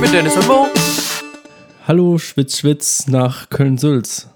mit 0.00 0.12
Dennis 0.12 0.36
und 0.36 0.46
Mo. 0.46 0.66
Hallo, 1.86 2.18
Schwitz, 2.18 2.58
Schwitz 2.58 3.06
nach 3.08 3.48
Köln-Sülz. 3.50 4.28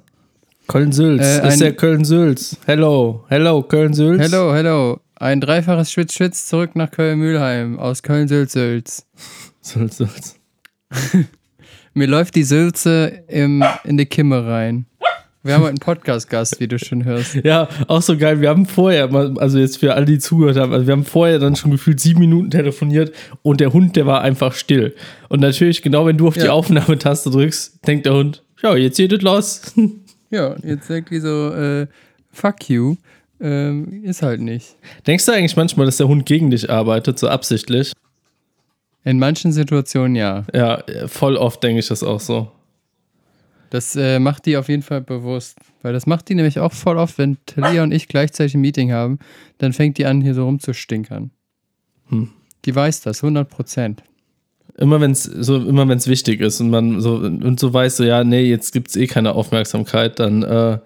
Köln-Sülz, 0.68 1.22
Äh, 1.22 1.48
ist 1.48 1.60
der 1.60 1.74
Köln-Sülz. 1.74 2.56
Hello, 2.66 3.24
hello, 3.28 3.62
Köln-Sülz. 3.62 4.20
Hello, 4.20 4.54
hello. 4.54 5.00
Ein 5.16 5.40
dreifaches 5.40 5.92
Schwitz-Schwitz 5.92 6.46
zurück 6.46 6.74
nach 6.74 6.90
Köln-Mühlheim 6.90 7.78
aus 7.78 8.02
Köln-Sülz-Sülz. 8.02 9.06
Sülz, 9.60 9.96
Sülz. 9.98 10.36
Mir 11.94 12.06
läuft 12.06 12.34
die 12.34 12.44
Sülze 12.44 13.22
im, 13.28 13.62
in 13.84 13.96
die 13.98 14.06
Kimme 14.06 14.46
rein. 14.46 14.86
Wir 15.44 15.54
haben 15.54 15.62
heute 15.62 15.70
einen 15.70 15.78
Podcast-Gast, 15.78 16.60
wie 16.60 16.68
du 16.68 16.78
schon 16.78 17.04
hörst. 17.04 17.34
Ja, 17.42 17.68
auch 17.88 18.00
so 18.02 18.16
geil. 18.16 18.40
Wir 18.40 18.48
haben 18.48 18.64
vorher, 18.64 19.12
also 19.12 19.58
jetzt 19.58 19.78
für 19.78 19.94
alle, 19.94 20.06
die 20.06 20.18
zugehört 20.20 20.56
haben, 20.56 20.72
also 20.72 20.86
wir 20.86 20.92
haben 20.92 21.04
vorher 21.04 21.40
dann 21.40 21.56
schon 21.56 21.72
gefühlt 21.72 21.98
sieben 21.98 22.20
Minuten 22.20 22.50
telefoniert 22.50 23.12
und 23.42 23.60
der 23.60 23.72
Hund, 23.72 23.96
der 23.96 24.06
war 24.06 24.20
einfach 24.20 24.54
still. 24.54 24.94
Und 25.28 25.40
natürlich, 25.40 25.82
genau 25.82 26.06
wenn 26.06 26.16
du 26.16 26.28
auf 26.28 26.34
die 26.34 26.40
Ja. 26.44 26.52
Aufnahmetaste 26.52 27.30
drückst, 27.30 27.84
denkt 27.86 28.06
der 28.06 28.14
Hund, 28.14 28.44
ja, 28.62 28.76
jetzt 28.76 28.96
geht 28.96 29.12
es 29.12 29.22
los. 29.22 29.72
Ja, 30.30 30.56
jetzt 30.62 30.88
sagt 30.88 31.10
die 31.10 31.20
so, 31.20 31.50
äh, 31.52 31.86
fuck 32.30 32.70
you. 32.70 32.96
Ähm, 33.38 34.02
ist 34.02 34.22
halt 34.22 34.40
nicht. 34.40 34.76
Denkst 35.06 35.26
du 35.26 35.32
eigentlich 35.32 35.56
manchmal, 35.56 35.84
dass 35.84 35.98
der 35.98 36.08
Hund 36.08 36.24
gegen 36.24 36.50
dich 36.50 36.70
arbeitet, 36.70 37.18
so 37.18 37.28
absichtlich? 37.28 37.92
In 39.04 39.18
manchen 39.18 39.52
Situationen 39.52 40.14
ja. 40.16 40.44
Ja, 40.54 40.82
voll 41.06 41.36
oft 41.36 41.62
denke 41.62 41.80
ich 41.80 41.88
das 41.88 42.02
auch 42.02 42.20
so. 42.20 42.50
Das 43.72 43.96
äh, 43.96 44.18
macht 44.18 44.44
die 44.44 44.58
auf 44.58 44.68
jeden 44.68 44.82
Fall 44.82 45.00
bewusst. 45.00 45.56
Weil 45.80 45.94
das 45.94 46.04
macht 46.04 46.28
die 46.28 46.34
nämlich 46.34 46.58
auch 46.58 46.74
voll 46.74 46.98
oft, 46.98 47.16
wenn 47.16 47.38
Talia 47.46 47.82
und 47.82 47.90
ich 47.90 48.06
gleichzeitig 48.06 48.54
ein 48.54 48.60
Meeting 48.60 48.92
haben, 48.92 49.18
dann 49.56 49.72
fängt 49.72 49.96
die 49.96 50.04
an, 50.04 50.20
hier 50.20 50.34
so 50.34 50.44
rumzustinkern. 50.44 51.30
Hm. 52.10 52.28
Die 52.66 52.76
weiß 52.76 53.00
das, 53.00 53.24
100 53.24 53.48
Prozent. 53.48 54.02
Immer 54.76 55.00
wenn 55.00 55.12
es 55.12 55.22
so, 55.22 55.56
immer 55.56 55.88
wenn 55.88 55.96
es 55.96 56.06
wichtig 56.06 56.42
ist 56.42 56.60
und 56.60 56.68
man 56.68 57.00
so 57.00 57.14
und 57.14 57.58
so 57.58 57.72
weiß 57.72 57.96
so, 57.96 58.04
ja, 58.04 58.24
nee, 58.24 58.42
jetzt 58.42 58.72
gibt's 58.72 58.94
eh 58.94 59.06
keine 59.06 59.32
Aufmerksamkeit, 59.32 60.18
dann, 60.18 60.42
äh, 60.42 60.78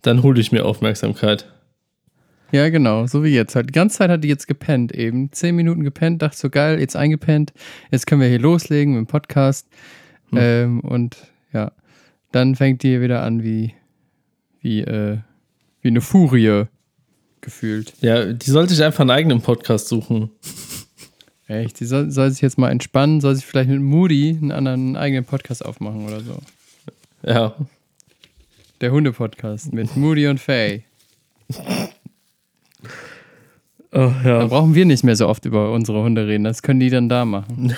dann 0.00 0.22
hole 0.22 0.40
ich 0.40 0.52
mir 0.52 0.64
Aufmerksamkeit. 0.64 1.52
Ja, 2.50 2.70
genau, 2.70 3.06
so 3.06 3.24
wie 3.24 3.34
jetzt. 3.34 3.56
Halt. 3.56 3.68
Die 3.68 3.72
ganze 3.72 3.98
Zeit 3.98 4.08
hat 4.08 4.24
die 4.24 4.28
jetzt 4.28 4.48
gepennt 4.48 4.90
eben. 4.92 5.32
Zehn 5.32 5.54
Minuten 5.54 5.84
gepennt, 5.84 6.22
dachte 6.22 6.38
so 6.38 6.48
geil, 6.48 6.80
jetzt 6.80 6.96
eingepennt. 6.96 7.52
Jetzt 7.90 8.06
können 8.06 8.22
wir 8.22 8.28
hier 8.28 8.38
loslegen 8.38 8.94
mit 8.94 9.00
dem 9.00 9.06
Podcast. 9.06 9.68
Hm. 10.30 10.38
Ähm, 10.40 10.80
und 10.80 11.18
ja, 11.52 11.72
dann 12.36 12.54
fängt 12.54 12.82
die 12.82 13.00
wieder 13.00 13.22
an 13.22 13.42
wie, 13.42 13.72
wie, 14.60 14.82
äh, 14.82 15.16
wie 15.80 15.88
eine 15.88 16.02
Furie 16.02 16.64
gefühlt. 17.40 17.94
Ja, 18.02 18.30
die 18.30 18.50
sollte 18.50 18.74
sich 18.74 18.84
einfach 18.84 19.00
einen 19.00 19.10
eigenen 19.10 19.40
Podcast 19.40 19.88
suchen. 19.88 20.30
Echt, 21.48 21.80
die 21.80 21.86
soll, 21.86 22.10
soll 22.10 22.30
sich 22.30 22.42
jetzt 22.42 22.58
mal 22.58 22.70
entspannen, 22.70 23.22
soll 23.22 23.34
sich 23.36 23.46
vielleicht 23.46 23.70
mit 23.70 23.80
Moody 23.80 24.36
einen 24.38 24.52
anderen 24.52 24.80
einen 24.80 24.96
eigenen 24.96 25.24
Podcast 25.24 25.64
aufmachen 25.64 26.04
oder 26.06 26.20
so. 26.20 26.38
Ja. 27.24 27.54
Der 28.82 28.92
Hunde-Podcast 28.92 29.72
mit 29.72 29.96
Moody 29.96 30.26
und 30.26 30.38
Faye. 30.38 30.82
Oh, 33.92 34.12
Da 34.22 34.22
ja. 34.24 34.46
brauchen 34.46 34.74
wir 34.74 34.84
nicht 34.84 35.04
mehr 35.04 35.16
so 35.16 35.26
oft 35.26 35.46
über 35.46 35.72
unsere 35.72 36.02
Hunde 36.02 36.26
reden. 36.26 36.44
Das 36.44 36.60
können 36.60 36.80
die 36.80 36.90
dann 36.90 37.08
da 37.08 37.24
machen. 37.24 37.74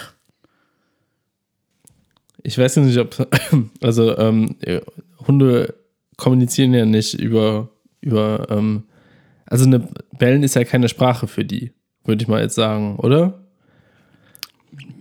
Ich 2.48 2.56
weiß 2.56 2.78
nicht, 2.78 2.96
ob 2.96 3.28
also 3.82 4.16
ähm, 4.16 4.56
Hunde 5.26 5.74
kommunizieren 6.16 6.72
ja 6.72 6.86
nicht 6.86 7.12
über 7.12 7.68
über 8.00 8.46
ähm, 8.48 8.84
also 9.44 9.66
eine 9.66 9.86
Bellen 10.18 10.42
ist 10.42 10.54
ja 10.54 10.64
keine 10.64 10.88
Sprache 10.88 11.26
für 11.26 11.44
die, 11.44 11.72
würde 12.04 12.22
ich 12.22 12.28
mal 12.28 12.40
jetzt 12.40 12.54
sagen, 12.54 12.96
oder? 12.96 13.44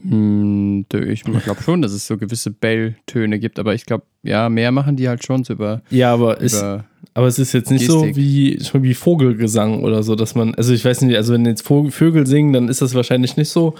Hm, 0.03 0.85
ich 0.91 1.23
glaube 1.23 1.63
schon, 1.63 1.81
dass 1.81 1.93
es 1.93 2.05
so 2.05 2.17
gewisse 2.17 2.51
Bell-Töne 2.51 3.39
gibt, 3.39 3.59
aber 3.59 3.73
ich 3.73 3.85
glaube, 3.85 4.05
ja, 4.23 4.49
mehr 4.49 4.73
machen 4.73 4.97
die 4.97 5.07
halt 5.07 5.25
schon 5.25 5.45
so 5.45 5.53
über. 5.53 5.81
Ja, 5.89 6.13
aber 6.13 6.41
ist 6.41 6.61
über 6.61 6.83
Aber 7.17 7.25
es 7.25 7.39
ist 7.39 7.51
jetzt 7.53 7.71
nicht 7.71 7.87
so 7.87 8.03
Gestik. 8.03 8.15
wie, 8.15 8.63
schon 8.63 8.83
wie 8.83 8.93
Vogelgesang 8.93 9.83
oder 9.83 10.03
so, 10.03 10.13
dass 10.13 10.35
man, 10.35 10.53
also 10.53 10.71
ich 10.71 10.85
weiß 10.85 11.01
nicht, 11.01 11.17
also 11.17 11.33
wenn 11.33 11.47
jetzt 11.47 11.65
Vögel 11.65 12.27
singen, 12.27 12.53
dann 12.53 12.67
ist 12.69 12.83
das 12.83 12.93
wahrscheinlich 12.93 13.37
nicht 13.37 13.49
so, 13.49 13.73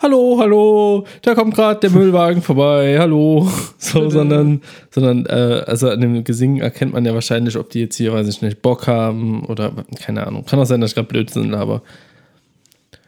hallo, 0.00 0.36
hallo, 0.38 1.04
da 1.22 1.34
kommt 1.34 1.56
gerade 1.56 1.80
der 1.80 1.90
Müllwagen 1.90 2.40
vorbei, 2.40 2.96
hallo, 3.00 3.50
so, 3.78 4.10
sondern, 4.10 4.62
sondern, 4.92 5.26
äh, 5.26 5.64
also 5.66 5.90
an 5.90 6.02
dem 6.02 6.22
Gesingen 6.22 6.62
erkennt 6.62 6.92
man 6.92 7.04
ja 7.04 7.12
wahrscheinlich, 7.14 7.56
ob 7.56 7.68
die 7.68 7.80
jetzt 7.80 7.96
hier, 7.96 8.12
weiß 8.12 8.28
ich 8.28 8.42
nicht, 8.42 8.62
Bock 8.62 8.86
haben 8.86 9.44
oder, 9.46 9.72
keine 10.00 10.24
Ahnung. 10.24 10.44
Kann 10.44 10.60
auch 10.60 10.64
sein, 10.64 10.80
dass 10.80 10.92
ich 10.92 10.94
gerade 10.94 11.08
Blödsinn 11.08 11.52
aber 11.52 11.82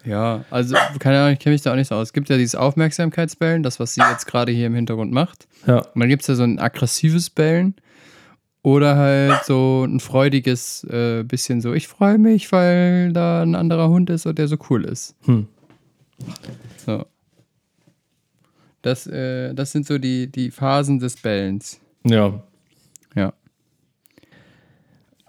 ja, 0.04 0.44
also, 0.50 0.74
keine 0.98 1.20
Ahnung, 1.20 1.34
ich 1.34 1.38
kenne 1.38 1.54
mich 1.54 1.62
da 1.62 1.70
auch 1.70 1.76
nicht 1.76 1.88
so 1.88 1.94
aus. 1.94 2.08
Es 2.08 2.12
gibt 2.12 2.28
ja 2.28 2.36
dieses 2.36 2.56
Aufmerksamkeitsbellen, 2.56 3.62
das, 3.62 3.78
was 3.78 3.94
sie 3.94 4.02
jetzt 4.10 4.26
gerade 4.26 4.50
hier 4.50 4.66
im 4.66 4.74
Hintergrund 4.74 5.12
macht. 5.12 5.46
ja, 5.64 5.78
Und 5.78 6.00
dann 6.00 6.08
gibt 6.08 6.22
es 6.22 6.28
ja 6.28 6.34
so 6.34 6.42
ein 6.42 6.58
aggressives 6.58 7.30
Bellen 7.30 7.76
oder 8.66 8.96
halt 8.96 9.44
so 9.44 9.84
ein 9.86 10.00
freudiges, 10.00 10.82
äh, 10.90 11.22
bisschen 11.22 11.60
so, 11.60 11.72
ich 11.72 11.86
freue 11.86 12.18
mich, 12.18 12.50
weil 12.50 13.12
da 13.12 13.40
ein 13.42 13.54
anderer 13.54 13.88
Hund 13.88 14.10
ist 14.10 14.26
und 14.26 14.38
der 14.38 14.48
so 14.48 14.56
cool 14.70 14.84
ist. 14.84 15.14
Hm. 15.26 15.46
So. 16.84 17.04
Das, 18.82 19.06
äh, 19.06 19.54
das 19.54 19.70
sind 19.70 19.86
so 19.86 19.98
die, 19.98 20.26
die 20.26 20.50
Phasen 20.50 20.98
des 20.98 21.14
Bellens. 21.16 21.78
ja. 22.02 22.42
Ja. 23.14 23.32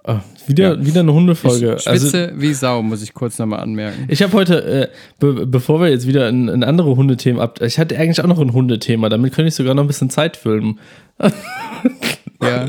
Ah, 0.03 0.21
wieder, 0.47 0.75
Ja. 0.79 0.85
wieder 0.85 1.01
eine 1.01 1.13
Hundefolge. 1.13 1.75
Ich 1.77 1.87
Also, 1.87 2.07
schwitze 2.09 2.33
wie 2.37 2.53
Sau, 2.55 2.81
muss 2.81 3.03
ich 3.03 3.13
kurz 3.13 3.37
nochmal 3.37 3.59
anmerken. 3.59 4.05
Ich 4.07 4.23
habe 4.23 4.33
heute, 4.33 4.63
äh, 4.63 4.87
be 5.19 5.45
bevor 5.45 5.79
wir 5.79 5.89
jetzt 5.89 6.07
wieder 6.07 6.27
in, 6.29 6.47
in 6.47 6.63
andere 6.63 6.95
Hundethemen 6.95 7.39
ab, 7.39 7.61
ich 7.61 7.77
hatte 7.77 7.95
eigentlich 7.99 8.19
auch 8.21 8.27
noch 8.27 8.39
ein 8.39 8.53
Hundethema, 8.53 9.09
damit 9.09 9.33
könnte 9.33 9.49
ich 9.49 9.55
sogar 9.55 9.75
noch 9.75 9.83
ein 9.83 9.87
bisschen 9.87 10.09
Zeit 10.09 10.37
füllen. 10.37 10.79
Ja. 12.41 12.65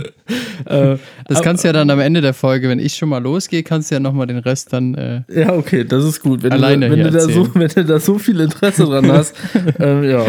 Äh, 0.65 0.99
Das 1.27 1.43
kannst 1.43 1.63
du 1.63 1.69
ja 1.69 1.73
dann 1.73 1.91
am 1.91 2.01
Ende 2.01 2.21
der 2.21 2.35
Folge, 2.35 2.69
wenn 2.69 2.79
ich 2.79 2.95
schon 2.95 3.09
mal 3.09 3.23
losgehe, 3.23 3.63
kannst 3.63 3.91
du 3.91 3.97
ja 3.97 4.01
nochmal 4.01 4.27
den 4.27 4.39
Rest 4.39 4.73
dann. 4.73 4.95
Äh, 4.95 5.23
ja, 5.29 5.53
okay, 5.53 5.85
das 5.85 6.05
ist 6.05 6.21
gut. 6.21 6.43
Wenn, 6.43 6.53
Alleine 6.53 6.89
du, 6.89 6.97
wenn, 6.97 7.05
du 7.05 7.11
da 7.11 7.21
so, 7.21 7.55
wenn 7.55 7.69
du 7.69 7.85
da 7.85 8.01
so 8.01 8.19
viel 8.19 8.41
Interesse 8.41 8.85
dran 8.85 9.11
hast. 9.13 9.35
ähm, 9.79 10.05
ja. 10.05 10.25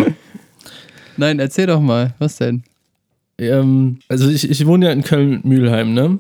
Nein, 1.18 1.40
erzähl 1.40 1.68
doch 1.68 1.80
mal, 1.82 2.14
was 2.20 2.38
denn? 2.38 2.64
Ähm, 3.38 4.00
also 4.10 4.30
ich, 4.30 4.50
ich 4.50 4.66
wohne 4.66 4.88
ja 4.88 4.92
in 4.92 5.04
Köln-Mühlheim, 5.04 5.94
ne? 5.94 6.20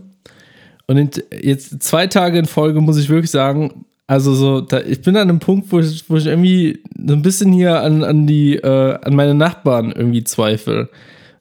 Und 0.87 0.97
in, 0.97 1.09
jetzt 1.41 1.83
zwei 1.83 2.07
Tage 2.07 2.39
in 2.39 2.45
Folge 2.45 2.81
muss 2.81 2.97
ich 2.97 3.09
wirklich 3.09 3.31
sagen, 3.31 3.85
also 4.07 4.33
so, 4.33 4.61
da, 4.61 4.81
ich 4.81 5.01
bin 5.01 5.15
an 5.17 5.29
einem 5.29 5.39
Punkt, 5.39 5.71
wo 5.71 5.79
ich, 5.79 6.09
wo 6.09 6.15
ich 6.17 6.25
irgendwie 6.25 6.79
so 7.05 7.13
ein 7.13 7.21
bisschen 7.21 7.53
hier 7.53 7.81
an, 7.81 8.03
an 8.03 8.25
die, 8.25 8.55
äh, 8.55 8.97
an 9.01 9.15
meine 9.15 9.35
Nachbarn 9.35 9.91
irgendwie 9.91 10.23
zweifle. 10.23 10.89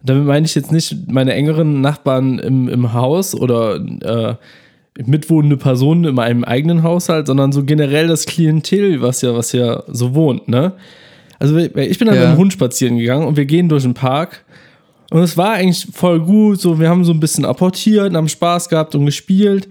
Damit 0.09 0.25
meine 0.27 0.47
ich 0.47 0.55
jetzt 0.55 0.73
nicht 0.73 1.11
meine 1.11 1.35
engeren 1.35 1.81
Nachbarn 1.81 2.39
im, 2.39 2.69
im 2.69 2.93
Haus 2.93 3.35
oder 3.35 3.77
äh, 3.77 4.35
mitwohnende 5.05 5.57
Personen 5.57 6.05
in 6.05 6.15
meinem 6.15 6.45
eigenen 6.45 6.83
Haushalt, 6.83 7.27
sondern 7.29 7.53
so 7.53 7.65
generell 7.65 8.09
das 8.09 8.27
Klientel, 8.27 9.01
was 9.03 9.23
ja, 9.23 9.35
was 9.35 9.53
ja 9.53 9.83
so 9.89 10.15
wohnt, 10.15 10.49
ne? 10.49 10.73
Also 11.39 11.57
ich 11.57 11.73
bin 11.99 12.09
dann 12.09 12.17
Ja. 12.17 12.23
mit 12.23 12.31
dem 12.33 12.37
Hund 12.39 12.53
spazieren 12.53 12.99
gegangen 12.99 13.25
und 13.27 13.37
wir 13.37 13.45
gehen 13.45 13.69
durch 13.69 13.85
den 13.85 13.95
Park 13.95 14.45
und 15.11 15.21
es 15.21 15.37
war 15.37 15.53
eigentlich 15.53 15.87
voll 15.93 16.21
gut. 16.21 16.61
So, 16.61 16.81
wir 16.81 16.89
haben 16.89 17.05
so 17.05 17.13
ein 17.13 17.21
bisschen 17.21 17.45
apportiert, 17.45 18.13
haben 18.15 18.29
Spaß 18.29 18.69
gehabt 18.69 18.95
und 18.97 19.07
gespielt. 19.07 19.69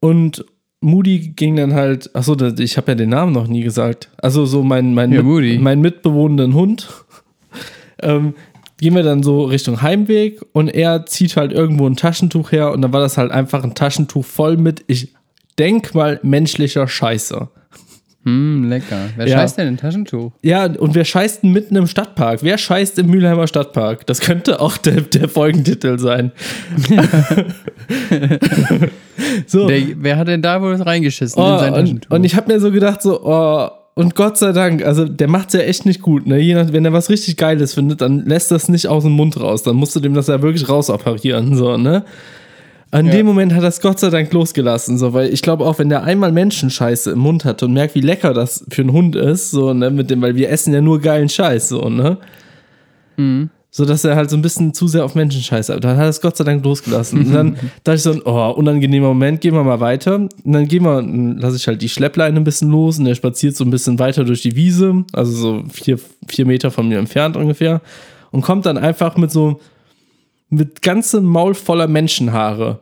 Und 0.00 0.44
Moody 0.80 1.32
ging 1.36 1.56
dann 1.56 1.74
halt, 1.74 2.14
achso, 2.14 2.36
ich 2.58 2.76
habe 2.76 2.92
ja 2.92 2.94
den 2.94 3.10
Namen 3.10 3.32
noch 3.32 3.48
nie 3.48 3.62
gesagt. 3.62 4.08
Also 4.18 4.46
so 4.46 4.62
mein, 4.62 4.94
mein, 4.94 5.10
Ja, 5.12 5.18
mit, 5.18 5.26
Moody. 5.26 5.58
mein 5.58 5.80
mitbewohnenden 5.80 6.54
Hund. 6.54 6.88
ähm, 8.02 8.34
gehen 8.82 8.94
wir 8.96 9.02
dann 9.04 9.22
so 9.22 9.44
Richtung 9.44 9.80
Heimweg 9.80 10.40
und 10.52 10.68
er 10.68 11.06
zieht 11.06 11.36
halt 11.36 11.52
irgendwo 11.52 11.86
ein 11.86 11.96
Taschentuch 11.96 12.52
her 12.52 12.72
und 12.72 12.82
dann 12.82 12.92
war 12.92 13.00
das 13.00 13.16
halt 13.16 13.30
einfach 13.30 13.62
ein 13.64 13.74
Taschentuch 13.74 14.24
voll 14.24 14.56
mit, 14.58 14.82
ich 14.88 15.14
denk 15.58 15.94
mal, 15.94 16.18
menschlicher 16.22 16.88
Scheiße. 16.88 17.48
Hm, 18.24 18.68
lecker. 18.68 18.98
Wer 19.16 19.26
Ja. 19.28 19.38
scheißt 19.38 19.58
denn 19.58 19.68
in 19.68 19.74
ein 19.74 19.76
Taschentuch? 19.78 20.32
Ja, 20.42 20.64
und 20.66 20.94
wir 20.94 21.04
scheißen 21.04 21.50
mitten 21.50 21.74
im 21.76 21.86
Stadtpark. 21.86 22.42
Wer 22.42 22.58
scheißt 22.58 22.98
im 22.98 23.06
Mülheimer 23.06 23.46
Stadtpark? 23.46 24.06
Das 24.06 24.20
könnte 24.20 24.60
auch 24.60 24.76
der, 24.76 25.00
der 25.00 25.28
Folgentitel 25.28 25.98
sein. 25.98 26.30
so. 29.46 29.66
Der, 29.68 29.80
wer 29.96 30.16
hat 30.18 30.28
denn 30.28 30.42
da 30.42 30.60
wohl 30.62 30.74
reingeschissen 30.80 31.40
Oh, 31.42 31.52
in 31.54 31.58
sein 31.58 31.72
und, 31.72 31.78
Taschentuch? 31.80 32.10
und 32.16 32.24
ich 32.24 32.36
habe 32.36 32.52
mir 32.52 32.60
so 32.60 32.70
gedacht, 32.70 33.02
so, 33.02 33.20
oh, 33.24 33.68
und 33.94 34.14
Gott 34.14 34.38
sei 34.38 34.52
Dank, 34.52 34.84
also 34.84 35.04
der 35.06 35.28
macht's 35.28 35.54
ja 35.54 35.60
echt 35.60 35.84
nicht 35.86 36.00
gut, 36.02 36.26
ne? 36.26 36.38
Je 36.38 36.54
nach, 36.54 36.72
wenn 36.72 36.84
er 36.84 36.92
was 36.92 37.10
richtig 37.10 37.36
Geiles 37.36 37.74
findet, 37.74 38.00
dann 38.00 38.24
lässt 38.24 38.50
das 38.50 38.68
nicht 38.68 38.88
aus 38.88 39.02
dem 39.04 39.12
Mund 39.12 39.38
raus. 39.38 39.62
Dann 39.62 39.76
musst 39.76 39.94
du 39.94 40.00
dem 40.00 40.14
das 40.14 40.28
ja 40.28 40.40
wirklich 40.40 40.68
rausoperieren, 40.68 41.54
so, 41.56 41.76
ne? 41.76 42.04
An 42.90 43.06
Ja. 43.06 43.12
dem 43.12 43.26
Moment 43.26 43.54
hat 43.54 43.62
er 43.62 43.68
es 43.68 43.80
Gott 43.80 43.98
sei 43.98 44.10
Dank 44.10 44.32
losgelassen, 44.34 44.98
so, 44.98 45.12
weil 45.14 45.32
ich 45.32 45.40
glaube 45.40 45.64
auch, 45.64 45.78
wenn 45.78 45.88
der 45.88 46.02
einmal 46.04 46.30
Menschenscheiße 46.32 47.12
im 47.12 47.20
Mund 47.20 47.44
hat 47.46 47.62
und 47.62 47.72
merkt, 47.72 47.94
wie 47.94 48.00
lecker 48.02 48.34
das 48.34 48.64
für 48.70 48.82
einen 48.82 48.92
Hund 48.92 49.16
ist, 49.16 49.50
so, 49.50 49.72
ne, 49.72 49.90
mit 49.90 50.10
dem, 50.10 50.20
weil 50.20 50.36
wir 50.36 50.50
essen 50.50 50.74
ja 50.74 50.80
nur 50.82 51.00
geilen 51.00 51.28
Scheiß, 51.30 51.70
so, 51.70 51.88
ne? 51.88 52.18
Mhm. 53.16 53.48
So 53.74 53.86
dass 53.86 54.04
er 54.04 54.16
halt 54.16 54.28
so 54.28 54.36
ein 54.36 54.42
bisschen 54.42 54.74
zu 54.74 54.86
sehr 54.86 55.02
auf 55.02 55.14
Menschen 55.14 55.40
scheißt. 55.40 55.70
Aber 55.70 55.80
dann 55.80 55.96
hat 55.96 56.04
er 56.04 56.08
es 56.10 56.20
Gott 56.20 56.36
sei 56.36 56.44
Dank 56.44 56.62
losgelassen. 56.62 57.20
Und 57.20 57.32
dann 57.32 57.54
dachte 57.84 57.96
ich 57.96 58.02
so, 58.02 58.20
oh, 58.26 58.50
unangenehmer 58.50 59.08
Moment, 59.08 59.40
gehen 59.40 59.54
wir 59.54 59.64
mal 59.64 59.80
weiter. 59.80 60.16
Und 60.16 60.30
dann 60.44 60.68
gehen 60.68 60.82
wir, 60.84 61.00
lasse 61.40 61.56
ich 61.56 61.66
halt 61.66 61.80
die 61.80 61.88
Schleppleine 61.88 62.38
ein 62.38 62.44
bisschen 62.44 62.70
los 62.70 62.98
und 62.98 63.06
er 63.06 63.14
spaziert 63.14 63.56
so 63.56 63.64
ein 63.64 63.70
bisschen 63.70 63.98
weiter 63.98 64.24
durch 64.24 64.42
die 64.42 64.56
Wiese, 64.56 65.04
also 65.14 65.32
so 65.32 65.64
vier, 65.72 65.98
vier 66.28 66.44
Meter 66.44 66.70
von 66.70 66.86
mir 66.86 66.98
entfernt 66.98 67.34
ungefähr. 67.34 67.80
Und 68.30 68.42
kommt 68.42 68.66
dann 68.66 68.76
einfach 68.76 69.16
mit 69.16 69.30
so, 69.30 69.58
mit 70.50 70.82
ganzem 70.82 71.24
Maul 71.24 71.54
voller 71.54 71.88
Menschenhaare. 71.88 72.80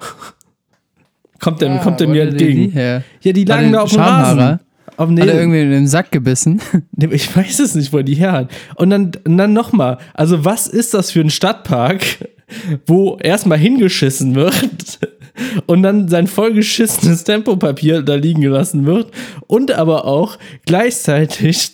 kommt 1.38 1.60
der, 1.60 1.70
Ah, 1.74 1.78
kommt 1.78 2.00
der 2.00 2.08
mir 2.08 2.24
er 2.24 2.32
die 2.32 2.44
entgegen. 2.44 2.72
her? 2.72 3.04
Ja, 3.20 3.32
die 3.32 3.44
lagen 3.44 3.66
er 3.66 3.72
da 3.72 3.80
auf 3.82 3.90
dem? 3.90 4.00
Rasen. 4.00 4.60
Auf, 4.96 5.08
Hat 5.10 5.18
er 5.18 5.40
irgendwie 5.40 5.60
in 5.60 5.70
den 5.70 5.86
Sack 5.88 6.10
gebissen? 6.12 6.60
Ich 7.10 7.34
weiß 7.36 7.58
es 7.60 7.74
nicht, 7.74 7.92
wo 7.92 7.98
er 7.98 8.02
die 8.04 8.14
her 8.14 8.32
hat. 8.32 8.50
Und 8.76 8.90
dann, 8.90 9.12
und 9.24 9.36
dann 9.36 9.52
nochmal, 9.52 9.98
also 10.14 10.44
was 10.44 10.66
ist 10.66 10.94
das 10.94 11.10
für 11.10 11.20
ein 11.20 11.30
Stadtpark, 11.30 12.02
wo 12.86 13.16
erstmal 13.20 13.58
hingeschissen 13.58 14.34
wird 14.34 15.00
und 15.66 15.82
dann 15.82 16.08
sein 16.08 16.26
vollgeschissenes 16.26 17.24
Tempopapier 17.24 18.02
da 18.02 18.14
liegen 18.14 18.40
gelassen 18.42 18.86
wird 18.86 19.10
und 19.46 19.72
aber 19.72 20.04
auch 20.04 20.38
gleichzeitig 20.66 21.70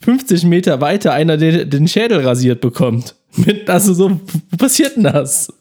50 0.00 0.44
Meter 0.44 0.80
weiter 0.80 1.12
einer 1.12 1.36
den, 1.36 1.70
den 1.70 1.88
Schädel 1.88 2.20
rasiert 2.20 2.60
bekommt. 2.60 3.14
Mit, 3.36 3.68
also 3.70 3.94
so, 3.94 4.20
passiert 4.58 4.96
denn 4.96 5.04
das? 5.04 5.52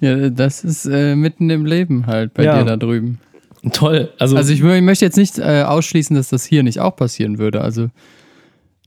ja, 0.00 0.30
das 0.30 0.64
ist 0.64 0.86
äh, 0.86 1.14
mitten 1.14 1.48
im 1.50 1.64
Leben 1.64 2.06
halt 2.06 2.34
bei 2.34 2.44
Ja. 2.44 2.58
dir 2.58 2.64
da 2.64 2.76
drüben. 2.76 3.18
Toll. 3.72 4.10
Also, 4.18 4.36
Also 4.36 4.52
ich, 4.52 4.62
ich 4.62 4.82
möchte 4.82 5.04
jetzt 5.04 5.16
nicht 5.16 5.38
äh, 5.38 5.62
ausschließen, 5.62 6.16
dass 6.16 6.28
das 6.28 6.44
hier 6.44 6.62
nicht 6.62 6.80
auch 6.80 6.96
passieren 6.96 7.38
würde. 7.38 7.60
Also 7.60 7.88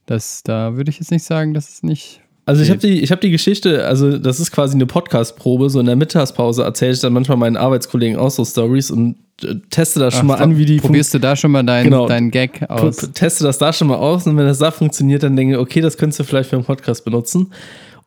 das, 0.05 0.43
da 0.43 0.75
würde 0.75 0.89
ich 0.91 0.99
jetzt 0.99 1.11
nicht 1.11 1.23
sagen, 1.23 1.53
dass 1.53 1.69
es 1.69 1.83
nicht. 1.83 2.21
Also 2.47 2.61
ich 2.61 2.69
habe 2.69 2.79
die, 2.79 2.99
ich 3.01 3.11
hab 3.11 3.21
die 3.21 3.31
Geschichte, 3.31 3.85
also 3.87 4.19
das 4.19 4.39
ist 4.39 4.51
quasi 4.51 4.75
eine 4.75 4.85
Podcast-Probe, 4.85 5.71
so 5.71 5.79
in 5.79 5.87
der 5.87 5.95
Mittagspause 5.95 6.63
erzähle 6.63 6.91
ich 6.91 6.99
dann 6.99 7.11
manchmal 7.11 7.37
meinen 7.37 7.57
Arbeitskollegen 7.57 8.17
auch 8.19 8.29
so 8.29 8.45
Stories 8.45 8.91
und 8.91 9.15
äh, 9.41 9.55
teste 9.71 9.99
das 9.99 10.13
schon 10.15 10.27
mal 10.27 10.35
Ach, 10.35 10.41
an, 10.41 10.55
wie 10.55 10.65
die 10.65 10.77
Probierst 10.77 11.11
du 11.15 11.19
da 11.19 11.35
schon 11.35 11.49
mal 11.49 11.63
deinen 11.63 11.85
Genau. 11.85 12.07
deinen 12.07 12.29
Gag 12.29 12.69
aus? 12.69 12.97
teste 13.15 13.45
das 13.45 13.57
da 13.57 13.73
schon 13.73 13.87
mal 13.87 13.95
aus 13.95 14.27
und 14.27 14.37
wenn 14.37 14.45
das 14.45 14.59
da 14.59 14.69
funktioniert, 14.69 15.23
dann 15.23 15.35
denke 15.35 15.55
ich, 15.55 15.59
okay, 15.59 15.81
das 15.81 15.97
könntest 15.97 16.19
du 16.19 16.23
vielleicht 16.23 16.51
für 16.51 16.55
einen 16.57 16.65
Podcast 16.65 17.03
benutzen. 17.03 17.51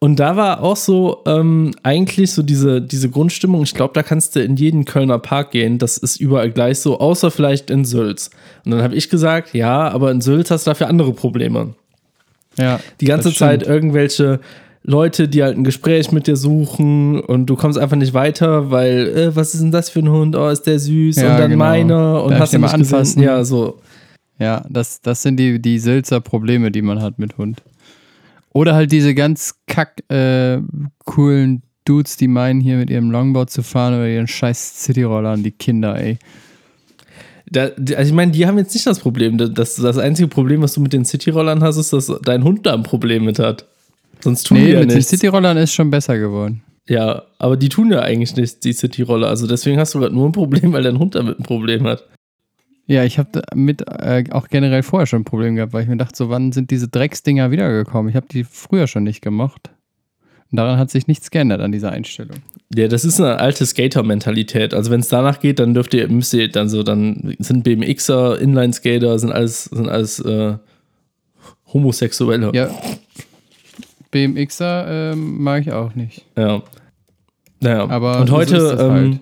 Und 0.00 0.20
da 0.20 0.36
war 0.36 0.62
auch 0.62 0.76
so 0.76 1.22
ähm, 1.26 1.72
eigentlich 1.82 2.30
so 2.32 2.42
diese, 2.42 2.80
diese 2.80 3.10
Grundstimmung, 3.10 3.64
ich 3.64 3.74
glaube, 3.74 3.94
da 3.94 4.04
kannst 4.04 4.36
du 4.36 4.40
in 4.42 4.54
jeden 4.56 4.84
Kölner 4.84 5.18
Park 5.18 5.50
gehen, 5.50 5.78
das 5.78 5.98
ist 5.98 6.20
überall 6.20 6.50
gleich 6.52 6.78
so, 6.78 7.00
außer 7.00 7.32
vielleicht 7.32 7.68
in 7.68 7.84
Sülz. 7.84 8.30
Und 8.64 8.70
dann 8.72 8.82
habe 8.82 8.94
ich 8.94 9.10
gesagt, 9.10 9.54
ja, 9.54 9.88
aber 9.88 10.12
in 10.12 10.20
Sülz 10.20 10.52
hast 10.52 10.66
du 10.66 10.70
dafür 10.70 10.88
andere 10.88 11.12
Probleme. 11.12 11.74
Ja, 12.56 12.78
Die 13.00 13.06
ganze. 13.06 13.32
Zeit 13.34 13.64
irgendwelche 13.64 14.38
Leute, 14.84 15.26
die 15.28 15.42
halt 15.42 15.56
ein 15.56 15.64
Gespräch 15.64 16.12
mit 16.12 16.28
dir 16.28 16.36
suchen 16.36 17.18
und 17.20 17.46
du 17.46 17.56
kommst 17.56 17.76
einfach 17.78 17.96
nicht 17.96 18.14
weiter, 18.14 18.70
weil, 18.70 19.08
äh, 19.08 19.36
was 19.36 19.52
ist 19.54 19.60
denn 19.62 19.72
das 19.72 19.90
für 19.90 19.98
ein 19.98 20.08
Hund? 20.08 20.36
Oh, 20.36 20.48
ist 20.48 20.62
der 20.62 20.78
süß 20.78 21.16
Ja, 21.16 21.32
und 21.32 21.40
dann 21.40 21.50
genau. 21.50 21.64
meiner 21.64 22.22
und 22.22 22.30
Darf 22.32 22.40
hast 22.42 22.52
du 22.54 22.58
mal 22.60 22.68
anfassen? 22.68 23.16
gesehen? 23.16 23.22
Ja, 23.22 23.42
so. 23.44 23.80
Ja, 24.38 24.64
das, 24.70 25.00
das 25.02 25.22
sind 25.22 25.36
die, 25.38 25.60
die 25.60 25.78
Sülzer 25.80 26.20
Probleme, 26.20 26.70
die 26.70 26.82
man 26.82 27.02
hat 27.02 27.18
mit 27.18 27.36
Hund. 27.36 27.60
Oder 28.52 28.74
halt 28.74 28.90
diese 28.92 29.14
ganz 29.14 29.56
kack 29.66 30.02
äh, 30.10 30.58
coolen 31.04 31.62
Dudes, 31.84 32.16
die 32.16 32.28
meinen, 32.28 32.60
hier 32.60 32.76
mit 32.76 32.90
ihrem 32.90 33.10
Longboard 33.10 33.50
zu 33.50 33.62
fahren 33.62 33.94
oder 33.94 34.08
ihren 34.08 34.26
scheiß 34.26 34.82
Cityrollern, 34.84 35.42
die 35.42 35.52
Kinder, 35.52 35.98
ey. 35.98 36.18
Da, 37.50 37.68
die- 37.70 37.96
also 37.96 38.10
ich 38.10 38.14
meine, 38.14 38.32
die 38.32 38.46
haben 38.46 38.58
jetzt 38.58 38.74
nicht 38.74 38.86
das 38.86 38.98
Problem. 39.00 39.38
Das, 39.38 39.76
das 39.76 39.96
einzige 39.98 40.28
Problem, 40.28 40.60
was 40.62 40.74
du 40.74 40.80
mit 40.82 40.92
den 40.92 41.04
Cityrollern 41.04 41.62
hast, 41.62 41.76
ist, 41.78 41.92
dass 41.92 42.12
dein 42.24 42.44
Hund 42.44 42.66
da 42.66 42.74
ein 42.74 42.82
Problem 42.82 43.24
mit 43.24 43.38
hat. 43.38 43.66
Sonst 44.20 44.44
tun 44.44 44.58
die 44.58 44.64
Nee, 44.64 44.72
ja 44.72 44.80
mit 44.80 44.90
den 44.90 44.96
nichts. 44.96 45.10
Cityrollern 45.10 45.56
ist 45.56 45.72
schon 45.72 45.90
besser 45.90 46.18
geworden. 46.18 46.62
Ja, 46.88 47.22
aber 47.38 47.56
die 47.56 47.68
tun 47.68 47.90
ja 47.92 48.00
eigentlich 48.00 48.34
nichts, 48.36 48.60
die 48.60 48.72
Cityroller. 48.72 49.28
Also 49.28 49.46
deswegen 49.46 49.78
hast 49.78 49.94
du 49.94 50.00
gerade 50.00 50.14
nur 50.14 50.26
ein 50.28 50.32
Problem, 50.32 50.72
weil 50.72 50.82
dein 50.82 50.98
Hund 50.98 51.14
damit 51.14 51.38
ein 51.38 51.42
Problem 51.42 51.84
hat. 51.86 52.04
Ja, 52.88 53.04
ich 53.04 53.18
habe 53.18 53.42
damit 53.50 53.82
äh, 53.86 54.24
auch 54.30 54.48
generell 54.48 54.82
vorher 54.82 55.06
schon 55.06 55.20
ein 55.20 55.24
Problem 55.24 55.56
gehabt, 55.56 55.74
weil 55.74 55.82
ich 55.82 55.88
mir 55.88 55.98
dachte, 55.98 56.16
so 56.16 56.30
wann 56.30 56.52
sind 56.52 56.70
diese 56.70 56.88
Drecksdinger 56.88 57.50
wiedergekommen? 57.50 58.08
Ich 58.08 58.16
habe 58.16 58.26
die 58.28 58.44
früher 58.44 58.86
schon 58.86 59.04
nicht 59.04 59.20
gemocht. 59.20 59.70
Und 60.50 60.56
daran 60.56 60.78
hat 60.78 60.90
sich 60.90 61.06
nichts 61.06 61.30
geändert 61.30 61.60
an 61.60 61.70
dieser 61.70 61.92
Einstellung. 61.92 62.38
Ja, 62.74 62.88
das 62.88 63.04
ist 63.04 63.20
eine 63.20 63.38
alte 63.38 63.66
Skater-Mentalität. 63.66 64.72
Also 64.72 64.90
wenn 64.90 65.00
es 65.00 65.08
danach 65.08 65.40
geht, 65.40 65.58
dann 65.58 65.74
dürft 65.74 65.92
ihr, 65.92 66.08
müsst 66.08 66.32
ihr 66.32 66.50
dann 66.50 66.70
so, 66.70 66.82
dann 66.82 67.36
sind 67.38 67.62
BMXer, 67.62 68.40
Inline-Skater, 68.40 69.18
sind 69.18 69.32
alles, 69.32 69.64
sind 69.64 69.90
alles 69.90 70.20
äh, 70.20 70.54
Homosexuelle. 71.74 72.52
Ja. 72.54 72.70
BMXer 74.10 75.12
ähm, 75.12 75.42
mag 75.42 75.66
ich 75.66 75.72
auch 75.72 75.94
nicht. 75.94 76.24
Ja. 76.38 76.62
Naja. 77.60 77.86
Aber 77.86 78.20
und 78.22 78.28
so 78.28 78.36
heute, 78.36 78.56
ist 78.56 78.62
das 78.62 78.80
ähm, 78.80 78.90
halt. 78.90 79.20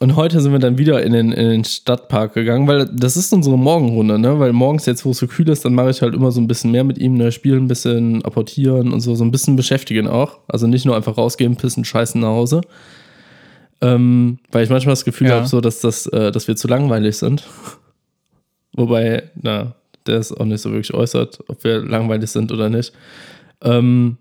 Und 0.00 0.16
heute 0.16 0.40
sind 0.40 0.52
wir 0.52 0.58
dann 0.58 0.78
wieder 0.78 1.02
in 1.02 1.12
den, 1.12 1.30
in 1.30 1.48
den 1.50 1.64
Stadtpark 1.64 2.32
gegangen, 2.32 2.66
weil 2.66 2.86
das 2.86 3.18
ist 3.18 3.32
unsere 3.34 3.58
Morgenrunde, 3.58 4.18
ne? 4.18 4.38
Weil 4.38 4.54
morgens 4.54 4.86
jetzt, 4.86 5.04
wo 5.04 5.10
es 5.10 5.18
so 5.18 5.26
kühl 5.26 5.48
ist, 5.50 5.62
dann 5.64 5.74
mache 5.74 5.90
ich 5.90 6.00
halt 6.00 6.14
immer 6.14 6.32
so 6.32 6.40
ein 6.40 6.46
bisschen 6.46 6.70
mehr 6.70 6.84
mit 6.84 6.96
ihm, 6.96 7.14
ne? 7.18 7.30
Spielen 7.30 7.64
ein 7.64 7.68
bisschen, 7.68 8.24
apportieren 8.24 8.94
und 8.94 9.00
so, 9.02 9.14
so 9.14 9.24
ein 9.24 9.30
bisschen 9.30 9.56
beschäftigen 9.56 10.08
auch. 10.08 10.38
Also 10.48 10.66
nicht 10.66 10.86
nur 10.86 10.96
einfach 10.96 11.18
rausgehen, 11.18 11.56
pissen, 11.56 11.84
scheißen 11.84 12.18
nach 12.18 12.28
Hause. 12.28 12.62
Ähm, 13.82 14.38
weil 14.50 14.64
ich 14.64 14.70
manchmal 14.70 14.92
das 14.92 15.04
Gefühl 15.04 15.28
Ja. 15.28 15.36
habe, 15.36 15.46
so, 15.46 15.60
dass, 15.60 15.80
das, 15.80 16.06
äh, 16.06 16.32
dass 16.32 16.48
wir 16.48 16.56
zu 16.56 16.66
langweilig 16.66 17.18
sind. 17.18 17.46
Wobei, 18.72 19.30
na, 19.34 19.74
der 20.06 20.16
es 20.16 20.32
auch 20.32 20.46
nicht 20.46 20.62
so 20.62 20.70
wirklich 20.70 20.94
äußert, 20.94 21.40
ob 21.48 21.62
wir 21.62 21.84
langweilig 21.84 22.30
sind 22.30 22.52
oder 22.52 22.70
nicht. 22.70 22.92
Ähm, 23.62 24.16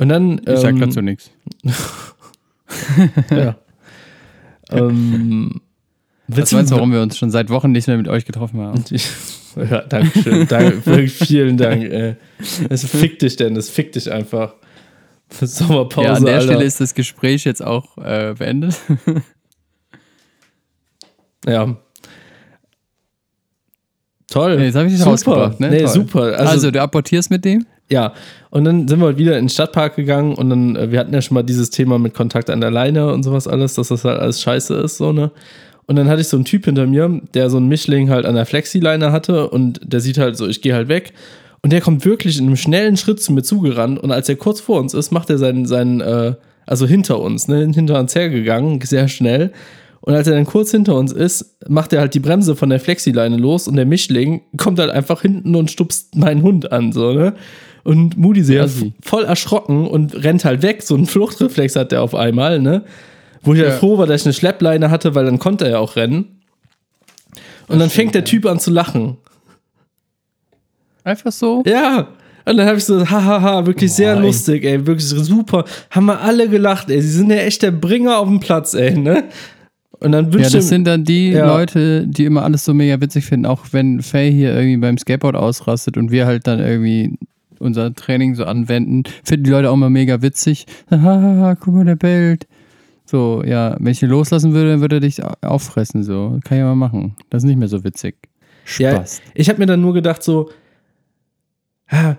und 0.00 0.08
dann. 0.08 0.40
Ich 0.48 0.58
sag 0.58 0.70
ähm, 0.70 0.80
dazu 0.80 1.00
nichts. 1.00 1.30
ja. 3.30 3.56
Ähm, 4.72 5.60
willst 6.28 6.52
meinst 6.52 6.70
du, 6.72 6.76
warum 6.76 6.92
wir 6.92 7.02
uns 7.02 7.18
schon 7.18 7.30
seit 7.30 7.50
Wochen 7.50 7.72
nicht 7.72 7.88
mehr 7.88 7.96
mit 7.96 8.08
euch 8.08 8.24
getroffen 8.24 8.60
haben? 8.60 8.84
Ja, 9.56 9.80
danke 9.80 10.22
schön. 10.22 10.46
Danke, 10.46 11.08
vielen 11.08 11.56
Dank. 11.56 11.82
Ey. 11.82 12.14
Es 12.68 12.84
fickt 12.84 13.20
dich 13.22 13.34
denn, 13.34 13.56
es 13.56 13.68
fickt 13.68 13.96
dich 13.96 14.12
einfach. 14.12 14.54
Sommerpause, 15.28 16.06
ja, 16.06 16.14
an 16.14 16.24
der 16.24 16.34
Alter. 16.34 16.46
Stelle 16.46 16.64
ist 16.64 16.80
das 16.80 16.94
Gespräch 16.94 17.44
jetzt 17.44 17.60
auch 17.60 17.98
äh, 17.98 18.32
beendet. 18.38 18.76
ja. 21.46 21.76
Toll. 24.28 24.56
Nee, 24.56 24.66
jetzt 24.66 24.76
habe 24.76 24.86
ich 24.86 24.92
dich 24.92 25.00
super. 25.00 25.10
rausgebracht, 25.10 25.60
ne? 25.60 25.70
Nee, 25.70 25.78
Toll. 25.80 25.88
super. 25.88 26.22
Also, 26.22 26.50
Also, 26.52 26.70
du 26.70 26.80
apportierst 26.80 27.30
mit 27.30 27.44
dem? 27.44 27.66
Ja. 27.90 28.12
Und 28.50 28.64
dann 28.64 28.88
sind 28.88 28.98
wir 29.00 29.06
halt 29.06 29.18
wieder 29.18 29.38
in 29.38 29.44
den 29.44 29.48
Stadtpark 29.48 29.96
gegangen 29.96 30.34
und 30.34 30.50
dann, 30.50 30.76
äh, 30.76 30.90
wir 30.90 30.98
hatten 30.98 31.12
ja 31.12 31.22
schon 31.22 31.34
mal 31.34 31.42
dieses 31.42 31.70
Thema 31.70 31.98
mit 31.98 32.14
Kontakt 32.14 32.50
an 32.50 32.60
der 32.60 32.70
Leine 32.70 33.12
und 33.12 33.22
sowas 33.22 33.46
alles, 33.46 33.74
dass 33.74 33.88
das 33.88 34.04
halt 34.04 34.18
alles 34.18 34.40
scheiße 34.40 34.74
ist, 34.74 34.96
so, 34.96 35.12
ne? 35.12 35.30
Und 35.86 35.96
dann 35.96 36.08
hatte 36.08 36.20
ich 36.20 36.28
so 36.28 36.36
einen 36.36 36.44
Typ 36.44 36.66
hinter 36.66 36.86
mir, 36.86 37.20
der 37.34 37.50
so 37.50 37.56
einen 37.56 37.66
Mischling 37.66 38.10
halt 38.10 38.24
an 38.24 38.36
der 38.36 38.46
Flexileine 38.46 39.10
hatte 39.10 39.50
und 39.50 39.80
der 39.82 39.98
sieht 39.98 40.18
halt 40.18 40.36
so, 40.36 40.46
ich 40.46 40.62
gehe 40.62 40.72
halt 40.72 40.86
weg. 40.86 41.12
Und 41.62 41.72
der 41.72 41.80
kommt 41.80 42.04
wirklich 42.04 42.38
in 42.38 42.46
einem 42.46 42.56
schnellen 42.56 42.96
Schritt 42.96 43.20
zu 43.20 43.32
mir 43.32 43.42
zugerannt 43.42 43.98
und 43.98 44.12
als 44.12 44.28
er 44.28 44.36
kurz 44.36 44.60
vor 44.60 44.78
uns 44.78 44.94
ist, 44.94 45.10
macht 45.10 45.30
er 45.30 45.38
seinen, 45.38 45.66
seinen 45.66 46.00
äh, 46.00 46.34
also 46.64 46.86
hinter 46.86 47.20
uns, 47.20 47.48
ne, 47.48 47.68
hinter 47.74 47.98
uns 47.98 48.14
hergegangen, 48.14 48.80
sehr 48.82 49.08
schnell. 49.08 49.52
Und 50.02 50.14
als 50.14 50.28
er 50.28 50.34
dann 50.34 50.46
kurz 50.46 50.70
hinter 50.70 50.94
uns 50.94 51.12
ist, 51.12 51.56
macht 51.68 51.92
er 51.92 52.00
halt 52.00 52.14
die 52.14 52.20
Bremse 52.20 52.56
von 52.56 52.70
der 52.70 52.80
Flexileine 52.80 53.36
los 53.36 53.68
und 53.68 53.76
der 53.76 53.84
Mischling 53.84 54.42
kommt 54.56 54.78
halt 54.78 54.90
einfach 54.90 55.22
hinten 55.22 55.54
und 55.54 55.70
stupst 55.70 56.14
meinen 56.16 56.42
Hund 56.42 56.72
an, 56.72 56.92
so, 56.92 57.12
ne? 57.12 57.34
Und 57.84 58.16
Moody 58.16 58.42
sehr 58.44 58.64
Assi. 58.64 58.92
voll 59.02 59.24
erschrocken 59.24 59.86
und 59.86 60.14
rennt 60.24 60.44
halt 60.44 60.62
weg. 60.62 60.82
So 60.82 60.94
einen 60.94 61.06
Fluchtreflex 61.06 61.76
hat 61.76 61.92
der 61.92 62.02
auf 62.02 62.14
einmal, 62.14 62.58
ne? 62.60 62.84
Wo 63.42 63.54
ich 63.54 63.60
halt 63.60 63.70
Ja. 63.70 63.76
froh 63.78 63.96
war, 63.98 64.06
dass 64.06 64.20
ich 64.22 64.26
eine 64.26 64.34
Schleppleine 64.34 64.90
hatte, 64.90 65.14
weil 65.14 65.24
dann 65.24 65.38
konnte 65.38 65.64
er 65.64 65.70
ja 65.72 65.78
auch 65.78 65.96
rennen. 65.96 66.40
Und 67.68 67.78
dann 67.78 67.88
fängt 67.90 68.14
der 68.14 68.24
Typ 68.24 68.44
an 68.46 68.58
zu 68.60 68.70
lachen. 68.70 69.16
Einfach 71.04 71.32
so? 71.32 71.62
Ja. 71.66 72.08
Und 72.44 72.56
dann 72.56 72.66
habe 72.66 72.78
ich 72.78 72.84
so, 72.84 73.08
hahaha, 73.08 73.66
wirklich 73.66 73.92
sehr 73.92 74.14
Boah, 74.14 74.20
ey. 74.20 74.26
lustig, 74.26 74.64
ey, 74.64 74.86
wirklich 74.86 75.06
super. 75.06 75.64
Haben 75.90 76.06
wir 76.06 76.20
alle 76.20 76.48
gelacht, 76.48 76.90
ey. 76.90 77.00
Sie 77.00 77.10
sind 77.10 77.30
ja 77.30 77.36
echt 77.36 77.62
der 77.62 77.70
Bringer 77.70 78.18
auf 78.18 78.28
dem 78.28 78.40
Platz, 78.40 78.74
ey, 78.74 78.98
ne? 78.98 79.24
Und 80.00 80.12
dann 80.12 80.26
Ja, 80.26 80.32
wünschte 80.32 80.56
das 80.56 80.68
sind 80.68 80.86
dann 80.86 81.04
die 81.04 81.30
Ja. 81.30 81.46
Leute, 81.46 82.06
die 82.06 82.24
immer 82.24 82.42
alles 82.42 82.64
so 82.64 82.72
mega 82.74 83.00
witzig 83.00 83.26
finden, 83.26 83.44
auch 83.46 83.66
wenn 83.72 84.00
Faye 84.02 84.30
hier 84.30 84.54
irgendwie 84.54 84.78
beim 84.78 84.96
Skateboard 84.98 85.36
ausrastet 85.36 85.96
und 85.98 86.10
wir 86.10 86.26
halt 86.26 86.46
dann 86.46 86.58
irgendwie 86.58 87.18
unser 87.60 87.94
Training 87.94 88.34
so 88.34 88.44
anwenden, 88.44 89.04
finden 89.24 89.44
die 89.44 89.50
Leute 89.50 89.70
auch 89.70 89.74
immer 89.74 89.90
mega 89.90 90.22
witzig. 90.22 90.66
Hahaha, 90.90 91.54
guck 91.54 91.74
mal, 91.74 91.84
der 91.84 91.96
bellt. 91.96 92.46
So, 93.04 93.42
ja, 93.44 93.76
wenn 93.80 93.92
ich 93.92 94.02
ihn 94.02 94.08
loslassen 94.08 94.52
würde, 94.52 94.70
dann 94.70 94.80
würde 94.80 94.96
er 94.96 95.00
dich 95.00 95.24
au- 95.24 95.34
auffressen, 95.42 96.02
so. 96.04 96.38
Kann 96.44 96.58
ich 96.58 96.64
mal 96.64 96.74
machen. 96.76 97.16
Das 97.28 97.42
ist 97.42 97.46
nicht 97.48 97.58
mehr 97.58 97.68
so 97.68 97.82
witzig. 97.84 98.16
Ja, 98.78 98.92
Spaß. 98.96 99.20
ich 99.34 99.48
habe 99.48 99.58
mir 99.58 99.66
dann 99.66 99.80
nur 99.80 99.94
gedacht, 99.94 100.22
so, 100.22 100.50
ja, 101.90 102.16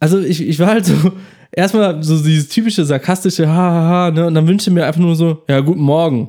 also 0.00 0.20
ich, 0.20 0.46
ich 0.46 0.58
war 0.58 0.68
halt 0.68 0.84
so, 0.84 0.94
erstmal 1.52 2.02
so 2.02 2.22
dieses 2.22 2.48
typische 2.48 2.84
sarkastische 2.84 3.48
Hahaha, 3.48 4.10
ne? 4.10 4.26
Und 4.26 4.34
dann 4.34 4.46
wünschte 4.46 4.70
ich 4.70 4.74
mir 4.74 4.84
einfach 4.86 5.00
nur 5.00 5.16
so, 5.16 5.42
ja, 5.48 5.60
guten 5.60 5.80
Morgen. 5.80 6.28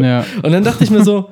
Ja. 0.00 0.24
Und 0.42 0.50
dann 0.50 0.64
dachte 0.64 0.82
ich 0.82 0.90
mir 0.90 1.04
so, 1.04 1.30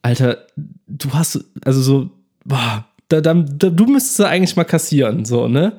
Alter, 0.00 0.38
du 0.86 1.10
hast, 1.12 1.44
also 1.64 1.82
so, 1.82 2.10
boah, 2.46 2.86
da, 3.08 3.20
da, 3.20 3.34
da, 3.34 3.70
du 3.70 3.86
müsstest 3.86 4.20
eigentlich 4.22 4.56
mal 4.56 4.64
kassieren, 4.64 5.24
so, 5.24 5.48
ne? 5.48 5.72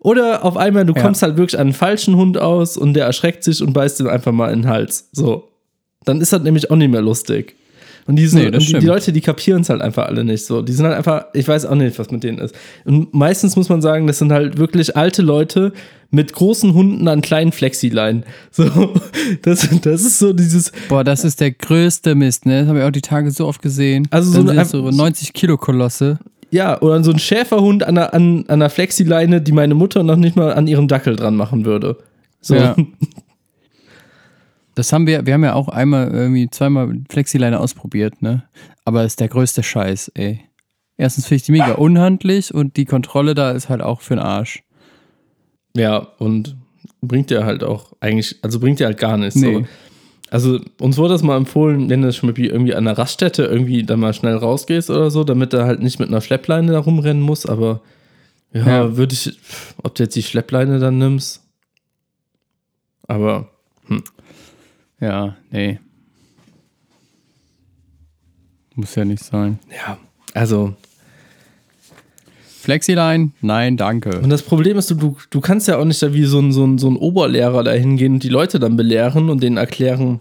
Oder 0.00 0.44
auf 0.44 0.56
einmal, 0.56 0.84
du 0.84 0.92
Ja. 0.94 1.02
kommst 1.02 1.22
halt 1.22 1.36
wirklich 1.36 1.58
an 1.58 1.68
einen 1.68 1.72
falschen 1.74 2.16
Hund 2.16 2.38
aus 2.38 2.76
und 2.76 2.94
der 2.94 3.06
erschreckt 3.06 3.42
sich 3.42 3.62
und 3.62 3.72
beißt 3.72 3.98
ihm 4.00 4.06
einfach 4.08 4.30
mal 4.32 4.52
in 4.52 4.62
den 4.62 4.68
Hals. 4.70 5.08
So. 5.12 5.48
Dann 6.04 6.20
ist 6.20 6.32
das 6.32 6.42
nämlich 6.42 6.70
auch 6.70 6.76
nicht 6.76 6.90
mehr 6.92 7.00
lustig. 7.02 7.56
Und 8.06 8.14
diese, 8.14 8.38
Nee, 8.38 8.46
und 8.46 8.58
die, 8.60 8.74
die. 8.78 8.86
Leute, 8.86 9.12
die 9.12 9.20
kapieren 9.20 9.62
es 9.62 9.68
halt 9.68 9.82
einfach 9.82 10.06
alle 10.06 10.22
nicht 10.22 10.46
so. 10.46 10.62
Die 10.62 10.72
sind 10.72 10.86
halt 10.86 10.94
einfach, 10.96 11.24
ich 11.34 11.48
weiß 11.48 11.66
auch 11.66 11.74
nicht, 11.74 11.98
was 11.98 12.12
mit 12.12 12.22
denen 12.22 12.38
ist. 12.38 12.54
Und 12.84 13.12
meistens 13.14 13.56
muss 13.56 13.68
man 13.68 13.82
sagen, 13.82 14.06
das 14.06 14.18
sind 14.18 14.30
halt 14.30 14.58
wirklich 14.58 14.96
alte 14.96 15.22
Leute 15.22 15.72
mit 16.12 16.32
großen 16.32 16.72
Hunden 16.72 17.08
an 17.08 17.20
kleinen 17.20 17.50
Flexileinen. 17.50 18.22
So, 18.52 18.94
das, 19.42 19.68
das 19.82 20.02
ist 20.02 20.20
so 20.20 20.32
dieses, 20.32 20.70
Boah, 20.88 21.02
das 21.02 21.24
ist 21.24 21.40
der 21.40 21.50
größte 21.50 22.14
Mist, 22.14 22.46
ne? 22.46 22.60
Das 22.60 22.68
habe 22.68 22.78
ich 22.78 22.84
auch 22.84 22.90
die 22.92 23.00
Tage 23.00 23.32
so 23.32 23.44
oft 23.48 23.60
gesehen. 23.60 24.06
Also 24.12 24.30
so 24.30 24.38
Dann 24.44 24.50
eine- 24.50 24.64
sind 24.66 24.84
das 24.84 24.92
so 24.92 24.96
90 24.96 25.32
Kilo 25.32 25.56
Kolosse. 25.56 26.20
Ja, 26.50 26.80
oder 26.80 27.02
so 27.02 27.10
ein 27.10 27.18
Schäferhund 27.18 27.82
an 27.84 27.98
einer, 27.98 28.14
an, 28.14 28.38
an 28.40 28.44
einer 28.48 28.70
Flexileine, 28.70 29.40
die 29.40 29.52
meine 29.52 29.74
Mutter 29.74 30.02
noch 30.02 30.16
nicht 30.16 30.36
mal 30.36 30.52
an 30.52 30.66
ihrem 30.66 30.88
Dackel 30.88 31.16
dran 31.16 31.36
machen 31.36 31.64
würde. 31.64 31.98
So. 32.40 32.54
Ja. 32.54 32.76
Das 34.76 34.92
haben 34.92 35.06
wir, 35.06 35.24
wir 35.24 35.32
haben 35.32 35.42
ja 35.42 35.54
auch 35.54 35.68
einmal 35.68 36.10
irgendwie 36.12 36.50
zweimal 36.50 37.00
Flexileine 37.08 37.60
ausprobiert, 37.60 38.20
ne? 38.20 38.42
Aber 38.84 39.04
ist 39.04 39.20
der 39.20 39.28
größte 39.28 39.62
Scheiß, 39.62 40.12
ey. 40.14 40.40
Erstens 40.98 41.24
finde 41.26 41.36
ich 41.36 41.42
die 41.44 41.52
mega 41.52 41.72
unhandlich 41.72 42.52
und 42.52 42.76
die 42.76 42.84
Kontrolle 42.84 43.34
da 43.34 43.52
ist 43.52 43.70
halt 43.70 43.80
auch 43.80 44.02
für 44.02 44.16
den 44.16 44.22
Arsch. 44.22 44.64
Ja, 45.74 46.08
und 46.18 46.56
bringt 47.00 47.30
ja 47.30 47.44
halt 47.44 47.64
auch 47.64 47.94
eigentlich, 48.00 48.36
also 48.42 48.60
bringt 48.60 48.78
ja 48.78 48.88
halt 48.88 48.98
gar 48.98 49.16
nichts. 49.16 49.36
Nee. 49.36 49.64
So. 50.26 50.32
Also 50.32 50.60
uns 50.80 50.96
wurde 50.96 51.14
das 51.14 51.22
mal 51.22 51.36
empfohlen, 51.36 51.88
wenn 51.88 52.02
du 52.02 52.12
schon 52.12 52.28
mal 52.30 52.36
wie 52.36 52.46
irgendwie 52.46 52.74
an 52.74 52.84
der 52.84 52.98
Raststätte 52.98 53.44
irgendwie 53.44 53.82
dann 53.84 54.00
mal 54.00 54.12
schnell 54.14 54.36
rausgehst 54.36 54.90
oder 54.90 55.10
so, 55.10 55.24
damit 55.24 55.52
du 55.52 55.64
halt 55.64 55.80
nicht 55.82 55.98
mit 55.98 56.08
einer 56.08 56.20
Schleppleine 56.20 56.72
da 56.72 56.78
rumrennen 56.80 57.22
musst, 57.22 57.48
aber 57.48 57.80
ja, 58.52 58.66
Ja. 58.66 58.96
würde 58.96 59.14
ich, 59.14 59.38
ob 59.82 59.94
du 59.94 60.02
jetzt 60.04 60.16
die 60.16 60.22
Schleppleine 60.22 60.78
dann 60.78 60.98
nimmst. 60.98 61.42
Aber 63.08 63.48
Ja, 65.00 65.36
nee. 65.50 65.78
Muss 68.74 68.94
ja 68.94 69.04
nicht 69.04 69.22
sein. 69.24 69.58
ja, 69.70 69.96
also 70.34 70.74
Flexiline? 72.66 73.30
Nein, 73.42 73.76
danke. 73.76 74.18
Und 74.20 74.28
das 74.28 74.42
Problem 74.42 74.76
ist, 74.76 74.90
du, 74.90 75.16
du, 75.30 75.40
kannst 75.40 75.68
ja 75.68 75.78
auch 75.78 75.84
nicht 75.84 76.02
da 76.02 76.12
wie 76.12 76.24
so 76.24 76.40
ein, 76.40 76.50
so, 76.50 76.64
ein, 76.66 76.78
so 76.78 76.90
ein 76.90 76.96
Oberlehrer 76.96 77.62
da 77.62 77.70
hingehen 77.70 78.14
und 78.14 78.24
die 78.24 78.28
Leute 78.28 78.58
dann 78.58 78.76
belehren 78.76 79.30
und 79.30 79.40
denen 79.40 79.56
erklären, 79.56 80.18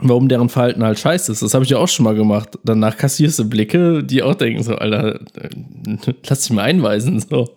warum 0.00 0.28
deren 0.28 0.48
Verhalten 0.48 0.84
halt 0.84 1.00
scheiße 1.00 1.32
ist. 1.32 1.42
Das 1.42 1.54
habe 1.54 1.64
ich 1.64 1.70
ja 1.70 1.78
auch 1.78 1.88
schon 1.88 2.04
mal 2.04 2.14
gemacht. 2.14 2.56
Danach 2.62 2.96
kassierst 2.96 3.40
du 3.40 3.48
Blicke, 3.48 4.04
die 4.04 4.22
auch 4.22 4.36
denken 4.36 4.62
so, 4.62 4.76
Alter, 4.76 5.16
äh, 5.16 5.96
lass 6.28 6.42
dich 6.42 6.52
mal 6.52 6.62
einweisen. 6.62 7.18
So. 7.18 7.48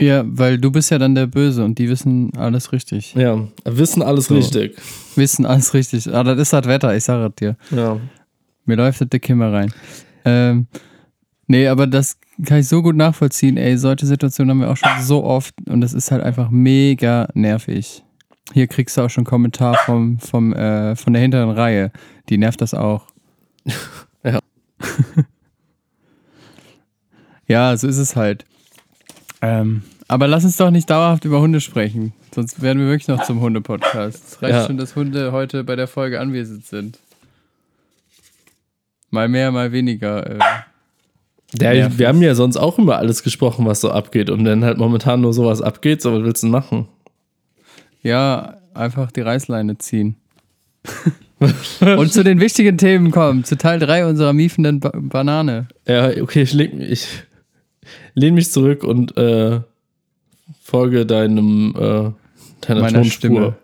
Ja, 0.00 0.24
weil 0.26 0.56
du 0.56 0.70
bist 0.70 0.90
ja 0.90 0.96
dann 0.96 1.14
der 1.14 1.26
Böse 1.26 1.66
und 1.66 1.78
die 1.78 1.90
wissen 1.90 2.32
alles 2.38 2.72
richtig. 2.72 3.14
Ja, 3.14 3.46
wissen 3.66 4.00
alles 4.00 4.28
So. 4.28 4.36
richtig. 4.36 4.74
Wissen 5.16 5.44
alles 5.44 5.74
richtig. 5.74 6.10
Ah, 6.14 6.24
das 6.24 6.38
ist 6.38 6.54
das 6.54 6.64
Wetter, 6.64 6.96
ich 6.96 7.04
sage 7.04 7.26
es 7.26 7.34
dir. 7.34 7.56
Ja. 7.76 8.00
Mir 8.64 8.76
läuft 8.76 9.02
das 9.02 9.08
Dick 9.10 9.28
immer 9.28 9.52
rein. 9.52 9.70
Ähm, 10.24 10.66
nee, 11.46 11.68
aber 11.68 11.86
das 11.86 12.16
kann 12.44 12.58
ich 12.58 12.68
so 12.68 12.82
gut 12.82 12.96
nachvollziehen. 12.96 13.56
Ey, 13.56 13.76
solche 13.78 14.06
Situationen 14.06 14.50
haben 14.50 14.60
wir 14.60 14.70
auch 14.70 14.76
schon 14.76 15.02
so 15.02 15.24
oft 15.24 15.54
und 15.68 15.80
das 15.80 15.92
ist 15.92 16.10
halt 16.10 16.22
einfach 16.22 16.50
mega 16.50 17.28
nervig. 17.34 18.02
Hier 18.52 18.66
kriegst 18.66 18.96
du 18.96 19.02
auch 19.02 19.10
schon 19.10 19.22
einen 19.22 19.26
Kommentar 19.30 19.76
vom, 19.86 20.18
vom, 20.18 20.52
äh, 20.52 20.96
von 20.96 21.12
der 21.12 21.22
hinteren 21.22 21.50
Reihe. 21.50 21.90
Die 22.28 22.38
nervt 22.38 22.60
das 22.60 22.74
auch. 22.74 23.06
Ja. 24.26 24.38
ja, 27.46 27.76
so 27.76 27.86
ist 27.86 27.98
es 27.98 28.16
halt. 28.16 28.44
Ähm, 29.42 29.82
aber 30.08 30.26
lass 30.28 30.44
uns 30.44 30.56
doch 30.56 30.70
nicht 30.70 30.88
dauerhaft 30.88 31.24
über 31.26 31.40
Hunde 31.40 31.60
sprechen. 31.60 32.14
Sonst 32.34 32.62
werden 32.62 32.78
wir 32.80 32.86
wirklich 32.88 33.08
noch 33.08 33.24
zum 33.24 33.40
Hunde-Podcast. 33.40 34.24
Es 34.26 34.42
reicht 34.42 34.54
Ja. 34.54 34.66
schon, 34.66 34.78
dass 34.78 34.96
Hunde 34.96 35.32
heute 35.32 35.62
bei 35.64 35.76
der 35.76 35.86
Folge 35.88 36.20
anwesend 36.20 36.66
sind. 36.66 36.98
Mal 39.10 39.28
mehr, 39.28 39.52
mal 39.52 39.72
weniger. 39.72 40.28
Äh, 40.28 40.38
Ja, 41.60 41.98
wir 41.98 42.08
haben 42.08 42.22
ja 42.22 42.34
sonst 42.34 42.56
auch 42.56 42.78
über 42.78 42.98
alles 42.98 43.22
gesprochen, 43.22 43.66
was 43.66 43.80
so 43.80 43.90
abgeht. 43.90 44.30
Und 44.30 44.44
wenn 44.44 44.64
halt 44.64 44.78
momentan 44.78 45.20
nur 45.20 45.32
sowas 45.32 45.62
abgeht, 45.62 46.02
so 46.02 46.12
was 46.12 46.22
willst 46.24 46.42
du 46.42 46.46
denn 46.46 46.52
machen? 46.52 46.88
ja, 48.04 48.58
einfach 48.74 49.10
die 49.10 49.22
Reißleine 49.22 49.78
ziehen. 49.78 50.16
Und 51.80 52.12
zu 52.12 52.22
den 52.22 52.40
wichtigen 52.40 52.78
Themen 52.78 53.10
kommen. 53.10 53.44
Zu 53.44 53.58
Teil 53.58 53.80
3 53.80 54.06
unserer 54.06 54.32
miefenden 54.32 54.80
ba 54.80 54.92
Banane. 54.94 55.66
Ja, 55.86 56.10
okay, 56.22 56.42
ich, 56.42 56.52
leg, 56.52 56.72
ich 56.78 57.08
lehne 58.14 58.36
mich 58.36 58.50
zurück 58.50 58.84
und 58.84 59.16
äh, 59.16 59.60
folge 60.62 61.04
deinem 61.04 61.74
äh, 61.76 62.12
deiner 62.66 62.80
Meiner 62.80 63.02
Tonspur. 63.02 63.10
Stimme. 63.10 63.56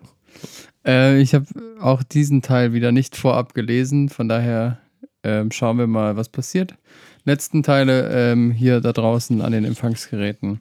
Äh, 0.85 1.21
ich 1.21 1.33
habe 1.33 1.45
auch 1.79 2.03
diesen 2.03 2.41
Teil 2.41 2.73
wieder 2.73 2.91
nicht 2.91 3.15
vorab 3.15 3.53
gelesen. 3.53 4.09
Von 4.09 4.27
daher 4.27 4.79
ähm, 5.23 5.51
schauen 5.51 5.77
wir 5.79 5.87
mal, 5.87 6.17
was 6.17 6.29
passiert. 6.29 6.75
Letzten 7.23 7.61
Teile 7.61 8.09
ähm, 8.09 8.51
hier 8.51 8.81
da 8.81 8.93
draußen 8.93 9.41
an 9.41 9.51
den 9.51 9.65
Empfangsgeräten 9.65 10.59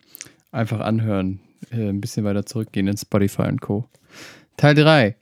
einfach 0.52 0.81
anhören. 0.81 1.40
Äh, 1.71 1.88
ein 1.88 2.00
bisschen 2.00 2.25
weiter 2.25 2.45
zurückgehen 2.45 2.87
in 2.87 2.97
Spotify 2.97 3.43
und 3.43 3.61
Co. 3.61 3.88
Teil 4.57 4.75
3. 4.75 5.17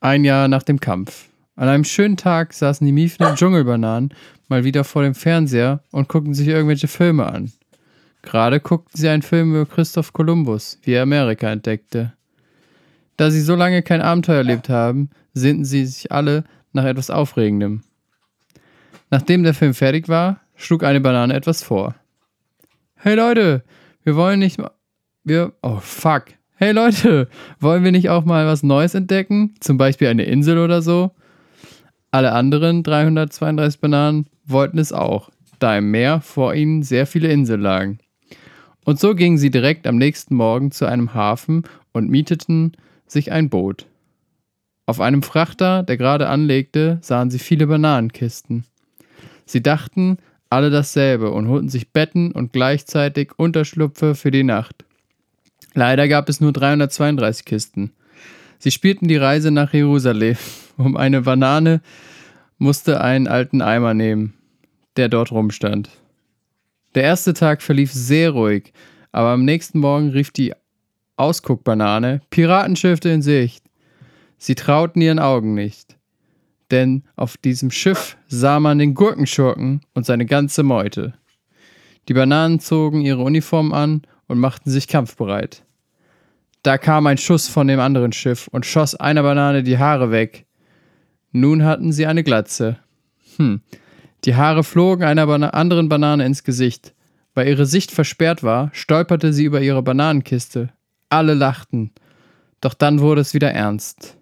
Ein 0.00 0.24
Jahr 0.24 0.48
nach 0.48 0.62
dem 0.62 0.80
Kampf. 0.80 1.28
An 1.56 1.68
einem 1.68 1.84
schönen 1.84 2.16
Tag 2.16 2.54
saßen 2.54 2.86
die 2.86 2.92
miefenden 2.92 3.36
Dschungelbananen 3.36 4.14
mal 4.48 4.64
wieder 4.64 4.84
vor 4.84 5.02
dem 5.02 5.14
Fernseher 5.14 5.82
und 5.90 6.08
guckten 6.08 6.34
sich 6.34 6.48
irgendwelche 6.48 6.88
Filme 6.88 7.26
an. 7.26 7.52
Gerade 8.22 8.60
guckten 8.60 8.98
sie 8.98 9.08
einen 9.08 9.22
Film 9.22 9.50
über 9.54 9.66
Christoph 9.66 10.12
Kolumbus, 10.12 10.78
wie 10.82 10.92
er 10.92 11.02
Amerika 11.02 11.50
entdeckte. 11.50 12.12
Da 13.16 13.30
sie 13.30 13.42
so 13.42 13.54
lange 13.54 13.82
kein 13.82 14.00
Abenteuer 14.00 14.38
erlebt 14.38 14.68
haben, 14.68 15.10
sehnten 15.34 15.64
sie 15.64 15.84
sich 15.84 16.10
alle 16.10 16.44
nach 16.72 16.84
etwas 16.84 17.10
Aufregendem. 17.10 17.82
Nachdem 19.10 19.42
der 19.42 19.54
Film 19.54 19.74
fertig 19.74 20.08
war, 20.08 20.40
schlug 20.62 20.84
eine 20.84 21.00
Banane 21.00 21.34
etwas 21.34 21.62
vor. 21.62 21.94
Hey 22.94 23.16
Leute, 23.16 23.64
wir 24.04 24.16
wollen 24.16 24.38
nicht 24.38 24.58
mal. 24.58 24.70
Wir. 25.24 25.52
Oh 25.62 25.78
fuck. 25.80 26.26
Hey 26.54 26.72
Leute, 26.72 27.28
wollen 27.60 27.84
wir 27.84 27.92
nicht 27.92 28.10
auch 28.10 28.24
mal 28.24 28.46
was 28.46 28.62
Neues 28.62 28.94
entdecken? 28.94 29.54
Zum 29.60 29.76
Beispiel 29.76 30.08
eine 30.08 30.24
Insel 30.24 30.58
oder 30.58 30.80
so? 30.80 31.10
Alle 32.12 32.32
anderen 32.32 32.82
332 32.82 33.80
Bananen 33.80 34.26
wollten 34.44 34.78
es 34.78 34.92
auch, 34.92 35.30
da 35.58 35.76
im 35.76 35.90
Meer 35.90 36.20
vor 36.20 36.54
ihnen 36.54 36.82
sehr 36.82 37.06
viele 37.06 37.28
Inseln 37.28 37.62
lagen. 37.62 37.98
Und 38.84 39.00
so 39.00 39.14
gingen 39.14 39.38
sie 39.38 39.50
direkt 39.50 39.86
am 39.86 39.96
nächsten 39.96 40.34
Morgen 40.34 40.70
zu 40.70 40.86
einem 40.86 41.14
Hafen 41.14 41.64
und 41.92 42.10
mieteten 42.10 42.72
sich 43.06 43.32
ein 43.32 43.48
Boot. 43.48 43.86
Auf 44.86 45.00
einem 45.00 45.22
Frachter, 45.22 45.82
der 45.82 45.96
gerade 45.96 46.28
anlegte, 46.28 46.98
sahen 47.00 47.30
sie 47.30 47.38
viele 47.38 47.66
Bananenkisten. 47.66 48.64
Sie 49.46 49.62
dachten 49.62 50.18
alle 50.52 50.70
dasselbe 50.70 51.30
und 51.30 51.48
holten 51.48 51.70
sich 51.70 51.92
Betten 51.92 52.30
und 52.30 52.52
gleichzeitig 52.52 53.30
Unterschlupfe 53.38 54.14
für 54.14 54.30
die 54.30 54.44
Nacht. 54.44 54.84
Leider 55.72 56.08
gab 56.08 56.28
es 56.28 56.42
nur 56.42 56.52
332 56.52 57.46
Kisten. 57.46 57.92
Sie 58.58 58.70
spielten 58.70 59.08
die 59.08 59.16
Reise 59.16 59.50
nach 59.50 59.72
Jerusalem. 59.72 60.36
Um 60.76 60.96
eine 60.96 61.22
Banane 61.22 61.80
musste 62.58 63.00
einen 63.00 63.28
alten 63.28 63.62
Eimer 63.62 63.94
nehmen, 63.94 64.34
der 64.96 65.08
dort 65.08 65.32
rumstand. 65.32 65.90
Der 66.94 67.02
erste 67.02 67.32
Tag 67.32 67.62
verlief 67.62 67.92
sehr 67.92 68.30
ruhig, 68.30 68.72
aber 69.10 69.30
am 69.30 69.44
nächsten 69.44 69.78
Morgen 69.78 70.10
rief 70.10 70.30
die 70.30 70.52
Ausguckbanane 71.16 72.20
Piratenschiffe 72.30 73.08
in 73.08 73.22
Sicht. 73.22 73.64
Sie 74.38 74.54
trauten 74.54 75.00
ihren 75.00 75.18
Augen 75.18 75.54
nicht, 75.54 75.96
denn 76.72 77.04
auf 77.14 77.36
diesem 77.36 77.70
Schiff 77.70 78.16
sah 78.26 78.58
man 78.58 78.78
den 78.78 78.94
Gurkenschurken 78.94 79.82
und 79.94 80.06
seine 80.06 80.26
ganze 80.26 80.62
Meute. 80.62 81.14
Die 82.08 82.14
Bananen 82.14 82.58
zogen 82.58 83.02
ihre 83.02 83.22
Uniformen 83.22 83.72
an 83.72 84.02
und 84.26 84.38
machten 84.38 84.70
sich 84.70 84.88
kampfbereit. 84.88 85.64
Da 86.62 86.78
kam 86.78 87.06
ein 87.06 87.18
Schuss 87.18 87.48
von 87.48 87.68
dem 87.68 87.80
anderen 87.80 88.12
Schiff 88.12 88.48
und 88.48 88.66
schoss 88.66 88.94
einer 88.94 89.22
Banane 89.22 89.62
die 89.62 89.78
Haare 89.78 90.10
weg. 90.10 90.46
Nun 91.32 91.64
hatten 91.64 91.92
sie 91.92 92.06
eine 92.06 92.22
Glatze. 92.22 92.78
Hm. 93.36 93.60
Die 94.24 94.36
Haare 94.36 94.62
flogen 94.62 95.04
einer 95.04 95.26
Bana 95.26 95.50
anderen 95.50 95.88
Banane 95.88 96.24
ins 96.24 96.44
Gesicht. 96.44 96.94
Weil 97.34 97.48
ihre 97.48 97.66
Sicht 97.66 97.90
versperrt 97.90 98.42
war, 98.42 98.70
stolperte 98.72 99.32
sie 99.32 99.44
über 99.44 99.60
ihre 99.60 99.82
Bananenkiste. 99.82 100.68
Alle 101.08 101.34
lachten. 101.34 101.92
Doch 102.60 102.74
dann 102.74 103.00
wurde 103.00 103.22
es 103.22 103.34
wieder 103.34 103.50
ernst. 103.50 104.16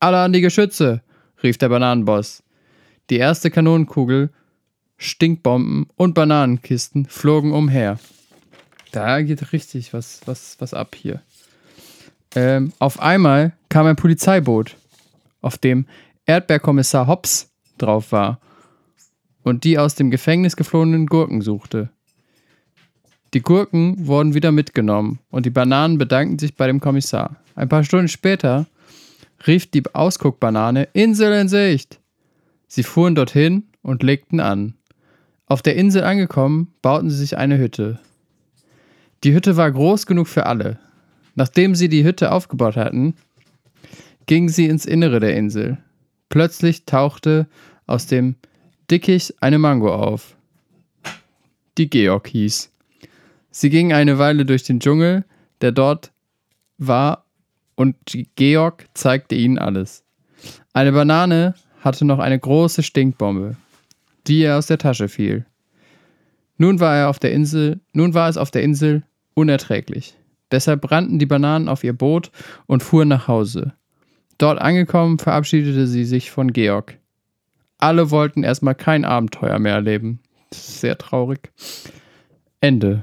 Alle 0.00 0.18
an 0.18 0.32
die 0.32 0.40
Geschütze, 0.40 1.02
rief 1.44 1.58
der 1.58 1.68
Bananenboss. 1.68 2.42
Die 3.10 3.18
erste 3.18 3.50
Kanonenkugel, 3.50 4.30
Stinkbomben 4.96 5.86
und 5.96 6.14
Bananenkisten 6.14 7.06
flogen 7.06 7.52
umher. 7.52 7.98
Da 8.90 9.20
geht 9.22 9.52
richtig 9.52 9.92
was, 9.92 10.20
was, 10.24 10.56
was 10.58 10.72
ab 10.72 10.94
hier. 10.94 11.20
Ähm, 12.34 12.72
auf 12.78 13.00
einmal 13.00 13.52
kam 13.68 13.86
ein 13.86 13.96
Polizeiboot, 13.96 14.76
auf 15.40 15.58
dem 15.58 15.86
Erdbeerkommissar 16.26 17.06
Hobbs 17.06 17.50
drauf 17.78 18.12
war 18.12 18.40
und 19.42 19.64
die 19.64 19.78
aus 19.78 19.94
dem 19.94 20.10
Gefängnis 20.10 20.56
geflohenen 20.56 21.06
Gurken 21.06 21.42
suchte. 21.42 21.90
Die 23.34 23.42
Gurken 23.42 24.06
wurden 24.06 24.34
wieder 24.34 24.52
mitgenommen 24.52 25.18
und 25.30 25.44
die 25.44 25.50
Bananen 25.50 25.98
bedankten 25.98 26.38
sich 26.38 26.56
bei 26.56 26.66
dem 26.66 26.80
Kommissar. 26.80 27.36
Ein 27.56 27.68
paar 27.68 27.84
Stunden 27.84 28.08
später 28.08 28.66
rief 29.46 29.70
die 29.70 29.82
Ausguckbanane 29.92 30.88
Insel 30.92 31.32
in 31.32 31.48
Sicht. 31.48 32.00
Sie 32.66 32.82
fuhren 32.82 33.14
dorthin 33.14 33.64
und 33.82 34.02
legten 34.02 34.40
an. 34.40 34.74
Auf 35.46 35.62
der 35.62 35.76
Insel 35.76 36.04
angekommen, 36.04 36.72
bauten 36.80 37.10
sie 37.10 37.16
sich 37.16 37.36
eine 37.36 37.58
Hütte. 37.58 38.00
Die 39.22 39.34
Hütte 39.34 39.56
war 39.56 39.70
groß 39.70 40.06
genug 40.06 40.28
für 40.28 40.46
alle. 40.46 40.78
Nachdem 41.34 41.74
sie 41.74 41.88
die 41.88 42.04
Hütte 42.04 42.32
aufgebaut 42.32 42.76
hatten, 42.76 43.14
gingen 44.26 44.48
sie 44.48 44.66
ins 44.66 44.86
Innere 44.86 45.20
der 45.20 45.36
Insel. 45.36 45.78
Plötzlich 46.28 46.84
tauchte 46.84 47.46
aus 47.86 48.06
dem 48.06 48.36
Dickicht 48.90 49.42
eine 49.42 49.58
Mango 49.58 49.94
auf, 49.94 50.36
die 51.78 51.88
Georg 51.88 52.28
hieß. 52.28 52.70
Sie 53.50 53.70
gingen 53.70 53.92
eine 53.92 54.18
Weile 54.18 54.44
durch 54.44 54.64
den 54.64 54.80
Dschungel, 54.80 55.24
der 55.60 55.72
dort 55.72 56.12
war, 56.78 57.23
und 57.76 57.96
Georg 58.36 58.86
zeigte 58.94 59.34
ihnen 59.34 59.58
alles. 59.58 60.04
Eine 60.72 60.92
Banane 60.92 61.54
hatte 61.80 62.04
noch 62.04 62.18
eine 62.18 62.38
große 62.38 62.82
Stinkbombe, 62.82 63.56
die 64.26 64.40
ihr 64.40 64.56
aus 64.56 64.66
der 64.66 64.78
Tasche 64.78 65.08
fiel. 65.08 65.46
Nun 66.56 66.80
war 66.80 66.96
er 66.96 67.08
auf 67.08 67.18
der 67.18 67.32
Insel, 67.32 67.80
nun 67.92 68.14
war 68.14 68.28
es 68.28 68.36
auf 68.36 68.50
der 68.50 68.62
Insel 68.62 69.02
unerträglich. 69.34 70.16
Deshalb 70.50 70.82
brannten 70.82 71.18
die 71.18 71.26
Bananen 71.26 71.68
auf 71.68 71.82
ihr 71.82 71.92
Boot 71.92 72.30
und 72.66 72.82
fuhren 72.82 73.08
nach 73.08 73.26
Hause. 73.28 73.72
Dort 74.38 74.60
angekommen, 74.60 75.18
verabschiedete 75.18 75.86
sie 75.86 76.04
sich 76.04 76.30
von 76.30 76.52
Georg. 76.52 76.98
Alle 77.78 78.10
wollten 78.10 78.44
erstmal 78.44 78.74
kein 78.74 79.04
Abenteuer 79.04 79.58
mehr 79.58 79.74
erleben. 79.74 80.20
Sehr 80.52 80.96
traurig. 80.96 81.50
Ende. 82.60 83.02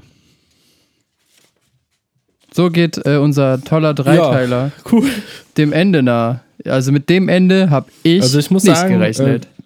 So 2.54 2.70
geht 2.70 3.04
äh, 3.06 3.16
unser 3.16 3.62
toller 3.62 3.94
Dreiteiler 3.94 4.66
Ja, 4.66 4.72
cool. 4.92 5.08
dem 5.56 5.72
Ende 5.72 6.02
nah. 6.02 6.40
Also 6.66 6.92
mit 6.92 7.08
dem 7.08 7.28
Ende 7.28 7.70
habe 7.70 7.86
ich, 8.02 8.22
Also 8.22 8.38
ich 8.38 8.50
muss 8.50 8.64
nicht 8.64 8.76
sagen, 8.76 8.94
gerechnet. 8.98 9.46
äh, 9.46 9.62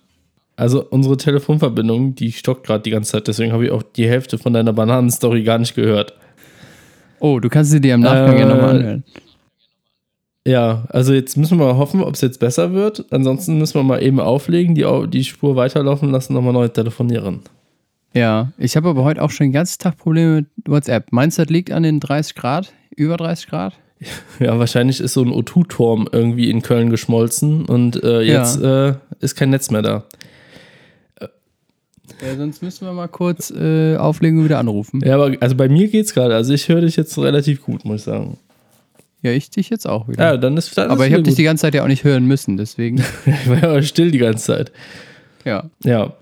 Also 0.57 0.85
unsere 0.89 1.17
Telefonverbindung, 1.17 2.15
die 2.15 2.33
stockt 2.33 2.67
gerade 2.67 2.83
die 2.83 2.91
ganze 2.91 3.13
Zeit, 3.13 3.29
deswegen 3.29 3.53
habe 3.53 3.67
ich 3.67 3.71
auch 3.71 3.83
die 3.83 4.09
Hälfte 4.09 4.39
von 4.39 4.53
deiner 4.53 4.73
Bananenstory 4.73 5.43
gar 5.43 5.59
nicht 5.59 5.75
gehört. 5.75 6.15
oh, 7.21 7.41
du 7.41 7.49
kannst 7.49 7.71
sie 7.73 7.81
dir 7.81 7.95
im 7.95 8.01
Nachgang 8.01 8.37
äh, 8.37 8.41
ja 8.41 8.47
nochmal 8.47 8.77
anhören. 8.77 9.05
Ja, 10.47 10.85
also 10.91 11.13
jetzt 11.13 11.37
müssen 11.37 11.59
wir 11.59 11.67
mal 11.67 11.77
hoffen, 11.77 12.03
ob 12.05 12.15
es 12.15 12.21
jetzt 12.21 12.39
besser 12.39 12.73
wird. 12.73 13.05
Ansonsten 13.11 13.59
müssen 13.59 13.75
wir 13.75 13.83
mal 13.83 14.01
eben 14.01 14.21
auflegen, 14.21 14.77
die, 14.77 14.87
die 15.09 15.25
Spur 15.25 15.57
weiterlaufen 15.57 16.13
lassen, 16.13 16.35
nochmal 16.35 16.53
neu 16.53 16.69
telefonieren. 16.69 17.41
Ja, 18.17 18.51
ich 18.57 18.77
habe 18.77 18.89
aber 18.89 19.05
heute 19.05 19.21
auch 19.21 19.31
schon 19.31 19.49
den 19.49 19.53
ganzen 19.53 19.79
Tag 19.79 19.99
Probleme 19.99 20.37
mit 20.37 20.47
WhatsApp. 20.67 21.13
Meinst 21.13 21.37
du, 21.37 21.43
das 21.43 21.51
liegt 21.51 21.71
an 21.71 21.83
den 21.83 22.01
30 22.01 22.35
Grad? 22.35 22.73
Über 22.97 23.19
30 23.19 23.49
Grad? 23.49 23.75
Ja, 24.39 24.59
wahrscheinlich 24.59 25.01
ist 25.01 25.15
so 25.15 25.23
ein 25.23 25.31
O2-Turm 25.31 26.09
irgendwie 26.13 26.51
in 26.51 26.61
Köln 26.61 26.91
geschmolzen 26.91 27.65
und 27.65 28.03
äh, 28.03 28.21
jetzt 28.21 28.61
äh, 28.61 28.95
ist 29.21 29.37
kein 29.37 29.49
Netz 29.49 29.71
mehr 29.71 29.81
da. 29.81 30.05
Ja, 31.21 32.37
sonst 32.37 32.63
müssen 32.63 32.87
wir 32.87 32.93
mal 32.93 33.09
kurz 33.09 33.51
äh, 33.51 33.97
auflegen 33.97 34.39
und 34.39 34.45
wieder 34.45 34.59
anrufen. 34.59 35.01
Ja, 35.05 35.15
aber 35.15 35.35
also 35.41 35.55
bei 35.55 35.69
mir 35.69 35.89
geht's 35.89 36.13
gerade. 36.13 36.35
Also 36.35 36.53
ich 36.53 36.69
höre 36.69 36.83
dich 36.83 36.97
jetzt 36.97 37.17
relativ 37.19 37.63
gut, 37.63 37.87
muss 37.87 38.01
ich 38.01 38.05
sagen. 38.05 38.39
Ja, 39.23 39.31
ich 39.33 39.49
dich 39.51 39.71
jetzt 39.71 39.89
auch 39.89 40.09
wieder. 40.09 40.23
Ja, 40.23 40.37
dann 40.37 40.57
ist 40.59 40.77
dann 40.77 40.91
aber 40.91 41.05
ist 41.05 41.09
ich 41.09 41.15
habe 41.15 41.23
dich 41.23 41.35
die 41.35 41.43
ganze 41.43 41.63
Zeit 41.63 41.75
ja 41.75 41.83
auch 41.83 41.89
nicht 41.89 42.05
hören 42.05 42.27
müssen, 42.27 42.57
deswegen. 42.59 43.03
Ich 43.27 43.49
war 43.49 43.63
ja 43.63 43.83
still 43.83 44.11
die 44.11 44.19
ganze 44.19 44.45
Zeit. 44.45 44.73
ja. 45.45 45.65
Ja. 45.85 46.13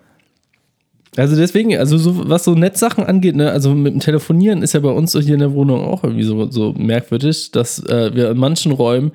Also 1.16 1.36
deswegen, 1.36 1.76
also 1.76 1.96
so, 1.96 2.28
was 2.28 2.44
so 2.44 2.54
Netzsachen 2.54 3.04
angeht, 3.04 3.36
ne, 3.36 3.50
also 3.50 3.72
mit 3.74 3.94
dem 3.94 4.00
Telefonieren 4.00 4.62
ist 4.62 4.72
ja 4.74 4.80
bei 4.80 4.90
uns 4.90 5.12
hier 5.12 5.34
in 5.34 5.40
der 5.40 5.52
Wohnung 5.54 5.80
auch 5.84 6.02
irgendwie 6.02 6.24
so, 6.24 6.50
so 6.50 6.72
merkwürdig, 6.72 7.52
dass 7.52 7.78
äh, 7.86 8.14
wir 8.14 8.30
in 8.30 8.38
manchen 8.38 8.72
Räumen 8.72 9.12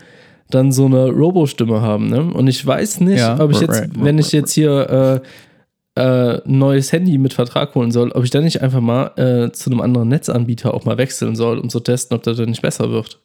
dann 0.50 0.72
so 0.72 0.86
eine 0.86 1.10
Robo-Stimme 1.10 1.82
haben, 1.82 2.08
ne? 2.10 2.24
Und 2.24 2.48
ich 2.48 2.66
weiß 2.66 3.02
nicht, 3.02 3.20
Ja. 3.20 3.40
ob 3.40 3.52
ich 3.52 3.60
jetzt, 3.60 3.90
wenn 4.00 4.18
ich 4.18 4.32
jetzt 4.32 4.54
hier 4.54 5.22
äh, 5.96 6.02
äh, 6.02 6.42
ein 6.46 6.58
neues 6.58 6.92
Handy 6.92 7.18
mit 7.18 7.34
Vertrag 7.34 7.76
holen 7.76 7.92
soll, 7.92 8.12
ob 8.14 8.24
ich 8.24 8.30
dann 8.32 8.46
nicht 8.46 8.62
einfach 8.62 8.82
mal 8.82 9.12
äh, 9.18 9.52
zu 9.52 9.70
einem 9.70 9.82
anderen 9.82 10.08
Netzanbieter 10.08 10.74
auch 10.74 10.86
mal 10.86 10.98
wechseln 10.98 11.36
soll, 11.36 11.60
um 11.60 11.70
zu 11.70 11.82
testen, 11.82 12.16
ob 12.16 12.24
das 12.24 12.38
dann 12.38 12.50
nicht 12.50 12.62
besser 12.62 12.90
wird. 12.90 13.20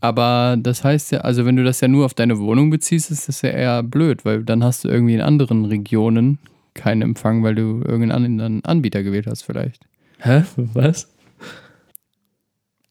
Aber 0.00 0.56
das 0.58 0.82
heißt 0.84 1.12
ja, 1.12 1.20
also 1.20 1.46
wenn 1.46 1.56
du 1.56 1.64
das 1.64 1.80
ja 1.80 1.88
nur 1.88 2.04
auf 2.04 2.14
deine 2.14 2.38
Wohnung 2.38 2.70
beziehst, 2.70 3.10
ist 3.10 3.28
das 3.28 3.42
ja 3.42 3.50
eher 3.50 3.82
blöd, 3.82 4.24
weil 4.24 4.42
dann 4.44 4.64
hast 4.64 4.84
du 4.84 4.88
irgendwie 4.88 5.14
in 5.14 5.20
anderen 5.20 5.64
Regionen 5.64 6.38
keinen 6.74 7.02
Empfang, 7.02 7.42
weil 7.42 7.54
du 7.54 7.82
irgendeinen 7.84 8.12
anderen 8.40 8.64
Anbieter 8.64 9.02
gewählt 9.02 9.26
hast 9.26 9.42
vielleicht. 9.42 9.86
Hä? 10.18 10.42
Was? 10.56 11.08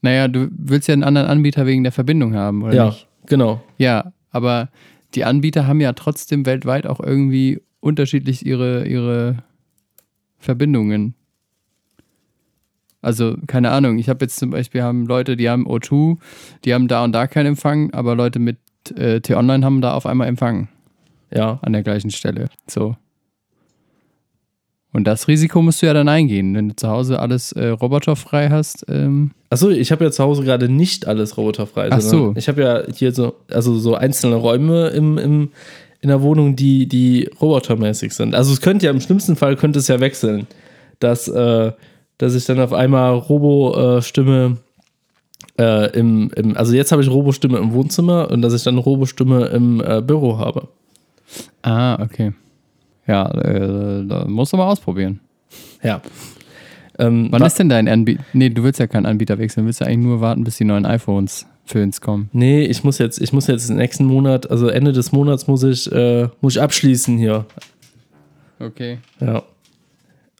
Naja, 0.01 0.27
du 0.27 0.47
willst 0.51 0.87
ja 0.87 0.93
einen 0.93 1.03
anderen 1.03 1.27
Anbieter 1.27 1.65
wegen 1.65 1.83
der 1.83 1.91
Verbindung 1.91 2.33
haben, 2.35 2.63
oder 2.63 2.73
ja, 2.73 2.85
nicht? 2.87 3.07
genau. 3.27 3.61
Ja, 3.77 4.13
aber 4.31 4.69
die 5.13 5.25
Anbieter 5.25 5.67
haben 5.67 5.79
ja 5.81 5.93
trotzdem 5.93 6.45
weltweit 6.45 6.87
auch 6.87 6.99
irgendwie 6.99 7.61
unterschiedlich 7.81 8.45
ihre, 8.45 8.87
ihre 8.87 9.43
Verbindungen. 10.39 11.13
Also, 13.03 13.35
keine 13.47 13.71
Ahnung, 13.71 13.97
ich 13.97 14.09
habe 14.09 14.23
jetzt 14.25 14.37
zum 14.37 14.51
Beispiel 14.51 14.83
haben 14.83 15.05
Leute, 15.05 15.35
die 15.35 15.49
haben 15.49 15.67
O2, 15.67 16.17
die 16.65 16.73
haben 16.73 16.87
da 16.87 17.03
und 17.03 17.11
da 17.13 17.27
keinen 17.27 17.47
Empfang, 17.47 17.91
aber 17.93 18.15
Leute 18.15 18.39
mit 18.39 18.57
äh, 18.95 19.21
T-Online 19.21 19.65
haben 19.65 19.81
da 19.81 19.93
auf 19.93 20.05
einmal 20.05 20.27
Empfang 20.27 20.67
Ja. 21.31 21.59
an 21.63 21.73
der 21.73 21.83
gleichen 21.83 22.11
Stelle. 22.11 22.49
So. 22.67 22.95
Und 24.93 25.05
das 25.05 25.27
Risiko 25.27 25.61
musst 25.61 25.81
du 25.81 25.85
ja 25.85 25.93
dann 25.93 26.09
eingehen, 26.09 26.53
wenn 26.53 26.69
du 26.69 26.75
zu 26.75 26.89
Hause 26.89 27.19
alles 27.19 27.53
äh, 27.53 27.67
roboterfrei 27.67 28.49
hast. 28.49 28.85
Ähm, 28.89 29.31
Achso, 29.49 29.69
ich 29.69 29.91
habe 29.91 30.03
ja 30.03 30.11
zu 30.11 30.23
Hause 30.23 30.43
gerade 30.43 30.67
nicht 30.67 31.07
alles 31.07 31.37
roboterfrei. 31.37 31.89
Ach 31.91 32.01
so. 32.01 32.33
Ich 32.35 32.49
habe 32.49 32.61
ja 32.61 32.83
hier 32.93 33.13
so, 33.13 33.35
also 33.49 33.77
so 33.77 33.95
einzelne 33.95 34.35
Räume 34.35 34.89
im, 34.89 35.17
im, 35.17 35.49
in 36.01 36.09
der 36.09 36.21
Wohnung, 36.21 36.57
die, 36.57 36.87
die 36.87 37.29
robotermäßig 37.39 38.13
sind. 38.13 38.35
Also 38.35 38.51
es 38.51 38.59
könnte 38.59 38.85
ja 38.85 38.91
im 38.91 38.99
schlimmsten 38.99 39.37
Fall 39.37 39.55
könnte 39.55 39.79
es 39.79 39.87
ja 39.87 40.01
wechseln, 40.01 40.47
dass, 40.99 41.29
äh, 41.29 41.71
dass 42.17 42.35
ich 42.35 42.45
dann 42.45 42.59
auf 42.59 42.73
einmal 42.73 43.13
Robo-Stimme 43.13 44.57
äh, 45.57 45.97
im, 45.97 46.31
im, 46.35 46.57
also 46.57 46.73
jetzt 46.73 46.91
habe 46.91 47.01
ich 47.01 47.09
Robo-Stimme 47.09 47.57
im 47.59 47.71
Wohnzimmer 47.71 48.29
und 48.29 48.41
dass 48.41 48.53
ich 48.53 48.63
dann 48.63 48.77
Robo-Stimme 48.77 49.45
im 49.47 49.81
äh, 49.81 50.01
Büro 50.01 50.37
habe. 50.37 50.67
ah, 51.61 52.01
okay. 52.01 52.33
Ja, 53.07 53.29
äh, 53.31 54.05
da 54.07 54.25
musst 54.27 54.53
du 54.53 54.57
mal 54.57 54.67
ausprobieren. 54.67 55.19
Ja. 55.83 56.01
Ähm, 56.99 57.27
Wann 57.31 57.41
wa- 57.41 57.45
ist 57.47 57.57
denn 57.57 57.69
dein 57.69 57.87
Anbieter? 57.87 58.23
Nee, 58.33 58.49
du 58.49 58.63
willst 58.63 58.79
ja 58.79 58.87
keinen 58.87 59.05
Anbieter 59.05 59.37
wechseln, 59.39 59.63
du 59.63 59.67
willst 59.67 59.79
ja 59.79 59.87
eigentlich 59.87 60.05
nur 60.05 60.21
warten, 60.21 60.43
bis 60.43 60.57
die 60.57 60.65
neuen 60.65 60.85
iPhones 60.85 61.45
für 61.65 61.81
uns 61.81 62.01
kommen. 62.01 62.29
Nee, 62.33 62.63
ich 62.65 62.83
muss 62.83 62.97
jetzt, 62.97 63.19
ich 63.21 63.33
muss 63.33 63.47
jetzt 63.47 63.69
den 63.69 63.77
nächsten 63.77 64.05
Monat, 64.05 64.49
also 64.51 64.67
Ende 64.67 64.91
des 64.91 65.11
Monats 65.11 65.47
muss 65.47 65.63
ich, 65.63 65.91
äh, 65.91 66.27
muss 66.41 66.55
ich 66.55 66.61
abschließen 66.61 67.17
hier. 67.17 67.45
Okay. 68.59 68.99
Ja. 69.19 69.43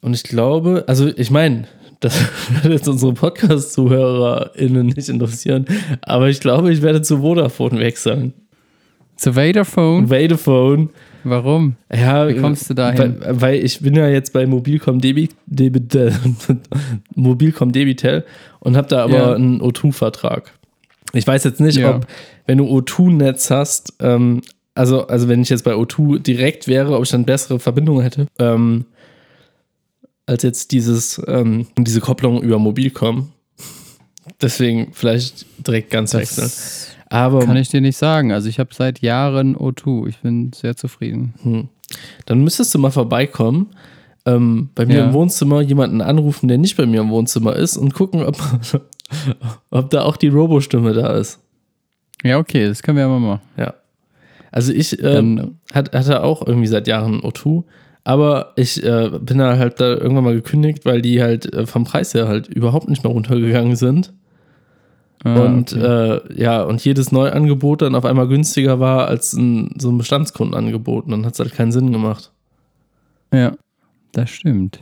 Und 0.02 0.14
ich 0.14 0.24
glaube, 0.24 0.84
also 0.88 1.08
ich 1.16 1.32
meine, 1.32 1.66
das 2.00 2.20
wird 2.64 2.74
jetzt 2.74 2.88
unsere 2.88 3.14
Podcast-ZuhörerInnen 3.14 4.88
nicht 4.88 5.10
interessieren, 5.10 5.66
aber 6.02 6.30
ich 6.30 6.40
glaube, 6.40 6.72
ich 6.72 6.82
werde 6.82 7.02
zu 7.02 7.20
Vodafone 7.20 7.80
wechseln. 7.80 8.34
Zu 9.16 9.36
Vaderphone? 9.36 10.08
Vodafone. 10.08 10.90
Warum? 11.24 11.76
Ja, 11.94 12.28
Wie 12.28 12.36
kommst 12.38 12.70
du 12.70 12.74
dahin? 12.74 12.98
Weil, 13.22 13.42
weil 13.42 13.56
ich 13.64 13.82
bin 13.82 13.96
ja 13.96 14.08
jetzt 14.08 14.34
bei 14.34 14.46
Mobilcom 14.48 15.00
Debi, 15.00 15.30
Debitel, 15.46 16.14
Mobilcom 17.16 17.72
Debitel 17.72 18.24
und 18.60 18.76
habe 18.78 18.88
da 18.88 19.04
aber 19.04 19.14
Ja. 19.16 19.34
einen 19.34 19.62
O2-Vertrag. 19.62 20.52
Ich 21.14 21.28
weiß 21.28 21.44
jetzt 21.44 21.60
nicht, 21.60 21.78
Ja. 21.78 21.96
ob, 21.98 22.08
wenn 22.48 22.58
du 22.58 22.66
O2-Netz 22.66 23.52
hast, 23.52 23.94
ähm, 24.00 24.42
also, 24.74 25.06
also 25.08 25.28
wenn 25.28 25.42
ich 25.42 25.50
jetzt 25.50 25.64
bei 25.64 25.74
O2 25.74 26.20
direkt 26.20 26.68
wäre, 26.68 26.96
ob 26.96 27.04
ich 27.04 27.10
dann 27.10 27.26
bessere 27.26 27.60
Verbindungen 27.60 28.02
hätte, 28.02 28.28
ähm, 28.40 28.86
als 30.26 30.44
jetzt 30.44 30.72
dieses, 30.72 31.22
ähm, 31.28 31.68
diese 31.78 32.00
Kopplung 32.00 32.42
über 32.42 32.58
Mobilcom. 32.60 33.30
Deswegen 34.42 34.90
vielleicht 34.94 35.46
direkt 35.68 35.90
ganz 35.92 36.14
wechseln. 36.14 36.50
Aber 37.12 37.46
kann 37.46 37.58
ich 37.58 37.70
dir 37.70 37.82
nicht 37.82 37.98
sagen. 37.98 38.32
Also 38.32 38.50
ich 38.50 38.58
habe 38.60 38.74
seit 38.74 39.00
Jahren 39.02 39.56
O2. 39.56 40.08
Ich 40.08 40.20
bin 40.20 40.52
sehr 40.54 40.76
zufrieden. 40.76 41.34
Hm. 41.44 41.70
Dann 42.26 42.44
müsstest 42.44 42.74
du 42.74 42.80
mal 42.80 42.90
vorbeikommen, 42.90 43.68
ähm, 44.26 44.70
bei 44.76 44.86
mir 44.86 44.98
Ja. 45.00 45.06
im 45.08 45.14
Wohnzimmer 45.14 45.62
jemanden 45.62 46.02
anrufen, 46.02 46.48
der 46.48 46.58
nicht 46.58 46.78
bei 46.78 46.86
mir 46.86 47.02
im 47.02 47.10
Wohnzimmer 47.10 47.56
ist 47.56 47.76
und 47.78 47.94
gucken, 47.94 48.24
ob, 48.24 48.38
ob 49.72 49.90
da 49.90 50.04
auch 50.04 50.16
die 50.16 50.30
Robo-Stimme 50.30 50.94
da 50.94 51.18
ist. 51.18 51.40
Ja, 52.24 52.38
okay, 52.38 52.68
das 52.68 52.82
können 52.84 52.98
wir 52.98 53.04
ja 53.04 53.10
mal 53.10 53.20
machen. 53.20 53.42
Ja. 53.58 53.74
Also 54.52 54.74
ich 54.74 55.02
ähm, 55.04 55.58
hat, 55.74 55.94
hatte 55.94 56.24
auch 56.24 56.46
irgendwie 56.46 56.68
seit 56.68 56.88
Jahren 56.88 57.22
O2, 57.22 57.64
aber 58.04 58.54
ich 58.56 58.84
äh, 58.84 59.10
bin 59.20 59.38
da 59.38 59.58
halt 59.58 59.80
da 59.80 59.96
irgendwann 59.96 60.26
mal 60.26 60.34
gekündigt, 60.36 60.86
weil 60.86 61.02
die 61.02 61.22
halt 61.22 61.52
äh, 61.54 61.66
vom 61.66 61.84
Preis 61.84 62.14
her 62.14 62.28
halt 62.28 62.48
überhaupt 62.48 62.90
nicht 62.90 63.04
mehr 63.04 63.12
runtergegangen 63.14 63.76
sind. 63.76 64.14
Ah, 65.24 65.40
und 65.40 65.74
okay. 65.74 66.18
äh, 66.36 66.42
ja, 66.42 66.64
und 66.64 66.84
jedes 66.84 67.12
Neuangebot 67.12 67.84
dann 67.84 67.96
auf 67.96 68.06
einmal 68.06 68.28
günstiger 68.28 68.80
war 68.80 69.08
als 69.08 69.34
ein, 69.34 69.76
so 69.78 69.90
ein 69.90 69.98
Bestandskundenangebot. 69.98 71.06
Und 71.06 71.12
dann 71.12 71.26
hat 71.26 71.34
es 71.34 71.40
halt 71.40 71.54
keinen 71.54 71.72
Sinn 71.72 71.92
gemacht. 71.92 72.32
ja, 73.34 73.54
das 74.14 74.30
stimmt. 74.30 74.82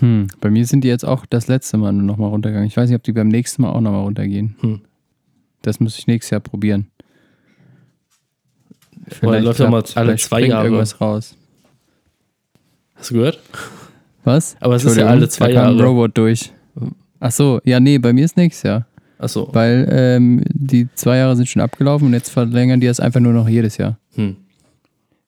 Hm, 0.00 0.26
bei 0.40 0.50
mir 0.50 0.66
sind 0.66 0.82
die 0.82 0.88
jetzt 0.88 1.04
auch 1.04 1.26
das 1.26 1.46
letzte 1.46 1.76
Mal 1.76 1.92
nur 1.92 2.02
nochmal 2.02 2.30
runtergegangen. 2.30 2.66
Ich 2.66 2.76
weiß 2.76 2.88
nicht, 2.88 2.96
ob 2.96 3.02
die 3.02 3.12
beim 3.12 3.28
nächsten 3.28 3.62
Mal 3.62 3.70
auch 3.70 3.80
nochmal 3.80 4.02
runtergehen. 4.02 4.56
Hm. 4.60 4.80
Das 5.62 5.78
muss 5.78 5.98
ich 5.98 6.06
nächstes 6.06 6.30
Jahr 6.30 6.40
probieren. 6.40 6.90
Oder 9.22 9.40
läuft 9.40 9.60
ja 9.60 9.70
mal 9.70 9.82
alle 9.82 9.86
vielleicht 9.86 10.24
zwei 10.24 10.40
Jahre. 10.40 10.64
irgendwas 10.64 11.00
raus. 11.00 11.36
Hast 12.94 13.10
du 13.10 13.14
gehört? 13.14 13.38
Was? 14.24 14.56
Aber 14.60 14.74
es 14.76 14.84
ist 14.84 14.96
ja 14.96 15.06
alle 15.06 15.28
zwei 15.28 15.52
da 15.52 15.60
kam 15.60 15.72
ein 15.72 15.78
Jahre. 15.78 15.88
Robot 15.88 16.16
durch. 16.16 16.52
Ach 17.26 17.32
so, 17.32 17.58
ja, 17.64 17.80
nee, 17.80 17.96
bei 17.96 18.12
mir 18.12 18.26
ist 18.26 18.36
nächstes 18.36 18.64
Jahr. 18.64 18.86
Achso. 19.16 19.48
Weil 19.54 19.88
ähm, 19.90 20.42
die 20.50 20.88
zwei 20.94 21.16
Jahre 21.16 21.36
sind 21.36 21.48
schon 21.48 21.62
abgelaufen 21.62 22.08
und 22.08 22.12
jetzt 22.12 22.28
verlängern 22.28 22.80
die 22.80 22.86
das 22.86 23.00
einfach 23.00 23.20
nur 23.20 23.32
noch 23.32 23.48
jedes 23.48 23.78
Jahr. 23.78 23.96
Hm. 24.14 24.36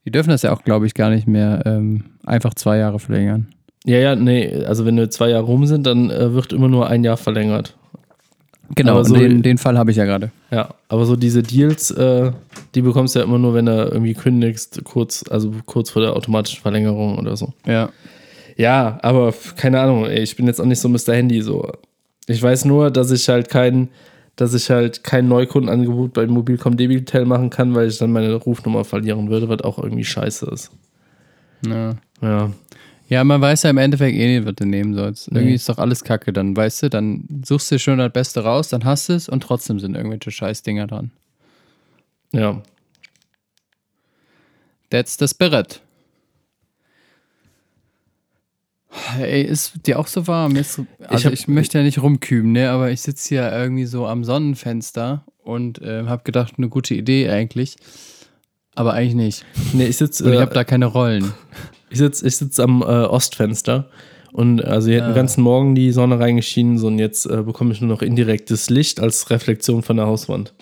Die 0.04 0.10
dürfen 0.10 0.28
das 0.28 0.42
ja 0.42 0.52
auch, 0.52 0.62
glaube 0.62 0.86
ich, 0.86 0.92
gar 0.92 1.08
nicht 1.08 1.26
mehr 1.26 1.62
ähm, 1.64 2.04
einfach 2.26 2.52
zwei 2.52 2.76
Jahre 2.76 2.98
verlängern. 2.98 3.48
Ja, 3.86 3.96
ja, 3.96 4.14
nee, 4.14 4.62
also 4.66 4.84
wenn 4.84 4.96
wir 4.98 5.08
zwei 5.08 5.30
Jahre 5.30 5.44
rum 5.44 5.64
sind, 5.64 5.86
dann 5.86 6.10
äh, 6.10 6.34
wird 6.34 6.52
immer 6.52 6.68
nur 6.68 6.86
ein 6.86 7.02
Jahr 7.02 7.16
verlängert. 7.16 7.74
Genau, 8.74 8.92
Aber 8.92 9.04
so- 9.06 9.14
den, 9.14 9.42
den 9.42 9.56
Fall 9.56 9.78
habe 9.78 9.90
ich 9.90 9.96
ja 9.96 10.04
gerade. 10.04 10.30
Ja, 10.50 10.74
aber 10.88 11.06
so 11.06 11.16
diese 11.16 11.42
Deals, 11.42 11.90
äh, 11.92 12.30
die 12.74 12.82
bekommst 12.82 13.14
du 13.14 13.20
ja 13.20 13.24
immer 13.24 13.38
nur, 13.38 13.54
wenn 13.54 13.64
du 13.64 13.72
irgendwie 13.72 14.12
kündigst, 14.12 14.84
kurz, 14.84 15.24
also 15.30 15.50
kurz 15.64 15.88
vor 15.88 16.02
der 16.02 16.14
automatischen 16.14 16.60
Verlängerung 16.60 17.16
oder 17.18 17.38
so. 17.38 17.54
Ja. 17.66 17.88
Ja, 18.58 18.98
aber 19.02 19.32
keine 19.56 19.80
Ahnung, 19.80 20.04
ey, 20.06 20.20
ich 20.22 20.34
bin 20.36 20.46
jetzt 20.46 20.60
auch 20.60 20.64
nicht 20.66 20.80
so 20.80 20.88
Mr. 20.88 21.14
Handy 21.14 21.40
so. 21.42 21.70
Ich 22.26 22.42
weiß 22.42 22.64
nur, 22.64 22.90
dass 22.90 23.10
ich 23.10 23.28
halt 23.28 23.48
kein, 23.48 23.88
dass 24.36 24.54
ich 24.54 24.70
halt 24.70 25.04
kein 25.04 25.28
Neukundenangebot 25.28 26.12
bei 26.12 26.26
Mobilcom 26.26 26.76
Debitel 26.76 27.24
machen 27.24 27.50
kann, 27.50 27.74
weil 27.74 27.88
ich 27.88 27.98
dann 27.98 28.12
meine 28.12 28.34
Rufnummer 28.34 28.84
verlieren 28.84 29.30
würde, 29.30 29.48
was 29.48 29.62
auch 29.62 29.78
irgendwie 29.78 30.04
scheiße 30.04 30.46
ist. 30.46 30.70
ja. 31.66 31.94
Ja. 32.22 32.50
Ja, 33.08 33.22
man 33.22 33.40
weiß 33.40 33.62
ja 33.62 33.70
im 33.70 33.78
Endeffekt 33.78 34.16
eh 34.16 34.38
nicht, 34.38 34.46
was 34.46 34.56
du 34.56 34.66
nehmen 34.66 34.94
sollst. 34.94 35.30
Nee. 35.30 35.38
Irgendwie 35.38 35.54
ist 35.54 35.68
doch 35.68 35.78
alles 35.78 36.02
Kacke 36.02 36.32
dann, 36.32 36.56
weißt 36.56 36.82
du? 36.82 36.90
Dann 36.90 37.24
suchst 37.44 37.70
du 37.70 37.76
dir 37.76 37.78
schon 37.78 37.98
das 37.98 38.12
Beste 38.12 38.42
raus, 38.42 38.68
dann 38.68 38.84
hast 38.84 39.08
du 39.08 39.12
es 39.12 39.28
und 39.28 39.42
trotzdem 39.44 39.78
sind 39.78 39.94
irgendwelche 39.94 40.32
Scheißdinger 40.32 40.88
dran. 40.88 41.12
Ja. 42.32 42.60
That's 44.90 45.16
the 45.18 45.28
spirit. 45.28 45.80
Ey, 49.20 49.42
ist 49.42 49.86
dir 49.86 49.98
auch 49.98 50.06
so 50.06 50.26
warm? 50.26 50.56
Jetzt, 50.56 50.80
also 51.08 51.30
ich, 51.30 51.42
hab- 51.42 51.48
möchte 51.48 51.78
ja 51.78 51.84
nicht 51.84 52.00
rumküben, 52.02 52.52
ne? 52.52 52.70
aber 52.70 52.90
ich 52.90 53.00
sitze 53.02 53.28
hier 53.28 53.52
irgendwie 53.52 53.86
so 53.86 54.06
am 54.06 54.24
Sonnenfenster 54.24 55.24
und 55.42 55.80
äh, 55.82 56.04
habe 56.06 56.22
gedacht, 56.24 56.54
eine 56.56 56.68
gute 56.68 56.94
Idee 56.94 57.28
eigentlich. 57.28 57.76
Aber 58.74 58.92
eigentlich 58.92 59.14
nicht. 59.14 59.44
Nee, 59.72 59.86
ich 59.86 59.96
sitze 59.96 60.24
Und 60.24 60.32
ich 60.32 60.38
äh, 60.38 60.42
habe 60.42 60.54
da 60.54 60.64
keine 60.64 60.86
Rollen. 60.86 61.32
ich 61.90 61.98
sitz, 61.98 62.22
ich 62.22 62.36
sitz 62.36 62.58
am 62.60 62.82
äh, 62.82 62.84
Ostfenster 62.84 63.88
und 64.32 64.62
also 64.64 64.90
hier 64.90 65.00
hat 65.02 65.08
den 65.08 65.12
Ah. 65.12 65.16
ganzen 65.16 65.42
Morgen 65.42 65.74
die 65.74 65.92
Sonne 65.92 66.18
reingeschienen 66.20 66.78
so, 66.78 66.88
und 66.88 66.98
jetzt 66.98 67.26
äh, 67.26 67.42
bekomme 67.42 67.72
ich 67.72 67.80
nur 67.80 67.88
noch 67.88 68.02
indirektes 68.02 68.68
Licht 68.70 69.00
als 69.00 69.30
Reflexion 69.30 69.82
von 69.82 69.96
der 69.96 70.06
Hauswand. 70.06 70.52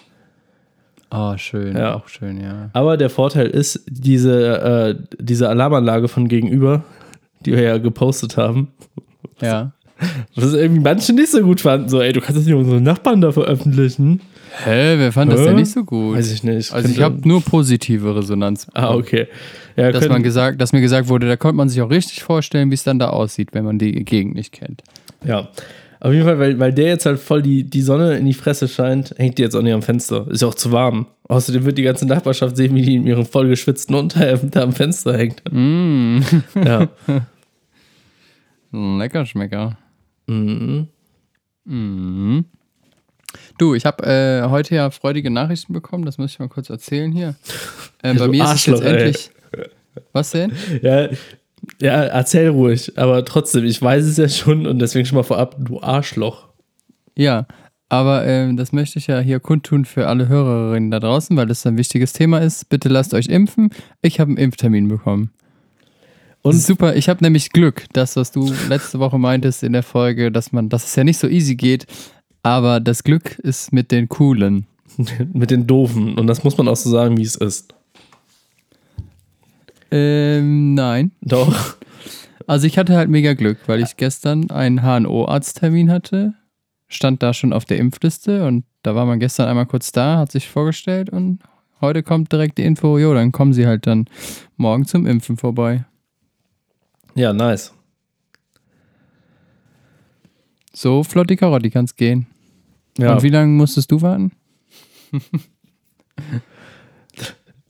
Oh, 1.10 1.36
schön. 1.36 1.76
Ja. 1.76 1.94
Auch 1.94 2.08
schön, 2.08 2.40
ja. 2.40 2.70
Aber 2.72 2.96
der 2.96 3.10
Vorteil 3.10 3.46
ist, 3.46 3.84
diese, 3.88 4.96
äh, 5.10 5.16
diese 5.20 5.48
Alarmanlage 5.48 6.08
von 6.08 6.26
gegenüber, 6.28 6.84
die 7.46 7.52
wir 7.52 7.62
ja 7.62 7.78
gepostet 7.78 8.36
haben, 8.36 8.68
Ja. 9.40 9.72
was 10.34 10.52
irgendwie 10.54 10.80
manche 10.80 11.12
nicht 11.12 11.30
so 11.30 11.40
gut 11.42 11.60
fanden. 11.60 11.88
So, 11.88 12.00
ey, 12.00 12.12
du 12.12 12.20
kannst 12.20 12.38
das 12.38 12.46
nicht 12.46 12.54
unsere 12.54 12.80
Nachbarn 12.80 13.20
da 13.20 13.32
veröffentlichen. 13.32 14.20
Hä, 14.64 14.94
wer 14.98 15.12
fand 15.12 15.32
das 15.32 15.40
Hä? 15.40 15.46
denn 15.46 15.56
nicht 15.56 15.70
so 15.72 15.84
gut? 15.84 16.16
Weiß 16.16 16.30
ich 16.32 16.44
nicht. 16.44 16.72
Also 16.72 16.88
ich 16.88 17.00
habe 17.00 17.26
nur 17.26 17.40
positive 17.42 18.14
Resonanz. 18.16 18.68
Ah, 18.74 18.94
okay. 18.94 19.26
Ja, 19.76 19.90
dass, 19.90 20.08
man 20.08 20.22
gesagt, 20.22 20.60
dass 20.60 20.72
mir 20.72 20.80
gesagt 20.80 21.08
wurde, 21.08 21.26
da 21.26 21.36
konnte 21.36 21.56
man 21.56 21.68
sich 21.68 21.80
auch 21.82 21.90
richtig 21.90 22.22
vorstellen, 22.22 22.70
wie 22.70 22.74
es 22.74 22.84
dann 22.84 22.98
da 23.00 23.08
aussieht, 23.08 23.48
wenn 23.52 23.64
man 23.64 23.78
die 23.78 24.04
Gegend 24.04 24.34
nicht 24.34 24.52
kennt. 24.52 24.82
ja. 25.24 25.48
Auf 26.00 26.12
jeden 26.12 26.26
Fall, 26.26 26.38
weil, 26.38 26.58
weil 26.60 26.70
der 26.74 26.88
jetzt 26.88 27.06
halt 27.06 27.18
voll 27.18 27.40
die, 27.40 27.64
die 27.64 27.80
Sonne 27.80 28.18
in 28.18 28.26
die 28.26 28.34
Fresse 28.34 28.68
scheint, 28.68 29.14
hängt 29.16 29.38
die 29.38 29.42
jetzt 29.42 29.56
auch 29.56 29.62
nicht 29.62 29.72
am 29.72 29.80
Fenster. 29.80 30.26
Ist 30.28 30.42
ja 30.42 30.48
auch 30.48 30.54
zu 30.54 30.70
warm. 30.70 31.06
Außerdem 31.28 31.64
wird 31.64 31.78
die 31.78 31.82
ganze 31.82 32.04
Nachbarschaft 32.04 32.58
sehen, 32.58 32.74
wie 32.74 32.82
die 32.82 32.96
in 32.96 33.06
ihrem 33.06 33.24
voll 33.24 33.48
geschwitzten 33.48 33.94
Unterhemd 33.94 34.54
da 34.54 34.64
am 34.64 34.72
Fenster 34.74 35.16
hängt. 35.16 35.42
Mm. 35.50 36.18
Ja. 36.62 36.88
Lecker 38.74 39.26
Schmecker. 39.26 39.76
mhm. 40.26 40.88
Mhm. 41.64 42.44
Du, 43.58 43.74
ich 43.74 43.84
habe 43.84 44.04
äh, 44.04 44.48
heute 44.48 44.74
ja 44.74 44.90
freudige 44.90 45.30
Nachrichten 45.30 45.72
bekommen, 45.72 46.04
das 46.04 46.18
muss 46.18 46.32
ich 46.32 46.38
mal 46.38 46.48
kurz 46.48 46.70
erzählen 46.70 47.10
hier. 47.10 47.34
Äh, 48.02 48.14
bei 48.14 48.28
mir 48.28 48.44
ist 48.44 48.44
es 48.44 48.50
Arschloch, 48.50 48.82
jetzt 48.82 48.86
ey. 48.86 48.96
endlich. 48.96 49.30
Was 50.12 50.30
denn? 50.30 50.52
Ja, 50.82 51.08
ja, 51.80 52.02
erzähl 52.04 52.48
ruhig. 52.48 52.98
Aber 52.98 53.24
trotzdem, 53.24 53.64
ich 53.64 53.80
weiß 53.80 54.04
es 54.04 54.16
ja 54.16 54.28
schon 54.28 54.66
und 54.66 54.78
deswegen 54.78 55.06
schon 55.06 55.16
mal 55.16 55.22
vorab, 55.22 55.56
du 55.58 55.80
Arschloch. 55.80 56.48
Ja, 57.16 57.46
aber 57.88 58.26
ähm, 58.26 58.56
das 58.56 58.72
möchte 58.72 58.98
ich 58.98 59.06
ja 59.06 59.20
hier 59.20 59.40
kundtun 59.40 59.84
für 59.84 60.08
alle 60.08 60.28
Hörerinnen 60.28 60.90
da 60.90 61.00
draußen, 61.00 61.36
weil 61.36 61.46
das 61.46 61.64
ein 61.66 61.78
wichtiges 61.78 62.12
Thema 62.12 62.38
ist. 62.38 62.68
Bitte 62.68 62.88
lasst 62.88 63.14
euch 63.14 63.26
impfen. 63.26 63.70
Ich 64.02 64.20
habe 64.20 64.30
einen 64.30 64.38
Impftermin 64.38 64.88
bekommen. 64.88 65.30
Und 66.44 66.58
Super, 66.58 66.94
ich 66.94 67.08
habe 67.08 67.24
nämlich 67.24 67.52
Glück, 67.52 67.86
das, 67.94 68.16
was 68.16 68.30
du 68.30 68.52
letzte 68.68 68.98
Woche 68.98 69.18
meintest 69.18 69.62
in 69.62 69.72
der 69.72 69.82
Folge, 69.82 70.30
dass 70.30 70.52
man, 70.52 70.68
dass 70.68 70.84
es 70.84 70.94
ja 70.94 71.02
nicht 71.02 71.16
so 71.16 71.26
easy 71.26 71.56
geht, 71.56 71.86
aber 72.42 72.80
das 72.80 73.02
Glück 73.02 73.38
ist 73.38 73.72
mit 73.72 73.90
den 73.90 74.10
Coolen. 74.10 74.66
mit 75.32 75.50
den 75.50 75.66
Doofen. 75.66 76.18
Und 76.18 76.26
das 76.26 76.44
muss 76.44 76.58
man 76.58 76.68
auch 76.68 76.76
so 76.76 76.90
sagen, 76.90 77.16
wie 77.16 77.22
es 77.22 77.36
ist. 77.36 77.74
Ähm, 79.90 80.74
nein. 80.74 81.12
Doch. 81.22 81.76
Also 82.46 82.66
ich 82.66 82.76
hatte 82.76 82.94
halt 82.94 83.08
mega 83.08 83.32
Glück, 83.32 83.56
weil 83.68 83.80
ich 83.80 83.96
gestern 83.96 84.50
einen 84.50 84.82
HNO-Arzttermin 84.82 85.90
hatte, 85.90 86.34
stand 86.88 87.22
da 87.22 87.32
schon 87.32 87.54
auf 87.54 87.64
der 87.64 87.78
Impfliste 87.78 88.46
und 88.46 88.66
da 88.82 88.94
war 88.94 89.06
man 89.06 89.18
gestern 89.18 89.48
einmal 89.48 89.64
kurz 89.64 89.92
da, 89.92 90.18
hat 90.18 90.30
sich 90.30 90.50
vorgestellt 90.50 91.08
und 91.08 91.38
heute 91.80 92.02
kommt 92.02 92.32
direkt 92.32 92.58
die 92.58 92.64
Info, 92.64 92.98
jo, 92.98 93.14
dann 93.14 93.32
kommen 93.32 93.54
sie 93.54 93.66
halt 93.66 93.86
dann 93.86 94.10
morgen 94.58 94.84
zum 94.84 95.06
Impfen 95.06 95.38
vorbei. 95.38 95.86
Ja, 97.14 97.32
nice. 97.32 97.72
So 100.72 101.04
flotti 101.04 101.36
Karotti 101.36 101.70
kann's 101.70 101.94
gehen. 101.94 102.26
Ja, 102.98 103.14
Und 103.14 103.22
wie 103.22 103.28
lange 103.28 103.48
musstest 103.52 103.90
du 103.92 104.02
warten? 104.02 104.32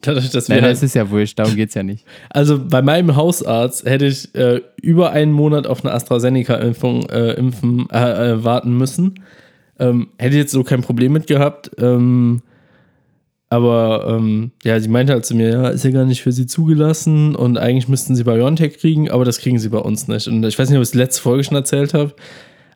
dadurch, 0.01 0.31
dass 0.31 0.49
wir 0.49 0.57
Nein, 0.57 0.65
halt, 0.65 0.73
das 0.77 0.83
ist 0.83 0.95
ja 0.95 1.09
wurscht, 1.11 1.39
darum 1.39 1.55
geht's 1.57 1.75
ja 1.75 1.83
nicht. 1.83 2.05
also 2.31 2.59
bei 2.63 2.83
meinem 2.83 3.17
Hausarzt 3.17 3.85
hätte 3.87 4.07
ich 4.07 4.35
äh, 4.35 4.61
über 4.83 5.11
einen 5.13 5.33
Monat 5.33 5.67
auf 5.67 5.85
eine 5.85 5.95
AstraZeneca-Impfung 5.95 7.09
äh, 7.09 7.33
impfen, 7.33 7.89
äh, 7.91 8.33
äh, 8.33 8.45
warten 8.45 8.77
müssen. 8.77 9.21
Ähm, 9.79 10.09
hätte 10.19 10.37
ich 10.37 10.43
jetzt 10.43 10.53
so 10.53 10.63
kein 10.63 10.83
Problem 10.83 11.13
mit 11.13 11.27
gehabt. 11.27 11.71
Ähm, 11.79 12.43
aber 13.55 14.07
ähm, 14.09 14.51
ja, 14.65 14.81
sie 14.81 14.89
meinte 14.89 15.13
halt 15.13 15.25
zu 15.25 15.37
mir, 15.37 15.49
ja, 15.49 15.69
ist 15.69 15.85
ja 15.85 15.93
gar 15.93 16.05
nicht 16.05 16.23
für 16.23 16.33
sie 16.33 16.45
zugelassen 16.45 17.37
und 17.37 17.57
eigentlich 17.57 17.87
müssten 17.87 18.17
sie 18.17 18.25
BioNTech 18.25 18.79
kriegen, 18.79 19.09
aber 19.13 19.25
das 19.25 19.39
kriegen 19.39 19.61
sie 19.61 19.69
bei 19.69 19.79
uns 19.79 20.09
nicht. 20.09 20.27
Und 20.27 20.43
ich 20.43 20.59
weiß 20.59 20.71
nicht, 20.71 20.77
ob 20.77 20.83
ich 20.83 20.89
es 20.89 20.95
letzte 20.95 21.23
Folge 21.23 21.45
schon 21.45 21.57
erzählt 21.57 21.95
habe. 21.95 22.15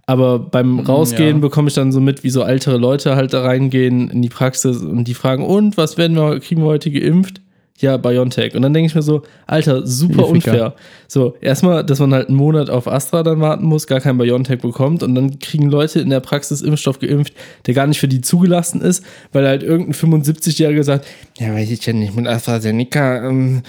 Aber 0.06 0.38
beim 0.38 0.78
Rausgehen 0.78 1.38
ja. 1.38 1.40
bekomme 1.40 1.66
ich 1.66 1.74
dann 1.74 1.90
so 1.90 2.00
mit, 2.00 2.22
wie 2.22 2.30
so 2.30 2.44
ältere 2.44 2.76
Leute 2.76 3.16
halt 3.16 3.32
da 3.32 3.42
reingehen 3.42 4.08
in 4.08 4.22
die 4.22 4.28
Praxis 4.28 4.76
und 4.80 5.08
die 5.08 5.14
fragen, 5.14 5.44
und 5.44 5.76
was 5.76 5.98
werden 5.98 6.16
wir, 6.16 6.38
kriegen 6.38 6.62
wir 6.62 6.68
heute 6.68 6.92
geimpft? 6.92 7.40
Ja, 7.80 7.96
BioNTech. 7.96 8.56
Und 8.56 8.62
dann 8.62 8.74
denke 8.74 8.88
ich 8.88 8.94
mir 8.94 9.02
so, 9.02 9.22
Alter, 9.46 9.86
super 9.86 10.26
unfair. 10.26 10.74
So, 11.06 11.36
erstmal, 11.40 11.84
dass 11.84 12.00
man 12.00 12.12
halt 12.12 12.28
einen 12.28 12.36
Monat 12.36 12.70
auf 12.70 12.88
Astra 12.88 13.22
dann 13.22 13.40
warten 13.40 13.64
muss, 13.66 13.86
gar 13.86 14.00
kein 14.00 14.18
BioNTech 14.18 14.60
bekommt 14.60 15.04
und 15.04 15.14
dann 15.14 15.38
kriegen 15.38 15.70
Leute 15.70 16.00
in 16.00 16.10
der 16.10 16.20
Praxis 16.20 16.60
Impfstoff 16.60 16.98
geimpft, 16.98 17.34
der 17.66 17.74
gar 17.74 17.86
nicht 17.86 18.00
für 18.00 18.08
die 18.08 18.20
zugelassen 18.20 18.80
ist, 18.80 19.04
weil 19.32 19.46
halt 19.46 19.62
irgendein 19.62 19.94
75-Jähriger 19.94 20.82
sagt, 20.82 21.06
ja, 21.38 21.54
weiß 21.54 21.70
ich 21.70 21.86
ja 21.86 21.92
nicht, 21.92 22.16
mit 22.16 22.26
AstraZeneca, 22.26 23.28
ähm, 23.28 23.62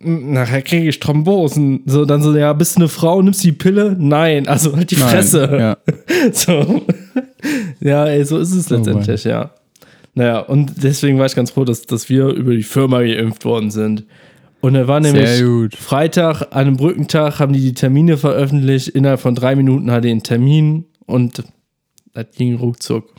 nachher 0.00 0.62
kriege 0.62 0.88
ich 0.88 1.00
Thrombosen. 1.00 1.82
So, 1.86 2.04
dann 2.04 2.22
so, 2.22 2.36
ja, 2.36 2.52
bist 2.52 2.76
du 2.76 2.80
eine 2.80 2.88
Frau, 2.88 3.22
nimmst 3.22 3.42
du 3.44 3.48
die 3.48 3.52
Pille? 3.52 3.96
Nein, 3.98 4.48
also 4.48 4.76
halt 4.76 4.90
die 4.90 4.96
Nein, 4.96 5.08
Fresse. 5.08 5.48
Ja. 5.58 5.76
So. 6.32 6.82
ja, 7.80 8.06
ey, 8.06 8.24
so 8.24 8.38
ist 8.38 8.52
es 8.52 8.70
Oh 8.70 8.76
letztendlich, 8.76 9.24
ja. 9.24 9.50
Naja, 10.14 10.40
und 10.40 10.82
deswegen 10.82 11.18
war 11.18 11.26
ich 11.26 11.34
ganz 11.34 11.50
froh, 11.50 11.64
dass, 11.64 11.82
dass 11.82 12.08
wir 12.08 12.28
über 12.28 12.54
die 12.54 12.62
Firma 12.62 13.02
geimpft 13.02 13.44
worden 13.44 13.70
sind. 13.70 14.04
Und 14.60 14.76
er 14.76 14.88
war 14.88 15.00
nämlich. 15.00 15.76
Freitag, 15.76 16.42
an 16.42 16.48
einem 16.52 16.76
Brückentag, 16.76 17.38
haben 17.38 17.52
die 17.52 17.60
die 17.60 17.74
Termine 17.74 18.16
veröffentlicht. 18.16 18.88
Innerhalb 18.88 19.20
von 19.20 19.34
drei 19.34 19.56
Minuten 19.56 19.90
hatte 19.90 20.06
ich 20.06 20.12
einen 20.12 20.22
Termin 20.22 20.86
und 21.06 21.42
das 22.14 22.26
ging 22.36 22.54
ruckzuck. 22.54 23.12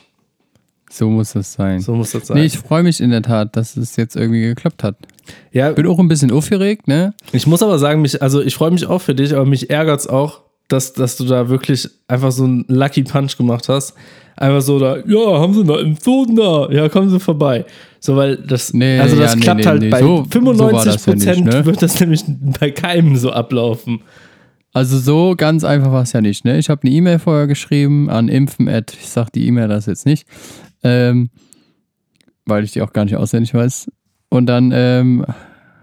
So 0.90 1.10
muss 1.10 1.34
das 1.34 1.52
sein. 1.52 1.80
So 1.80 1.94
muss 1.94 2.12
das 2.12 2.28
sein. 2.28 2.38
Nee, 2.38 2.46
ich 2.46 2.58
freue 2.58 2.82
mich 2.82 3.00
in 3.00 3.10
der 3.10 3.22
Tat, 3.22 3.56
dass 3.56 3.76
es 3.76 3.96
jetzt 3.96 4.16
irgendwie 4.16 4.42
geklappt 4.42 4.82
hat. 4.82 4.96
ja, 5.52 5.70
Bin 5.72 5.86
auch 5.86 5.98
ein 5.98 6.08
bisschen 6.08 6.30
aufgeregt, 6.30 6.88
ne? 6.88 7.12
ich 7.32 7.46
muss 7.46 7.62
aber 7.62 7.78
sagen, 7.78 8.02
mich, 8.02 8.22
also 8.22 8.40
ich 8.40 8.54
freue 8.54 8.70
mich 8.70 8.86
auch 8.86 9.00
für 9.00 9.14
dich, 9.14 9.34
aber 9.34 9.44
mich 9.44 9.68
ärgert 9.68 10.00
es 10.00 10.06
auch, 10.06 10.42
dass, 10.68 10.92
dass 10.92 11.16
du 11.16 11.24
da 11.24 11.48
wirklich 11.48 11.88
einfach 12.08 12.32
so 12.32 12.44
einen 12.44 12.64
Lucky 12.68 13.02
Punch 13.02 13.36
gemacht 13.36 13.68
hast. 13.68 13.94
Einfach 14.36 14.60
so 14.60 14.78
da, 14.78 14.98
ja, 15.06 15.40
haben 15.40 15.54
sie 15.54 15.64
noch 15.64 15.78
einen 15.78 15.96
Sohn 15.96 16.36
da? 16.36 16.68
Ja, 16.70 16.88
kommen 16.90 17.08
sie 17.08 17.18
vorbei. 17.20 17.64
So, 18.00 18.16
weil 18.16 18.36
das, 18.36 18.74
Nee, 18.74 18.98
also 19.00 19.16
das 19.16 19.34
ja, 19.34 19.40
klappt 19.40 19.60
nee, 19.60 19.66
halt 19.66 19.80
nee, 19.80 19.88
bei 19.88 20.00
so- 20.00 20.06
so 20.06 20.16
war 20.18 20.30
95 20.30 20.92
das 20.92 21.06
ja 21.06 21.14
nicht, 21.14 21.24
Prozent 21.26 21.46
ne? 21.46 21.64
wird 21.66 21.82
das 21.82 22.00
nämlich 22.00 22.22
bei 22.60 22.70
keinem 22.70 23.16
so 23.16 23.30
ablaufen. 23.30 24.00
Also 24.74 24.98
so 24.98 25.34
ganz 25.38 25.64
einfach 25.64 25.90
war 25.90 26.02
es 26.02 26.12
ja 26.12 26.20
nicht. 26.20 26.44
Ne? 26.44 26.58
Ich 26.58 26.68
habe 26.68 26.82
eine 26.82 26.90
E-Mail 26.90 27.18
vorher 27.18 27.46
geschrieben 27.46 28.10
an 28.10 28.28
impfen. 28.28 28.68
Ich 28.68 29.08
sage 29.08 29.30
die 29.34 29.46
E-Mail 29.46 29.68
das 29.68 29.86
jetzt 29.86 30.04
nicht, 30.04 30.26
ähm, 30.82 31.30
weil 32.44 32.62
ich 32.64 32.72
die 32.72 32.82
auch 32.82 32.92
gar 32.92 33.06
nicht 33.06 33.16
auswendig 33.16 33.54
weiß. 33.54 33.90
Und 34.28 34.46
dann 34.46 34.70
ähm, 34.74 35.24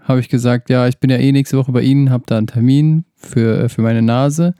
habe 0.04 0.20
ich 0.20 0.28
gesagt, 0.28 0.70
ja, 0.70 0.86
ich 0.88 0.98
bin 0.98 1.10
ja 1.10 1.16
eh 1.16 1.32
nächste 1.32 1.56
Woche 1.58 1.72
bei 1.72 1.82
Ihnen, 1.82 2.10
habe 2.10 2.24
da 2.26 2.38
einen 2.38 2.46
Termin 2.46 3.04
für, 3.16 3.68
für 3.68 3.82
meine 3.82 4.02
Nase. 4.02 4.54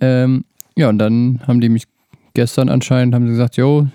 Ähm, 0.00 0.44
ja, 0.76 0.88
und 0.88 0.98
dann 0.98 1.40
haben 1.46 1.60
die 1.60 1.68
mich 1.68 1.84
gestern 2.34 2.68
anscheinend, 2.68 3.14
haben 3.14 3.24
sie 3.24 3.32
gesagt, 3.32 3.56
jo, 3.56 3.88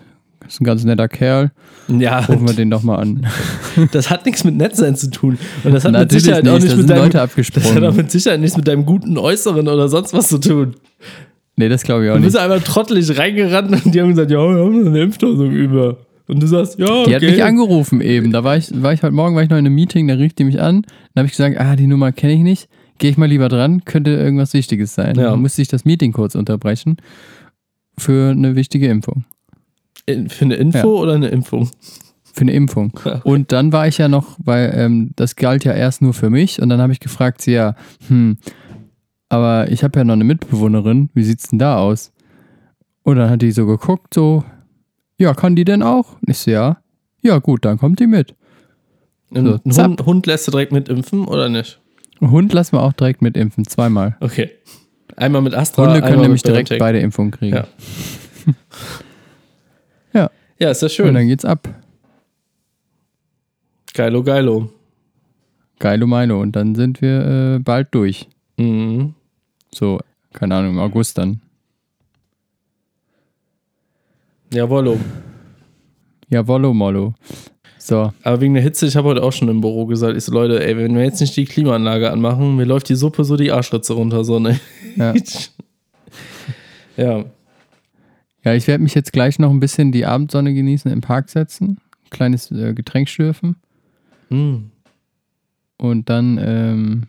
ist 0.46 0.60
ein 0.60 0.66
ganz 0.66 0.84
netter 0.84 1.08
Kerl. 1.08 1.52
Ja. 1.88 2.20
Rufen 2.20 2.48
wir 2.48 2.54
den 2.56 2.70
doch 2.70 2.84
mal 2.84 2.98
an. 2.98 3.26
Das 3.92 4.10
hat 4.12 4.26
nichts 4.28 4.44
mit 4.44 4.56
Nettsein 4.56 4.96
zu 4.96 5.10
tun. 5.10 5.40
Und 5.64 5.74
das 5.74 5.84
hat 5.84 5.94
mit 5.94 6.02
Natürlich 6.02 6.26
Sicherheit 6.26 6.48
auch 6.48 6.54
nicht, 6.60 6.64
nicht 6.64 6.74
da 6.74 6.78
mit 6.78 6.90
deinem, 6.90 6.98
Leute 6.98 7.10
das 7.14 7.22
hat 7.22 7.30
abgesprungen. 7.30 7.86
auch 7.86 7.94
mit 7.96 8.12
Sicherheit 8.12 8.40
nichts 8.40 8.56
mit 8.58 8.68
deinem 8.68 8.86
guten 8.86 9.18
Äußeren 9.18 9.68
oder 9.68 9.88
sonst 9.90 10.14
was 10.14 10.28
zu 10.28 10.38
tun. 10.40 10.76
Nee, 11.56 11.70
das 11.70 11.84
glaube 11.84 12.06
ich 12.06 12.12
auch 12.12 12.16
Du 12.18 12.22
bist 12.22 12.36
nicht. 12.36 12.44
einfach 12.44 12.64
trottelig 12.64 13.18
reingerannt 13.18 13.86
und 13.86 13.96
die 13.96 14.02
haben 14.02 14.10
gesagt, 14.10 14.30
ja, 14.32 14.38
wir 14.38 14.64
haben 14.64 14.86
eine 14.88 15.02
Impfdosung 15.02 15.52
über. 15.52 15.98
Und 16.34 16.42
du 16.42 16.48
sagst, 16.48 16.80
ja, 16.80 16.86
okay. 16.88 17.10
Die 17.10 17.16
hat 17.16 17.22
mich 17.22 17.44
angerufen 17.44 18.02
eben. 18.02 18.32
Da 18.32 18.44
war 18.44 18.58
ich, 18.58 18.70
war 18.82 18.92
ich 18.94 19.04
heute 19.04 19.14
Morgen, 19.14 19.36
war 19.36 19.44
ich 19.44 19.50
noch 19.50 19.58
in 19.58 19.66
einem 19.66 19.76
Meeting, 19.76 20.08
da 20.08 20.16
rief 20.16 20.34
die 20.34 20.44
mich 20.46 20.60
an. 20.62 20.82
Dann 21.14 21.22
habe 21.22 21.26
ich 21.28 21.34
gesagt, 21.34 21.58
ah, 21.60 21.76
die 21.76 21.88
Nummer 21.88 22.12
kenne 22.12 22.34
ich 22.34 22.40
nicht. 22.42 22.70
Gehe 22.98 23.10
ich 23.12 23.18
mal 23.18 23.28
lieber 23.28 23.50
dran, 23.50 23.86
könnte 23.86 24.12
irgendwas 24.12 24.54
Wichtiges 24.54 24.94
sein. 24.96 25.16
Ja. 25.16 25.32
Dann 25.32 25.42
musste 25.42 25.62
ich 25.62 25.68
das 25.68 25.86
Meeting 25.86 26.12
kurz 26.12 26.36
unterbrechen 26.36 26.98
für 27.98 28.32
eine 28.32 28.56
wichtige 28.56 28.88
Impfung. 28.88 29.26
In- 30.06 30.30
Für 30.30 30.46
eine 30.46 30.56
Info 30.56 30.78
Ja. 30.80 30.84
oder 30.86 31.14
eine 31.14 31.28
Impfung? 31.28 31.70
Für 32.24 32.42
eine 32.42 32.54
Impfung. 32.54 32.92
Und 33.24 33.52
dann 33.52 33.72
war 33.72 33.88
ich 33.88 34.00
ja 34.00 34.08
noch, 34.08 34.38
weil 34.44 34.74
ähm, 34.76 35.12
das 35.16 35.36
galt 35.36 35.64
ja 35.66 35.74
erst 35.74 36.02
nur 36.02 36.14
für 36.14 36.30
mich. 36.32 36.62
Und 36.62 36.70
dann 36.70 36.82
habe 36.82 36.92
ich 36.92 37.00
gefragt, 37.00 37.42
sie 37.42 37.52
ja, 37.54 37.76
hm, 38.08 38.38
aber 39.30 39.72
ich 39.72 39.84
habe 39.84 40.00
ja 40.00 40.04
noch 40.04 40.14
eine 40.14 40.24
Mitbewohnerin, 40.24 41.10
wie 41.14 41.24
sieht's 41.24 41.50
denn 41.50 41.60
da 41.60 41.78
aus? 41.78 42.12
Und 43.04 43.18
dann 43.18 43.30
hat 43.30 43.42
die 43.42 43.52
so 43.52 43.66
geguckt, 43.66 44.14
so, 44.14 44.44
ja, 45.18 45.34
kann 45.34 45.56
die 45.56 45.66
denn 45.66 45.84
auch? 45.84 46.14
Und 46.22 46.30
ich 46.30 46.40
so, 46.40 46.52
ja. 46.52 46.78
Ja, 47.22 47.40
gut, 47.40 47.66
dann 47.66 47.78
kommt 47.78 48.00
die 48.00 48.08
mit. 48.08 48.36
So, 49.32 49.40
ein. 49.40 49.62
Hund, 49.66 50.06
Hund 50.06 50.26
lässt 50.28 50.48
du 50.48 50.52
direkt 50.52 50.72
mit 50.72 50.90
impfen 50.90 51.26
oder 51.26 51.50
nicht? 51.50 51.80
Hund 52.22 52.54
lassen 52.54 52.76
wir 52.76 52.84
auch 52.84 52.94
direkt 52.94 53.22
mitimpfen, 53.22 53.66
zweimal. 53.66 54.16
Okay. 54.20 54.52
Einmal 55.16 55.42
mit 55.42 55.54
Astra, 55.54 55.86
Hunde 55.86 56.02
können 56.02 56.22
nämlich 56.22 56.42
direkt 56.44 56.78
beide 56.80 57.00
Impfungen 57.00 57.32
kriegen. 57.32 57.56
Ja. 57.56 57.68
Ja. 60.14 60.30
Ja, 60.60 60.70
ist 60.70 60.84
Und 60.84 60.92
schön. 60.92 61.14
dann 61.16 61.28
geht's 61.28 61.44
ab. 61.44 61.68
Geilo, 63.96 64.22
geilo. 64.24 64.70
Geilo 65.80 66.06
Milo. 66.06 66.40
Und 66.40 66.56
dann 66.56 66.76
sind 66.76 67.02
wir 67.02 67.56
äh, 67.56 67.60
bald 67.60 67.88
durch. 67.96 68.28
Mhm. 68.58 69.16
So, 69.74 70.00
keine 70.32 70.56
Ahnung, 70.56 70.74
im 70.74 70.80
August 70.80 71.18
dann. 71.18 71.42
Jawollo. 74.54 75.00
Ja, 76.30 76.48
Wollo 76.48 76.74
Mollo. 76.74 77.14
So, 77.78 78.14
Aber 78.24 78.40
wegen 78.40 78.54
der 78.54 78.64
Hitze, 78.64 78.86
ich 78.86 78.96
habe 78.96 79.10
heute 79.10 79.24
auch 79.24 79.34
schon 79.34 79.50
im 79.50 79.60
Büro 79.62 79.86
gesagt, 79.86 80.16
ich 80.16 80.24
so, 80.24 80.32
Leute, 80.32 80.66
ey, 80.66 80.78
wenn 80.78 80.96
wir 80.96 81.04
jetzt 81.04 81.20
nicht 81.20 81.36
die 81.36 81.46
Klimaanlage 81.46 82.12
anmachen, 82.12 82.56
mir 82.56 82.64
läuft 82.66 82.88
die 82.90 82.96
Suppe 82.96 83.26
so 83.26 83.36
die 83.36 83.52
Arschritze 83.52 83.94
runter, 83.94 84.24
so, 84.24 84.40
ne? 84.40 84.60
ja. 84.96 85.14
ja. 86.98 87.26
Ja, 88.46 88.54
ich 88.54 88.68
werde 88.68 88.84
mich 88.84 88.94
jetzt 88.96 89.12
gleich 89.12 89.38
noch 89.40 89.50
ein 89.50 89.60
bisschen 89.60 89.92
die 89.92 90.06
Abendsonne 90.06 90.54
genießen, 90.54 90.92
im 90.92 91.02
Park 91.02 91.30
setzen, 91.30 91.78
ein 92.06 92.10
kleines 92.10 92.52
äh, 92.52 92.74
Getränk 92.74 93.10
schlürfen 93.10 93.56
Hm. 94.30 94.72
und 95.78 96.10
dann 96.10 96.40
ähm, 96.42 97.04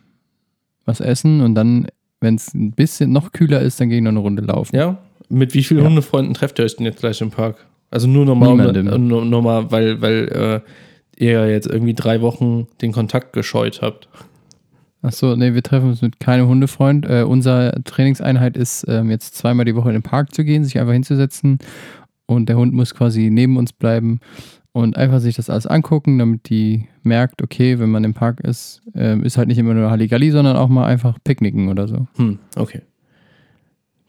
was 0.85 0.99
essen 0.99 1.41
und 1.41 1.55
dann, 1.55 1.87
wenn 2.19 2.35
es 2.35 2.53
ein 2.53 2.71
bisschen 2.71 3.11
noch 3.11 3.31
kühler 3.31 3.61
ist, 3.61 3.79
dann 3.79 3.89
gehe 3.89 3.97
ich 3.97 4.03
noch 4.03 4.11
eine 4.11 4.19
Runde 4.19 4.43
laufen. 4.43 4.75
Ja? 4.75 4.97
Mit 5.29 5.53
wie 5.53 5.63
vielen 5.63 5.81
Ja. 5.81 5.89
Hundefreunden 5.89 6.33
trefft 6.33 6.59
ihr 6.59 6.65
euch 6.65 6.75
denn 6.75 6.85
jetzt 6.85 6.99
gleich 6.99 7.21
im 7.21 7.31
Park? 7.31 7.65
Also 7.91 8.07
nur 8.07 8.25
normal, 8.25 8.75
äh, 8.75 8.97
normal 8.97 9.71
weil, 9.71 10.01
weil 10.01 10.63
äh, 11.17 11.23
ihr 11.23 11.31
ja 11.31 11.45
jetzt 11.45 11.67
irgendwie 11.67 11.93
drei 11.93 12.21
Wochen 12.21 12.67
den 12.81 12.91
Kontakt 12.91 13.33
gescheut 13.33 13.81
habt. 13.81 14.09
Achso, 15.01 15.35
nee, 15.35 15.53
wir 15.53 15.61
treffen 15.61 15.89
uns 15.89 16.01
mit 16.01 16.19
keinem 16.19 16.47
Hundefreund. 16.47 17.05
Äh, 17.07 17.23
unsere 17.23 17.79
Trainingseinheit 17.83 18.57
ist 18.57 18.85
ähm, 18.87 19.11
jetzt 19.11 19.35
zweimal 19.35 19.65
die 19.65 19.75
Woche 19.75 19.89
in 19.89 19.93
den 19.95 20.01
Park 20.03 20.33
zu 20.33 20.43
gehen, 20.43 20.63
sich 20.63 20.79
einfach 20.79 20.93
hinzusetzen 20.93 21.59
und 22.25 22.49
der 22.49 22.57
Hund 22.57 22.73
muss 22.73 22.95
quasi 22.95 23.29
neben 23.29 23.57
uns 23.57 23.71
bleiben 23.71 24.19
und 24.71 24.97
einfach 24.97 25.19
sich 25.19 25.35
das 25.35 25.49
alles 25.49 25.67
angucken, 25.67 26.17
damit 26.17 26.49
die 26.49 26.87
merkt, 27.03 27.41
okay, 27.41 27.79
wenn 27.79 27.91
man 27.91 28.03
im 28.03 28.13
Park 28.13 28.41
ist, 28.41 28.81
ähm, 28.95 29.23
ist 29.23 29.37
halt 29.37 29.47
nicht 29.47 29.57
immer 29.57 29.73
nur 29.73 29.91
Halligalli, 29.91 30.31
sondern 30.31 30.57
auch 30.57 30.69
mal 30.69 30.85
einfach 30.85 31.17
picknicken 31.23 31.69
oder 31.69 31.87
so. 31.87 32.07
Hm, 32.17 32.39
okay. 32.55 32.81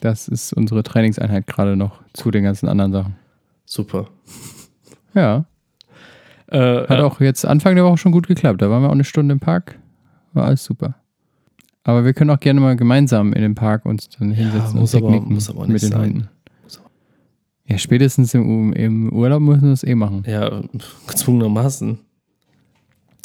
Das 0.01 0.29
ist 0.29 0.53
unsere 0.53 0.83
Trainingseinheit 0.83 1.47
gerade 1.47 1.77
noch 1.77 2.01
zu 2.13 2.31
den 2.31 2.45
ganzen 2.45 2.69
anderen 2.69 2.93
Sachen. 2.93 3.17
Super. 3.65 4.09
Ja, 5.15 5.47
Äh, 6.49 6.87
hat 6.87 7.01
auch 7.01 7.21
jetzt 7.21 7.45
Anfang 7.45 7.75
der 7.75 7.85
Woche 7.85 7.97
schon 7.99 8.13
gut 8.13 8.29
geklappt. 8.29 8.63
Da 8.63 8.71
waren 8.71 8.83
wir 8.83 8.89
auch 8.89 8.93
eine 8.93 9.03
Stunde 9.05 9.33
im 9.33 9.41
Park. 9.41 9.79
War 10.33 10.45
alles 10.45 10.63
super. 10.65 10.95
Aber 11.83 12.05
wir 12.05 12.15
können 12.15 12.31
auch 12.31 12.39
gerne 12.39 12.61
mal 12.61 12.77
gemeinsam 12.77 13.33
in 13.33 13.43
den 13.43 13.55
Park 13.57 13.85
uns 13.85 14.09
dann 14.11 14.31
hinsetzen 14.31 14.79
muss 14.79 14.95
und 14.95 15.03
aber- 15.05 15.21
muss 15.23 15.51
aber 15.51 15.61
nicht 15.67 15.73
mit 15.73 15.83
den 15.83 15.91
sein. 15.91 16.01
Hunden. 16.03 16.29
Ja, 17.69 17.79
spätestens 17.79 18.33
im, 18.35 18.73
im 18.75 19.13
Urlaub 19.13 19.41
müssen 19.41 19.63
wir 19.63 19.71
das 19.71 19.83
eh 19.83 19.97
machen. 19.97 20.23
ja, 20.25 20.63
gezwungenermaßen. 21.09 21.99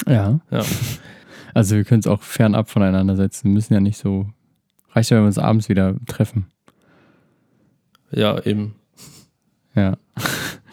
Ja. 0.08 0.40
Ja. 0.50 0.62
Also 1.54 1.76
wir 1.76 1.84
können 1.84 2.00
es 2.00 2.08
auch 2.08 2.22
fernab 2.22 2.68
voneinander 2.70 3.14
setzen. 3.14 3.44
Wir 3.50 3.52
müssen 3.54 3.74
ja 3.74 3.78
nicht 3.80 3.98
so. 3.98 4.26
Reicht 4.94 5.10
ja, 5.10 5.16
wenn 5.16 5.22
wir 5.24 5.28
uns 5.28 5.38
abends 5.38 5.68
wieder 5.68 5.94
treffen. 6.06 6.46
Ja, 8.12 8.44
eben. 8.44 8.74
Ja. 9.74 9.96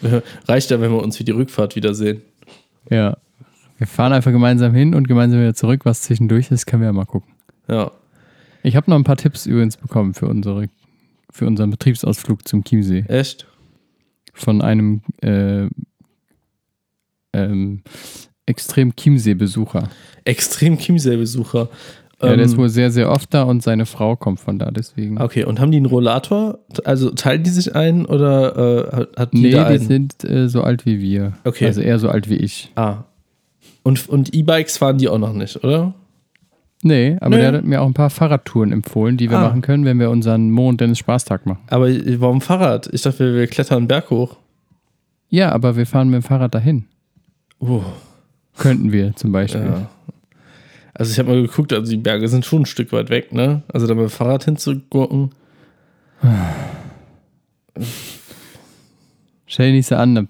Reicht 0.46 0.70
ja, 0.70 0.80
wenn 0.80 0.92
wir 0.92 1.02
uns 1.02 1.16
für 1.16 1.24
die 1.24 1.32
Rückfahrt 1.32 1.76
wiedersehen. 1.76 2.22
Ja. 2.90 3.16
Wir 3.78 3.86
fahren 3.86 4.12
einfach 4.12 4.30
gemeinsam 4.30 4.74
hin 4.74 4.94
und 4.94 5.08
gemeinsam 5.08 5.40
wieder 5.40 5.54
zurück. 5.54 5.84
Was 5.84 6.02
zwischendurch 6.02 6.50
ist, 6.50 6.66
können 6.66 6.82
wir 6.82 6.88
ja 6.88 6.92
mal 6.92 7.06
gucken. 7.06 7.32
Ja. 7.68 7.90
Ich 8.62 8.76
habe 8.76 8.90
noch 8.90 8.96
ein 8.96 9.04
paar 9.04 9.16
Tipps 9.16 9.46
übrigens 9.46 9.76
bekommen 9.76 10.12
für 10.12 10.26
unsere 10.26 10.68
für 11.32 11.46
unseren 11.46 11.70
Betriebsausflug 11.70 12.46
zum 12.46 12.64
Chiemsee 12.64 13.04
Echt? 13.06 13.46
von 14.34 14.60
einem 14.62 15.02
äh, 15.22 15.68
ähm, 17.32 17.82
extrem 18.46 18.94
Chiemsee-Besucher. 18.96 19.88
Extrem 20.24 20.76
Chiemsee-Besucher. 20.76 21.68
Ja, 22.22 22.36
der 22.36 22.44
ist 22.44 22.52
Ähm, 22.52 22.58
wohl 22.58 22.68
sehr, 22.68 22.90
sehr 22.90 23.10
oft 23.10 23.32
da 23.32 23.44
und 23.44 23.62
seine 23.62 23.86
Frau 23.86 24.14
kommt 24.14 24.40
von 24.40 24.58
da, 24.58 24.70
deswegen. 24.70 25.20
Okay, 25.20 25.44
und 25.44 25.58
haben 25.58 25.70
die 25.70 25.78
einen 25.78 25.86
Rollator? 25.86 26.58
Also 26.84 27.10
teilen 27.10 27.42
die 27.44 27.50
sich 27.50 27.74
ein 27.74 28.04
oder 28.04 28.90
äh, 28.92 28.96
hat- 28.96 29.08
hat 29.16 29.34
nee, 29.34 29.50
die 29.50 29.58
einen? 29.58 29.78
sind 29.80 30.24
äh, 30.24 30.48
so 30.48 30.62
alt 30.62 30.84
wie 30.84 31.00
wir. 31.00 31.32
Okay. 31.44 31.66
Also 31.66 31.80
eher 31.80 31.98
so 31.98 32.08
alt 32.10 32.28
wie 32.28 32.36
ich. 32.36 32.70
ah. 32.76 33.04
Und, 33.82 34.06
und 34.10 34.34
E-Bikes 34.34 34.76
fahren 34.76 34.98
die 34.98 35.08
auch 35.08 35.16
noch 35.18 35.32
nicht, 35.32 35.64
oder? 35.64 35.94
Nee, 36.82 37.16
aber 37.20 37.36
Nee. 37.36 37.42
der 37.42 37.52
hat 37.54 37.64
mir 37.64 37.80
auch 37.80 37.86
ein 37.86 37.94
paar 37.94 38.10
Fahrradtouren 38.10 38.72
empfohlen, 38.72 39.16
die 39.16 39.30
wir 39.30 39.38
Ah. 39.38 39.48
machen 39.48 39.62
können, 39.62 39.86
wenn 39.86 39.98
wir 39.98 40.10
unseren 40.10 40.50
Mo 40.50 40.68
und 40.68 40.80
Dennis 40.82 40.98
Spaßtag 40.98 41.46
machen. 41.46 41.60
Aber 41.70 41.88
warum 42.20 42.42
Fahrrad? 42.42 42.90
Ich 42.92 43.00
dachte, 43.02 43.20
wir, 43.20 43.34
wir 43.40 43.46
klettern 43.46 43.78
einen 43.78 43.88
Berg 43.88 44.10
hoch. 44.10 44.36
Ja, 45.30 45.52
aber 45.52 45.76
wir 45.76 45.86
fahren 45.86 46.08
mit 46.10 46.22
dem 46.22 46.26
Fahrrad 46.26 46.54
dahin. 46.54 46.84
Uh, 47.60 47.80
Könnten 48.58 48.92
wir 48.92 49.14
zum 49.16 49.32
Beispiel. 49.32 49.62
ja. 49.62 49.88
Also 51.00 51.12
ich 51.12 51.18
habe 51.18 51.30
mal 51.30 51.40
geguckt, 51.40 51.72
also 51.72 51.90
die 51.90 51.96
Berge 51.96 52.28
sind 52.28 52.44
schon 52.44 52.60
ein 52.62 52.66
Stück 52.66 52.92
weit 52.92 53.08
weg, 53.08 53.32
ne? 53.32 53.62
Also 53.72 53.86
da 53.86 53.94
mit 53.94 54.02
dem 54.02 54.10
Fahrrad 54.10 54.44
hinzugurken. 54.44 55.30
Stell 59.46 59.68
dich 59.68 59.76
nicht 59.76 59.86
so 59.86 59.96
an, 59.96 60.14
dann 60.14 60.28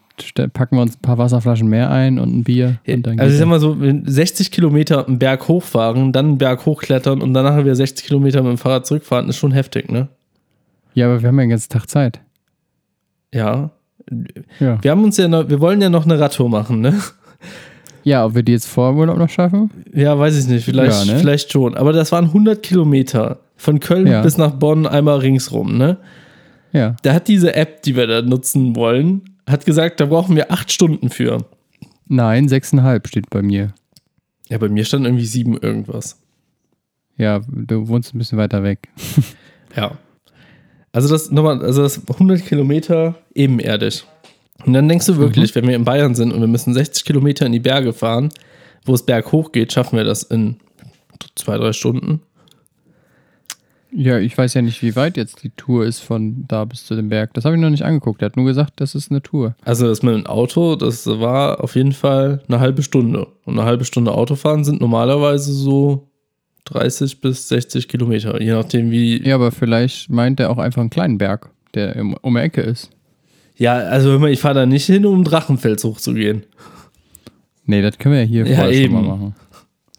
packen 0.52 0.76
wir 0.76 0.82
uns 0.82 0.94
ein 0.94 1.02
paar 1.02 1.18
Wasserflaschen 1.18 1.68
mehr 1.68 1.90
ein 1.90 2.20
und 2.20 2.32
ein 2.36 2.44
Bier. 2.44 2.78
Und 2.86 3.04
dann 3.04 3.18
also 3.18 3.32
ich 3.32 3.38
sag 3.40 3.48
mal 3.48 3.58
so, 3.58 3.80
wenn 3.80 4.06
60 4.06 4.52
Kilometer 4.52 5.08
einen 5.08 5.18
Berg 5.18 5.48
hochfahren, 5.48 6.12
dann 6.12 6.26
einen 6.26 6.38
Berg 6.38 6.64
hochklettern 6.64 7.20
und 7.20 7.34
danach 7.34 7.58
wieder 7.58 7.74
60 7.74 8.06
Kilometer 8.06 8.40
mit 8.44 8.52
dem 8.52 8.58
Fahrrad 8.58 8.86
zurückfahren, 8.86 9.28
ist 9.28 9.38
schon 9.38 9.50
heftig, 9.50 9.90
ne? 9.90 10.06
ja, 10.94 11.06
aber 11.06 11.20
wir 11.20 11.28
haben 11.30 11.38
ja 11.38 11.46
den 11.46 11.50
ganzen 11.50 11.70
Tag 11.70 11.86
Zeit. 11.86 12.20
Ja. 13.34 13.70
Ja. 14.60 14.80
Wir 14.80 14.90
haben 14.92 15.02
uns 15.02 15.16
ja 15.16 15.26
noch, 15.26 15.48
wir 15.48 15.58
wollen 15.58 15.82
ja 15.82 15.90
noch 15.90 16.04
eine 16.04 16.20
Radtour 16.20 16.48
machen, 16.48 16.80
ne? 16.80 16.94
Ja, 18.02 18.24
ob 18.24 18.34
wir 18.34 18.42
die 18.42 18.52
jetzt 18.52 18.66
vor 18.66 18.90
dem 18.92 18.98
Urlaub 18.98 19.18
noch 19.18 19.28
schaffen? 19.28 19.70
Ja, 19.94 20.18
weiß 20.18 20.36
ich 20.38 20.46
nicht, 20.46 20.64
vielleicht, 20.64 21.06
Ja, 21.06 21.12
ne? 21.14 21.18
vielleicht 21.20 21.52
schon. 21.52 21.76
Aber 21.76 21.92
das 21.92 22.12
waren 22.12 22.26
100 22.26 22.62
Kilometer. 22.62 23.40
Von 23.56 23.78
Köln 23.78 24.06
Ja. 24.06 24.22
bis 24.22 24.38
nach 24.38 24.52
Bonn 24.52 24.86
einmal 24.86 25.18
ringsrum, 25.18 25.76
ne? 25.76 25.98
Ja. 26.72 26.96
Da 27.02 27.12
hat 27.12 27.28
diese 27.28 27.54
App, 27.54 27.82
die 27.82 27.94
wir 27.96 28.06
da 28.06 28.22
nutzen 28.22 28.74
wollen, 28.74 29.22
hat 29.46 29.66
gesagt, 29.66 30.00
da 30.00 30.06
brauchen 30.06 30.34
wir 30.36 30.50
acht 30.50 30.72
Stunden 30.72 31.10
für. 31.10 31.44
Nein, 32.08 32.48
sechseinhalb 32.48 33.06
steht 33.08 33.28
bei 33.28 33.42
mir. 33.42 33.74
Ja, 34.48 34.56
bei 34.58 34.68
mir 34.68 34.84
stand 34.84 35.04
irgendwie 35.04 35.26
sieben 35.26 35.56
irgendwas. 35.58 36.18
Ja, 37.18 37.40
du 37.48 37.86
wohnst 37.88 38.14
ein 38.14 38.18
bisschen 38.18 38.38
weiter 38.38 38.62
weg. 38.62 38.88
Ja. 39.76 39.92
Also 40.92 41.08
das 41.08 41.30
nochmal, 41.30 41.62
also 41.62 41.82
das 41.82 42.00
100 42.08 42.44
Kilometer 42.44 43.14
ebenerdig. 43.34 44.04
Und 44.64 44.72
dann 44.72 44.88
denkst 44.88 45.06
du 45.06 45.16
wirklich, 45.16 45.54
wenn 45.54 45.66
wir 45.66 45.76
in 45.76 45.84
Bayern 45.84 46.14
sind 46.14 46.32
und 46.32 46.40
wir 46.40 46.48
müssen 46.48 46.74
60 46.74 47.04
Kilometer 47.04 47.46
in 47.46 47.52
die 47.52 47.60
Berge 47.60 47.92
fahren, 47.92 48.30
wo 48.84 48.94
es 48.94 49.04
berghoch 49.04 49.52
geht, 49.52 49.72
schaffen 49.72 49.96
wir 49.96 50.04
das 50.04 50.22
in 50.22 50.56
zwei, 51.34 51.56
drei 51.56 51.72
Stunden. 51.72 52.22
Ja, 53.92 54.18
ich 54.18 54.36
weiß 54.38 54.54
ja 54.54 54.62
nicht, 54.62 54.82
wie 54.82 54.94
weit 54.94 55.16
jetzt 55.16 55.42
die 55.42 55.50
Tour 55.50 55.84
ist 55.84 56.00
von 56.00 56.44
da 56.46 56.64
bis 56.64 56.86
zu 56.86 56.94
dem 56.94 57.08
Berg. 57.08 57.34
Das 57.34 57.44
habe 57.44 57.56
ich 57.56 57.60
noch 57.60 57.70
nicht 57.70 57.84
angeguckt. 57.84 58.22
Er 58.22 58.26
hat 58.26 58.36
nur 58.36 58.46
gesagt, 58.46 58.74
das 58.76 58.94
ist 58.94 59.10
eine 59.10 59.20
Tour. 59.20 59.56
Also 59.64 59.88
das 59.88 60.02
mit 60.02 60.14
dem 60.14 60.26
Auto, 60.26 60.76
das 60.76 61.06
war 61.06 61.62
auf 61.62 61.74
jeden 61.74 61.92
Fall 61.92 62.40
eine 62.46 62.60
halbe 62.60 62.82
Stunde. 62.82 63.26
Und 63.44 63.58
eine 63.58 63.66
halbe 63.66 63.84
Stunde 63.84 64.12
Autofahren 64.12 64.64
sind 64.64 64.80
normalerweise 64.80 65.52
so 65.52 66.08
30 66.66 67.20
bis 67.20 67.48
60 67.48 67.88
Kilometer, 67.88 68.40
je 68.40 68.52
nachdem 68.52 68.92
wie. 68.92 69.26
Ja, 69.26 69.34
aber 69.34 69.50
vielleicht 69.50 70.08
meint 70.08 70.38
er 70.38 70.50
auch 70.50 70.58
einfach 70.58 70.80
einen 70.80 70.90
kleinen 70.90 71.18
Berg, 71.18 71.50
der 71.74 71.96
um 72.22 72.34
die 72.34 72.40
Ecke 72.40 72.60
ist. 72.60 72.90
Ja, 73.60 73.74
also 73.74 74.10
hör 74.10 74.18
mal, 74.18 74.30
ich 74.32 74.40
fahre 74.40 74.54
da 74.54 74.66
nicht 74.66 74.86
hin, 74.86 75.04
um 75.04 75.22
Drachenfels 75.22 75.84
hochzugehen. 75.84 76.44
Nee, 77.66 77.82
das 77.82 77.98
können 77.98 78.14
wir 78.14 78.22
ja 78.22 78.26
hier 78.26 78.46
Ja, 78.46 78.56
vorher 78.56 78.72
schon 78.74 78.82
eben. 78.84 78.94
mal 78.94 79.02
machen. 79.02 79.34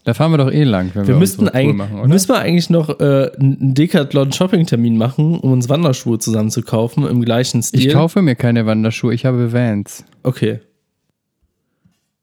Da 0.04 0.14
fahren 0.14 0.32
wir 0.32 0.38
doch 0.38 0.50
eh 0.50 0.64
lang, 0.64 0.90
wenn 0.94 1.06
wir, 1.06 1.14
Wir 1.14 1.18
müssten, 1.20 1.46
Tour 1.46 1.54
eigentlich, 1.54 1.76
machen, 1.76 2.00
oder? 2.00 2.08
müssen 2.08 2.28
wir 2.30 2.38
eigentlich 2.40 2.70
noch 2.70 2.98
äh, 2.98 3.30
einen 3.38 3.72
Decathlon-Shopping-Termin 3.74 4.98
machen, 4.98 5.38
um 5.38 5.52
uns 5.52 5.68
Wanderschuhe 5.68 6.18
zusammen 6.18 6.50
zu 6.50 6.62
kaufen 6.62 7.06
im 7.06 7.24
gleichen 7.24 7.62
Stil. 7.62 7.86
ich 7.86 7.92
kaufe 7.92 8.20
mir 8.20 8.34
keine 8.34 8.66
Wanderschuhe, 8.66 9.14
ich 9.14 9.24
habe 9.24 9.52
Vans. 9.52 10.04
Okay. 10.24 10.58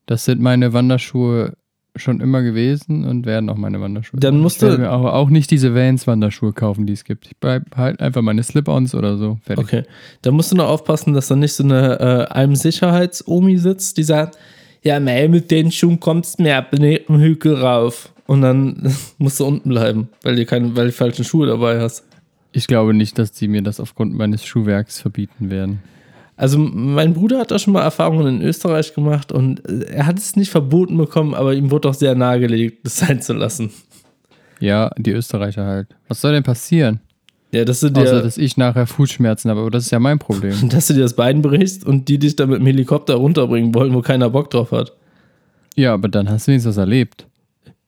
Das 0.08 0.26
sind 0.26 0.42
meine 0.42 0.74
Wanderschuhe 0.74 1.54
schon 1.96 2.22
immer 2.22 2.42
gewesen 2.44 3.04
und 3.06 3.26
werden 3.26 3.50
auch 3.50 3.58
meine 3.58 3.82
Wanderschuhe. 3.82 4.20
Dann 4.20 4.40
musst 4.40 4.62
ich 4.64 4.70
du- 4.70 4.78
mir 4.78 4.90
aber 4.90 5.14
auch 5.16 5.30
nicht 5.30 5.52
diese 5.52 5.74
Vans-Wanderschuhe 5.76 6.54
kaufen, 6.54 6.86
die 6.86 6.94
es 6.94 7.04
gibt. 7.04 7.26
Ich 7.28 7.38
bleib 7.38 7.76
halt 7.76 8.00
einfach 8.00 8.22
meine 8.22 8.44
Slip-Ons 8.44 8.96
oder 8.96 9.18
so. 9.18 9.38
Fertig. 9.44 9.66
Okay. 9.66 9.84
Da 10.22 10.32
musst 10.32 10.52
du 10.52 10.56
noch 10.56 10.70
aufpassen, 10.70 11.14
dass 11.14 11.28
da 11.28 11.36
nicht 11.36 11.54
so 11.54 11.64
eine 11.64 12.00
äh, 12.30 12.34
einem 12.34 12.56
Sicherheits-Omi 12.56 13.58
sitzt, 13.58 13.98
die 13.98 14.04
sagt, 14.04 14.38
ja, 14.82 15.00
mei, 15.00 15.28
mit 15.28 15.52
den 15.52 15.72
Schuhen 15.72 16.00
kommst 16.00 16.40
du 16.40 16.44
mehr 16.44 16.58
ab 16.60 16.72
den 16.72 17.00
Hügel 17.20 17.56
rauf. 17.56 18.14
Und 18.28 18.42
dann 18.42 18.94
musst 19.18 19.40
du 19.40 19.46
unten 19.46 19.70
bleiben, 19.70 20.10
weil 20.24 20.36
du 20.36 20.46
keine, 20.46 20.76
weil 20.76 20.88
du 20.88 20.92
falschen 20.94 21.26
Schuhe 21.26 21.48
dabei 21.48 21.82
hast. 21.82 22.04
Ich 22.52 22.68
glaube 22.68 22.94
nicht, 22.94 23.18
dass 23.20 23.32
die 23.32 23.48
mir 23.48 23.62
das 23.62 23.80
aufgrund 23.80 24.14
meines 24.16 24.46
Schuhwerks 24.46 25.02
verbieten 25.02 25.50
werden. 25.50 25.80
Also 26.40 26.58
mein 26.58 27.14
Bruder 27.14 27.40
hat 27.40 27.52
da 27.52 27.60
schon 27.60 27.74
mal 27.74 27.82
Erfahrungen 27.82 28.38
in 28.38 28.42
Österreich 28.42 28.94
gemacht 28.94 29.34
und 29.34 29.68
äh, 29.68 29.92
er 29.92 30.06
hat 30.06 30.18
es 30.18 30.38
nicht 30.38 30.50
verboten 30.50 30.96
bekommen, 30.96 31.34
aber 31.34 31.54
ihm 31.54 31.70
wurde 31.70 31.90
auch 31.90 31.94
sehr 31.94 32.16
nahegelegt, 32.16 32.86
das 32.86 32.96
sein 33.00 33.22
zu 33.22 33.34
lassen. 33.34 33.72
Ja, 34.62 34.90
die 34.98 35.12
Österreicher 35.12 35.66
halt. 35.66 35.90
Was 36.08 36.22
soll 36.22 36.32
denn 36.32 36.44
passieren? 36.44 37.02
Ja, 37.52 37.66
dass 37.66 37.82
du 37.82 37.88
Außer, 37.88 38.00
dir, 38.00 38.22
dass 38.22 38.38
ich 38.38 38.56
nachher 38.56 38.88
Fußschmerzen 38.88 39.52
habe, 39.52 39.60
aber 39.60 39.70
das 39.70 39.84
ist 39.84 39.92
ja 39.92 40.00
mein 40.00 40.18
Problem. 40.18 40.56
dass 40.70 40.88
du 40.88 40.94
dir 40.94 41.02
das 41.02 41.14
Bein 41.14 41.42
brichst 41.42 41.86
und 41.86 42.08
die 42.08 42.18
dich 42.18 42.38
dann 42.38 42.52
mit 42.52 42.60
dem 42.60 42.68
Helikopter 42.68 43.16
runterbringen 43.16 43.76
wollen, 43.76 43.94
wo 43.94 44.02
keiner 44.02 44.30
Bock 44.30 44.50
drauf 44.50 44.72
hat. 44.72 44.94
ja, 45.76 45.94
aber 45.94 46.08
dann 46.08 46.30
hast 46.30 46.48
du 46.48 46.52
wenigstens 46.52 46.78
was 46.78 46.78
erlebt. 46.78 47.28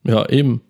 Ja, 0.04 0.28
eben. 0.28 0.60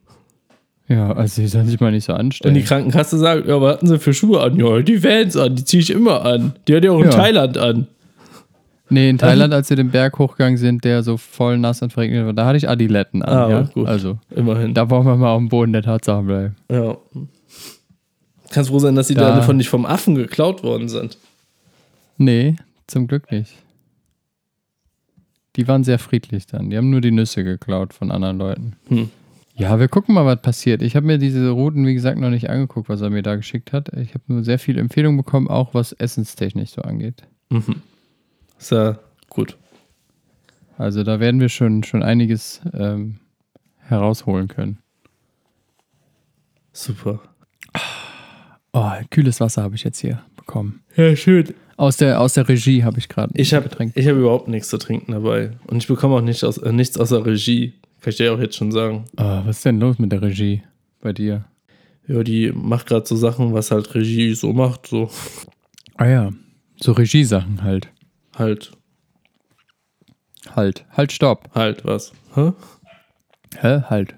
Ja, 0.93 1.13
also 1.13 1.41
die 1.43 1.49
sollen 1.49 1.67
sich 1.67 1.81
mal 1.81 1.91
nicht 1.93 2.05
so 2.05 2.13
Und 2.13 2.19
anstellen. 2.21 2.55
die 2.55 2.63
Krankenkasse 2.63 3.17
sagt, 3.19 3.47
ja, 3.47 3.61
was 3.61 3.75
hatten 3.75 3.87
sie 3.87 3.99
für 3.99 4.13
Schuhe 4.13 4.41
an? 4.43 4.57
Ja, 4.59 4.81
die 4.83 5.03
Vans 5.03 5.37
an, 5.37 5.55
die 5.57 5.65
ziehe 5.65 5.81
ich 5.83 5.91
immer 5.91 6.25
an. 6.25 6.55
Die 6.69 6.75
hat 6.77 6.85
ja 6.85 6.91
auch 6.91 6.99
in 6.99 7.05
Ja. 7.07 7.11
Thailand 7.11 7.57
an. 7.59 7.87
nee, 8.91 9.09
in 9.09 9.17
Thailand, 9.17 9.55
als 9.55 9.71
wir 9.71 9.77
den 9.77 9.91
Berg 9.91 10.19
hochgegangen 10.19 10.59
sind, 10.59 10.85
der 10.85 11.03
so 11.03 11.17
voll 11.17 11.57
nass 11.57 11.81
und 11.83 11.93
verregnet 11.93 12.27
war, 12.27 12.33
da 12.35 12.45
hatte 12.47 12.59
ich 12.59 12.69
Adiletten 12.69 13.23
an. 13.23 13.39
Ah, 13.39 13.49
ja? 13.51 13.61
gut. 13.63 13.87
Also, 13.87 14.19
Immerhin. 14.35 14.75
da 14.75 14.91
wollen 14.91 15.07
wir 15.07 15.17
mal 15.17 15.31
auf 15.31 15.39
dem 15.39 15.49
Boden 15.49 15.73
der 15.73 15.83
Tatsachen 15.83 16.27
bleiben. 16.27 16.57
Ja. 16.71 16.97
Kannst 18.51 18.69
froh 18.69 18.79
sein, 18.81 18.95
dass 18.95 19.07
die 19.07 19.15
Da- 19.15 19.37
da 19.37 19.43
von 19.43 19.57
nicht 19.57 19.71
vom 19.71 19.87
Affen 19.87 20.15
geklaut 20.15 20.63
worden 20.63 20.89
sind. 20.91 21.17
Nee, 22.19 22.57
zum 22.87 23.07
Glück 23.07 23.31
nicht. 23.33 23.53
Die 25.57 25.67
waren 25.69 25.85
sehr 25.85 25.99
friedlich 25.99 26.47
dann. 26.47 26.69
Die 26.71 26.77
haben 26.77 26.91
nur 26.91 27.01
die 27.01 27.11
Nüsse 27.13 27.45
geklaut 27.45 27.95
von 27.95 28.11
anderen 28.11 28.39
Leuten. 28.39 28.73
Hm. 28.89 29.11
Ja, 29.55 29.79
wir 29.79 29.89
gucken 29.89 30.15
mal, 30.15 30.25
was 30.25 30.41
passiert. 30.41 30.83
Ich 30.83 30.97
habe 30.97 31.07
mir 31.07 31.19
diese 31.19 31.51
Routen, 31.51 31.87
wie 31.87 31.95
gesagt, 31.95 32.19
noch 32.19 32.31
nicht 32.31 32.49
angeguckt, 32.49 32.89
was 32.89 33.03
er 33.03 33.11
mir 33.11 33.23
da 33.23 33.37
geschickt 33.37 33.73
hat. 33.73 33.93
Ich 33.95 34.15
habe 34.15 34.25
nur 34.29 34.45
sehr 34.45 34.59
viele 34.59 34.81
Empfehlungen 34.81 35.19
bekommen, 35.19 35.49
auch 35.49 35.75
was 35.75 35.93
essenstechnisch 35.93 36.71
so 36.71 36.83
angeht. 36.83 37.23
Mhm. 37.51 37.83
Ist 38.59 38.73
ja 38.73 38.99
gut. 39.29 39.59
Also 40.79 41.03
da 41.05 41.21
werden 41.21 41.41
wir 41.41 41.49
schon, 41.49 41.85
schon 41.85 42.03
einiges 42.03 42.61
ähm, 42.73 43.19
herausholen 43.79 44.49
können. 44.49 44.79
Super. 46.73 47.21
Oh, 48.73 48.91
kühles 49.11 49.39
Wasser 49.41 49.63
habe 49.63 49.75
ich 49.75 49.85
jetzt 49.85 49.99
hier 49.99 50.23
bekommen. 50.35 50.83
Ja, 50.97 51.15
schön. 51.15 51.55
Aus 51.77 51.99
der, 51.99 52.21
aus 52.21 52.35
der 52.35 52.49
Regie 52.49 52.85
habe 52.85 52.99
ich 52.99 53.09
gerade 53.09 53.33
Ich 53.37 53.53
habe 53.53 53.69
hab 53.69 54.17
überhaupt 54.17 54.49
nichts 54.49 54.69
zu 54.69 54.79
trinken 54.79 55.13
dabei. 55.13 55.51
Und 55.67 55.79
ich 55.79 55.89
bekomme 55.89 56.15
auch 56.15 56.23
nicht 56.23 56.43
aus, 56.43 56.57
äh, 56.59 56.73
nichts 56.73 56.99
außer 56.99 57.27
Regie. 57.27 57.75
Kann 58.03 58.11
ich 58.11 58.17
dir 58.17 58.33
auch 58.35 58.39
jetzt 58.41 58.57
schon 58.57 58.73
sagen. 58.73 59.05
Oh, 59.17 59.23
was 59.47 59.59
ist 59.59 59.65
denn 59.65 59.79
los 59.81 59.99
mit 59.99 60.11
der 60.13 60.21
Regie 60.23 60.63
bei 61.01 61.13
dir? 61.13 61.45
Ja, 62.09 62.23
die 62.25 62.51
macht 62.53 62.87
gerade 62.87 63.07
so 63.07 63.15
Sachen, 63.17 63.55
was 63.55 63.71
halt 63.71 63.95
Regie 63.95 64.35
so 64.35 64.53
macht. 64.53 64.89
So 64.89 65.09
Ah 65.97 66.07
ja, 66.07 66.31
so 66.81 66.93
Regiesachen 66.93 67.63
halt. 67.63 67.89
halt, 68.37 68.73
Halt. 70.57 70.85
Halt, 70.91 71.13
stopp. 71.13 71.49
halt 71.55 71.85
was. 71.85 72.13
Hä? 72.35 72.53
Hä? 73.59 73.83
Halt. 73.89 74.17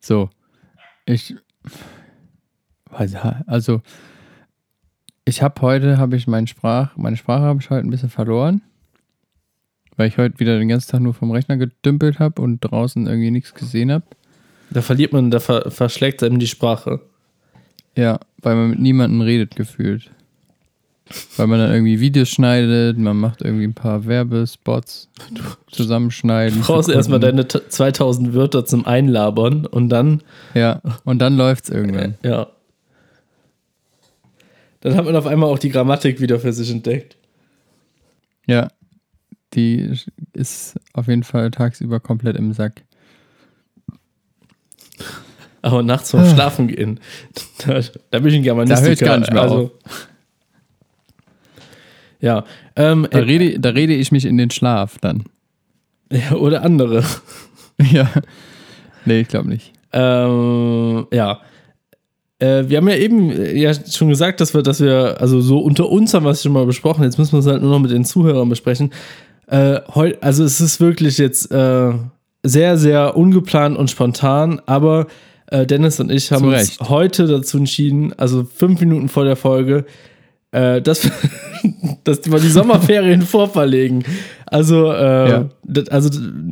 So. 0.00 0.30
Ich. 1.04 1.34
weiß- 2.90 3.44
Also, 3.46 3.82
ich 5.26 5.42
habe 5.42 5.60
heute, 5.60 5.98
habe 5.98 6.16
ich 6.16 6.26
meinen 6.26 6.46
Sprach, 6.46 6.96
meine 6.96 7.16
Sprache 7.18 7.42
habe 7.42 7.60
ich 7.60 7.68
heute 7.68 7.86
ein 7.86 7.90
bisschen 7.90 8.08
verloren. 8.08 8.62
Weil 10.00 10.08
ich 10.08 10.16
heute 10.16 10.40
wieder 10.40 10.58
den 10.58 10.68
ganzen 10.68 10.90
Tag 10.92 11.02
nur 11.02 11.12
vom 11.12 11.30
Rechner 11.30 11.58
gedümpelt 11.58 12.20
habe 12.20 12.40
und 12.40 12.60
draußen 12.60 13.06
irgendwie 13.06 13.30
nichts 13.30 13.52
gesehen 13.52 13.92
habe. 13.92 14.04
Da 14.70 14.80
verliert 14.80 15.12
man, 15.12 15.30
da 15.30 15.40
ver 15.40 15.70
verschlägt 15.70 16.22
einem 16.22 16.38
die 16.38 16.46
Sprache. 16.46 17.00
Ja, 17.98 18.18
weil 18.38 18.56
man 18.56 18.70
mit 18.70 18.78
niemandem 18.78 19.20
redet 19.20 19.56
gefühlt. 19.56 20.10
Weil 21.36 21.48
man 21.48 21.58
dann 21.58 21.70
irgendwie 21.74 22.00
Videos 22.00 22.30
schneidet, 22.30 22.96
man 22.96 23.18
macht 23.18 23.42
irgendwie 23.42 23.64
ein 23.66 23.74
paar 23.74 24.06
Werbespots 24.06 25.10
zusammenschneiden. 25.70 26.60
Du 26.60 26.66
brauchst 26.66 26.88
erstmal 26.88 27.20
deine 27.20 27.46
t- 27.46 27.60
2000 27.68 28.32
Wörter 28.32 28.64
zum 28.64 28.86
Einlabern 28.86 29.66
und 29.66 29.90
dann, 29.90 30.22
Ja, 30.54 30.80
und 31.04 31.18
dann 31.18 31.36
läuft's 31.36 31.68
irgendwann. 31.68 32.14
ja. 32.24 32.46
Dann 34.80 34.94
hat 34.96 35.04
man 35.04 35.14
auf 35.14 35.26
einmal 35.26 35.50
auch 35.50 35.58
die 35.58 35.68
Grammatik 35.68 36.22
wieder 36.22 36.40
für 36.40 36.54
sich 36.54 36.70
entdeckt. 36.70 37.16
Ja, 38.46 38.68
die 39.54 39.92
ist 40.32 40.78
auf 40.92 41.08
jeden 41.08 41.24
Fall 41.24 41.50
tagsüber 41.50 42.00
komplett 42.00 42.36
im 42.36 42.52
Sack. 42.52 42.82
Aber 45.62 45.82
nachts 45.82 46.10
vorm 46.10 46.26
Schlafen 46.26 46.68
gehen, 46.68 47.00
da, 47.66 47.80
da 48.10 48.18
bin 48.18 48.28
ich 48.28 48.36
ein 48.36 48.42
Germanistiker. 48.42 48.80
Da 48.80 48.86
hör 48.86 48.92
ich 48.92 49.00
gar 49.00 49.18
nicht 49.18 49.32
mehr 49.32 49.42
also, 49.42 49.72
Ja, 52.20 52.44
ähm, 52.76 53.06
Da 53.10 53.18
äh, 53.18 53.22
rede, 53.22 53.60
da 53.60 53.70
rede 53.70 53.94
ich 53.94 54.12
mich 54.12 54.24
in 54.24 54.38
den 54.38 54.50
Schlaf 54.50 54.98
dann. 54.98 55.24
ja, 56.12 56.32
oder 56.32 56.62
andere. 56.62 57.04
ja. 57.78 58.10
Nee, 59.04 59.20
ich 59.20 59.28
glaube 59.28 59.48
nicht. 59.48 59.72
Ähm, 59.92 61.06
ja. 61.12 61.40
Äh, 62.38 62.68
wir 62.68 62.78
haben 62.78 62.88
ja 62.88 62.96
eben 62.96 63.30
äh, 63.30 63.56
ja 63.58 63.72
schon 63.74 64.08
gesagt, 64.08 64.40
dass 64.40 64.54
wir, 64.54 64.62
dass 64.62 64.80
wir, 64.80 65.20
also 65.20 65.40
so 65.40 65.58
unter 65.58 65.90
uns 65.90 66.14
haben 66.14 66.24
wir 66.24 66.30
es 66.30 66.42
schon 66.42 66.52
mal 66.52 66.64
besprochen, 66.64 67.04
jetzt 67.04 67.18
müssen 67.18 67.32
wir 67.32 67.40
es 67.40 67.46
halt 67.46 67.60
nur 67.60 67.70
noch 67.70 67.80
mit 67.80 67.90
den 67.90 68.04
Zuhörern 68.04 68.48
besprechen. 68.48 68.92
Äh, 69.50 69.80
also 70.20 70.44
es 70.44 70.60
ist 70.60 70.80
wirklich 70.80 71.18
jetzt 71.18 71.50
äh, 71.52 71.92
sehr, 72.44 72.76
sehr 72.78 73.16
ungeplant 73.16 73.76
und 73.76 73.90
spontan, 73.90 74.60
aber 74.66 75.06
äh, 75.48 75.66
Dennis 75.66 75.98
und 76.00 76.10
ich 76.10 76.30
haben 76.30 76.44
Zu 76.44 76.48
uns 76.56 76.78
heute 76.88 77.26
dazu 77.26 77.58
entschieden, 77.58 78.12
also 78.16 78.44
fünf 78.44 78.80
Minuten 78.80 79.08
vor 79.08 79.24
der 79.24 79.36
Folge, 79.36 79.84
äh, 80.52 80.80
dass, 80.80 81.04
wir, 81.04 81.12
dass 82.04 82.30
wir 82.30 82.38
die 82.38 82.48
Sommerferien 82.48 83.22
vorverlegen. 83.36 84.04
Also, 84.46 84.92
äh, 84.92 85.30
Ja. 85.30 85.48
das, 85.64 85.88
also 85.88 86.10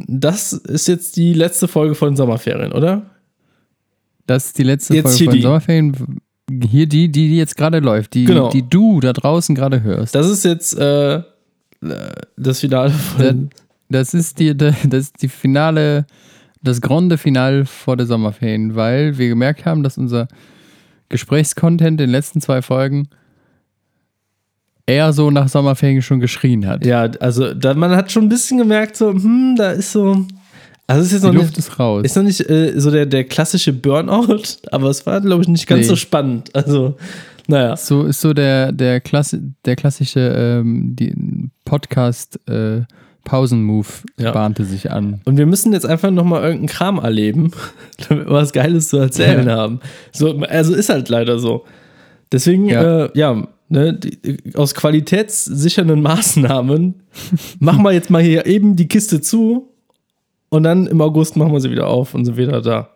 das 0.08 0.52
ist 0.52 0.88
jetzt 0.88 1.16
die 1.16 1.32
letzte 1.34 1.68
Folge 1.68 1.94
von 1.94 2.16
Sommerferien, 2.16 2.72
oder? 2.72 3.02
Das 4.26 4.46
ist 4.46 4.58
die 4.58 4.62
letzte 4.64 4.94
Jetzt 4.94 5.16
Folge 5.16 5.24
von 5.26 5.34
die. 5.34 5.42
Sommerferien. 5.42 6.20
Hier 6.70 6.86
die, 6.86 7.08
die, 7.10 7.28
die 7.28 7.36
jetzt 7.36 7.56
gerade 7.56 7.78
läuft, 7.78 8.14
die, 8.14 8.24
Genau. 8.24 8.48
die 8.50 8.68
du 8.68 9.00
da 9.00 9.12
draußen 9.12 9.54
gerade 9.54 9.82
hörst. 9.82 10.14
Das 10.14 10.28
ist 10.28 10.44
jetzt 10.44 10.78
äh, 10.78 11.22
das 12.36 12.60
Finale 12.60 12.90
von. 12.90 13.50
Das 13.90 14.12
ist 14.14 14.38
die, 14.38 14.56
das 14.56 14.84
ist 14.84 15.22
die 15.22 15.28
Finale, 15.28 16.06
das 16.62 16.80
Grande 16.80 17.16
Finale 17.16 17.64
vor 17.64 17.96
der 17.96 18.06
Sommerferien, 18.06 18.74
weil 18.74 19.16
wir 19.16 19.28
gemerkt 19.28 19.64
haben, 19.64 19.82
dass 19.82 19.96
unser 19.96 20.28
Gesprächscontent 21.08 21.92
in 21.92 21.96
den 21.96 22.10
letzten 22.10 22.40
zwei 22.40 22.60
Folgen 22.60 23.08
eher 24.86 25.12
so 25.12 25.30
nach 25.30 25.48
Sommerferien 25.48 26.02
schon 26.02 26.20
geschrien 26.20 26.66
hat. 26.66 26.84
Ja, 26.84 27.02
also 27.20 27.54
da, 27.54 27.74
man 27.74 27.92
hat 27.96 28.10
schon 28.12 28.24
ein 28.24 28.28
bisschen 28.28 28.58
gemerkt, 28.58 28.96
so, 28.96 29.12
hm, 29.12 29.54
da 29.56 29.70
ist 29.72 29.92
so. 29.92 30.26
Also 30.86 31.02
es 31.02 31.06
ist 31.08 31.12
jetzt 31.12 31.22
Die 31.22 31.26
noch 31.28 31.34
Luft 31.34 31.56
nicht, 31.56 31.58
ist 31.58 31.78
raus. 31.78 32.02
ist 32.04 32.16
noch 32.16 32.22
nicht 32.22 32.40
äh, 32.48 32.72
so 32.80 32.90
der, 32.90 33.04
der 33.06 33.24
klassische 33.24 33.72
Burnout, 33.74 34.42
aber 34.72 34.88
es 34.88 35.04
war, 35.06 35.20
glaube 35.20 35.42
ich, 35.42 35.48
nicht 35.48 35.66
ganz 35.66 35.82
Nee. 35.82 35.88
so 35.88 35.96
spannend. 35.96 36.54
Also, 36.54 36.96
naja. 37.46 37.76
So 37.76 38.04
ist 38.04 38.20
so 38.22 38.32
der, 38.32 38.72
der, 38.72 39.00
Klasse, 39.00 39.40
der 39.66 39.76
klassische 39.76 40.20
ähm, 40.20 40.96
die 40.96 41.12
Podcast, 41.68 42.40
äh, 42.48 42.80
Pausenmove 43.24 44.04
Ja. 44.18 44.32
bahnte 44.32 44.64
sich 44.64 44.90
an. 44.90 45.20
Und 45.26 45.36
wir 45.36 45.44
müssen 45.46 45.72
jetzt 45.74 45.84
einfach 45.84 46.10
nochmal 46.10 46.40
irgendeinen 46.42 46.68
Kram 46.68 46.98
erleben, 46.98 47.50
damit 48.08 48.26
wir 48.26 48.32
was 48.32 48.52
Geiles 48.52 48.88
zu 48.88 48.96
erzählen 48.96 49.46
Ja. 49.46 49.56
haben. 49.56 49.80
So, 50.12 50.38
also 50.40 50.74
ist 50.74 50.88
halt 50.88 51.08
leider 51.10 51.38
so. 51.38 51.64
Deswegen, 52.32 52.68
ja, 52.68 53.04
äh, 53.04 53.10
ja 53.14 53.46
ne, 53.68 53.92
die, 53.94 54.40
aus 54.54 54.74
qualitätssichernden 54.74 56.00
Maßnahmen 56.10 56.94
machen 57.60 57.82
wir 57.82 57.92
jetzt 57.92 58.08
mal 58.10 58.22
hier 58.22 58.46
eben 58.46 58.76
die 58.76 58.88
Kiste 58.88 59.20
zu 59.20 59.68
und 60.48 60.62
dann 60.62 60.86
im 60.86 61.00
August 61.02 61.36
machen 61.36 61.52
wir 61.52 61.60
sie 61.60 61.70
wieder 61.70 61.88
auf 61.88 62.14
und 62.14 62.24
sind 62.24 62.38
wieder 62.38 62.62
da. 62.62 62.90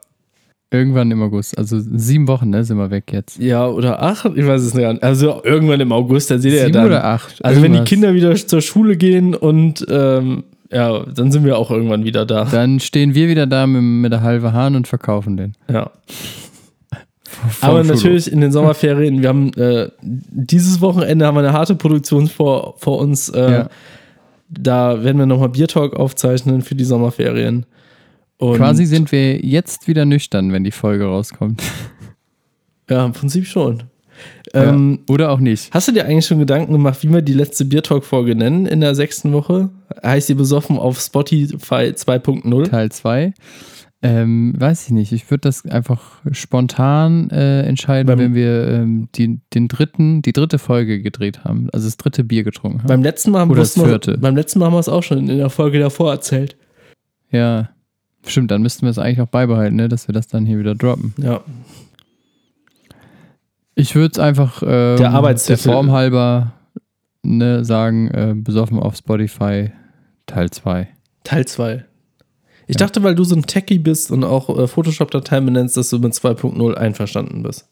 Irgendwann 0.73 1.11
im 1.11 1.23
August. 1.23 1.57
Also 1.59 1.79
sieben 1.81 2.27
Wochen, 2.29 2.51
ne, 2.51 2.65
sind 2.65 2.79
wir 2.79 2.91
weg 2.91 3.13
jetzt. 3.13 3.39
Ja, 3.39 3.67
oder 3.69 4.03
acht, 4.03 4.25
ich 4.35 4.47
weiß 4.47 4.63
es 4.63 4.75
nicht. 4.75 5.03
Also 5.03 5.43
irgendwann 5.45 5.81
im 5.81 5.93
August, 5.93 6.31
da 6.31 6.39
seht 6.39 6.53
ihr 6.53 6.59
ja 6.59 6.65
Sieben 6.67 6.75
dann. 6.79 6.87
oder 6.87 7.05
acht. 7.05 7.45
Also 7.45 7.61
wenn 7.63 7.73
die 7.73 7.79
irgendwas. 7.79 7.89
Kinder 7.89 8.15
wieder 8.15 8.35
zur 8.35 8.61
Schule 8.63 8.97
gehen 8.97 9.35
und 9.35 9.85
ähm, 9.91 10.45
ja, 10.71 11.01
dann 11.05 11.31
sind 11.31 11.45
wir 11.45 11.59
auch 11.59 11.71
irgendwann 11.71 12.05
wieder 12.05 12.25
da. 12.25 12.47
Dann 12.47 12.81
stehen 12.81 13.15
wir 13.15 13.29
wieder 13.29 13.47
da 13.47 13.67
mit, 13.67 13.83
mit 13.83 14.13
der 14.13 14.23
halben 14.23 14.53
Hahn 14.53 14.75
und 14.75 14.89
verkaufen 14.89 15.37
den. 15.37 15.55
Ja. 15.71 15.91
Aber 17.61 17.83
Schulhof. 17.85 17.97
natürlich 17.97 18.31
in 18.33 18.41
den 18.41 18.53
Sommerferien, 18.53 19.21
wir 19.23 19.29
haben 19.29 19.53
äh, 19.55 19.89
dieses 20.01 20.81
Wochenende 20.81 21.27
haben 21.27 21.35
wir 21.35 21.41
eine 21.41 21.53
harte 21.53 21.75
Produktion 21.75 22.27
vor, 22.29 22.75
vor 22.79 22.99
uns. 22.99 23.29
Äh, 23.29 23.51
Ja. 23.51 23.69
Da 24.55 25.03
werden 25.03 25.17
wir 25.17 25.25
nochmal 25.25 25.49
Biertalk 25.49 25.95
aufzeichnen 25.97 26.61
für 26.61 26.75
die 26.75 26.85
Sommerferien. 26.85 27.65
Und, 28.43 28.57
Quasi 28.57 28.87
sind 28.87 29.13
wir 29.13 29.39
jetzt 29.45 29.87
wieder 29.87 30.05
nüchtern, 30.05 30.53
wenn 30.53 30.65
die 30.65 30.71
Folge 30.73 31.05
rauskommt. 31.05 31.63
Ja, 32.91 33.07
im 33.07 33.13
Prinzip 33.13 33.47
schon. 33.47 33.85
Ja. 34.53 34.65
Ähm, 34.65 34.99
Oder 35.09 35.31
auch 35.31 35.39
nicht. 35.39 35.73
Hast 35.73 35.89
du 35.89 35.93
dir 35.93 36.05
eigentlich 36.05 36.27
schon 36.27 36.41
Gedanken 36.41 36.73
gemacht, 36.73 37.03
wie 37.03 37.11
wir 37.11 37.23
die 37.23 37.33
letzte 37.33 37.65
Biertalk-Folge 37.65 38.35
nennen 38.35 38.67
in 38.67 38.81
der 38.81 38.95
sechsten 38.95 39.33
Woche? 39.33 39.71
Heißt 40.05 40.27
sie 40.27 40.35
besoffen 40.35 40.77
auf 40.77 41.01
Spotify 41.01 41.93
2.0? 41.95 42.69
Teil 42.69 42.91
2. 42.91 43.33
Ähm, 44.03 44.55
weiß 44.59 44.87
ich 44.87 44.91
nicht. 44.91 45.13
Ich 45.13 45.31
würde 45.31 45.43
das 45.43 45.65
einfach 45.65 46.03
spontan 46.33 47.31
äh, 47.31 47.63
entscheiden, 47.63 48.09
Beim- 48.09 48.19
wenn 48.19 48.35
wir 48.35 48.69
ähm, 48.69 49.09
die, 49.15 49.41
den 49.55 49.69
dritten, 49.69 50.21
die 50.21 50.33
dritte 50.33 50.59
Folge 50.59 51.01
gedreht 51.01 51.45
haben. 51.45 51.71
Also 51.73 51.87
das 51.87 51.97
dritte 51.97 52.25
Bier 52.25 52.43
getrunken 52.43 52.81
haben. 52.81 52.89
Beim 52.89 53.03
letzten 53.05 53.31
Mal 53.31 53.41
haben 53.41 53.51
Oder 53.53 53.61
wussten 53.63 53.81
das 53.81 53.89
wir- 53.89 53.93
vierte. 53.93 54.19
beim 54.19 54.35
letzten 54.37 54.59
Mal 54.59 54.67
haben 54.67 54.75
wir 54.75 54.81
es 54.81 54.89
auch 54.89 55.05
schon 55.05 55.19
in 55.31 55.39
der 55.39 55.51
Folge 55.51 55.79
davor 55.79 56.11
erzählt. 56.11 56.57
ja. 57.31 57.71
Stimmt, 58.27 58.51
dann 58.51 58.63
müssten 58.63 58.83
wir 58.83 58.91
es 58.91 58.99
eigentlich 58.99 59.21
auch 59.21 59.27
beibehalten, 59.29 59.77
ne? 59.77 59.89
dass 59.89 60.09
wir 60.09 60.13
das 60.13 60.29
dann 60.29 60.47
hier 60.47 60.59
wieder 60.59 60.75
droppen. 60.75 61.13
Ja. 61.19 61.41
Ich 63.75 63.95
würde 63.95 64.13
es 64.13 64.19
einfach 64.19 64.63
ähm, 64.63 64.97
Der 64.99 65.11
Arbeitstitel. 65.13 65.63
der 65.63 65.73
Form 65.73 65.91
halber 65.93 66.53
ne, 67.23 67.65
sagen, 67.65 68.09
äh, 68.09 68.35
besoffen 68.37 68.79
auf 68.79 68.97
Spotify 68.97 69.73
Teil 70.27 70.51
2. 70.51 70.89
Teil 71.25 71.47
2. 71.47 71.85
Ich 72.69 72.75
Ja. 72.79 72.87
dachte, 72.87 73.03
weil 73.03 73.15
du 73.15 73.25
so 73.25 73.35
ein 73.35 73.43
Techie 73.43 73.79
bist 73.79 74.11
und 74.11 74.25
auch 74.25 74.49
äh, 74.57 74.69
Photoshop-Dateien 74.69 75.45
benennst, 75.45 75.77
dass 75.77 75.91
du 75.91 75.99
mit 75.99 76.13
2.0 76.13 76.75
einverstanden 76.75 77.43
bist. 77.43 77.69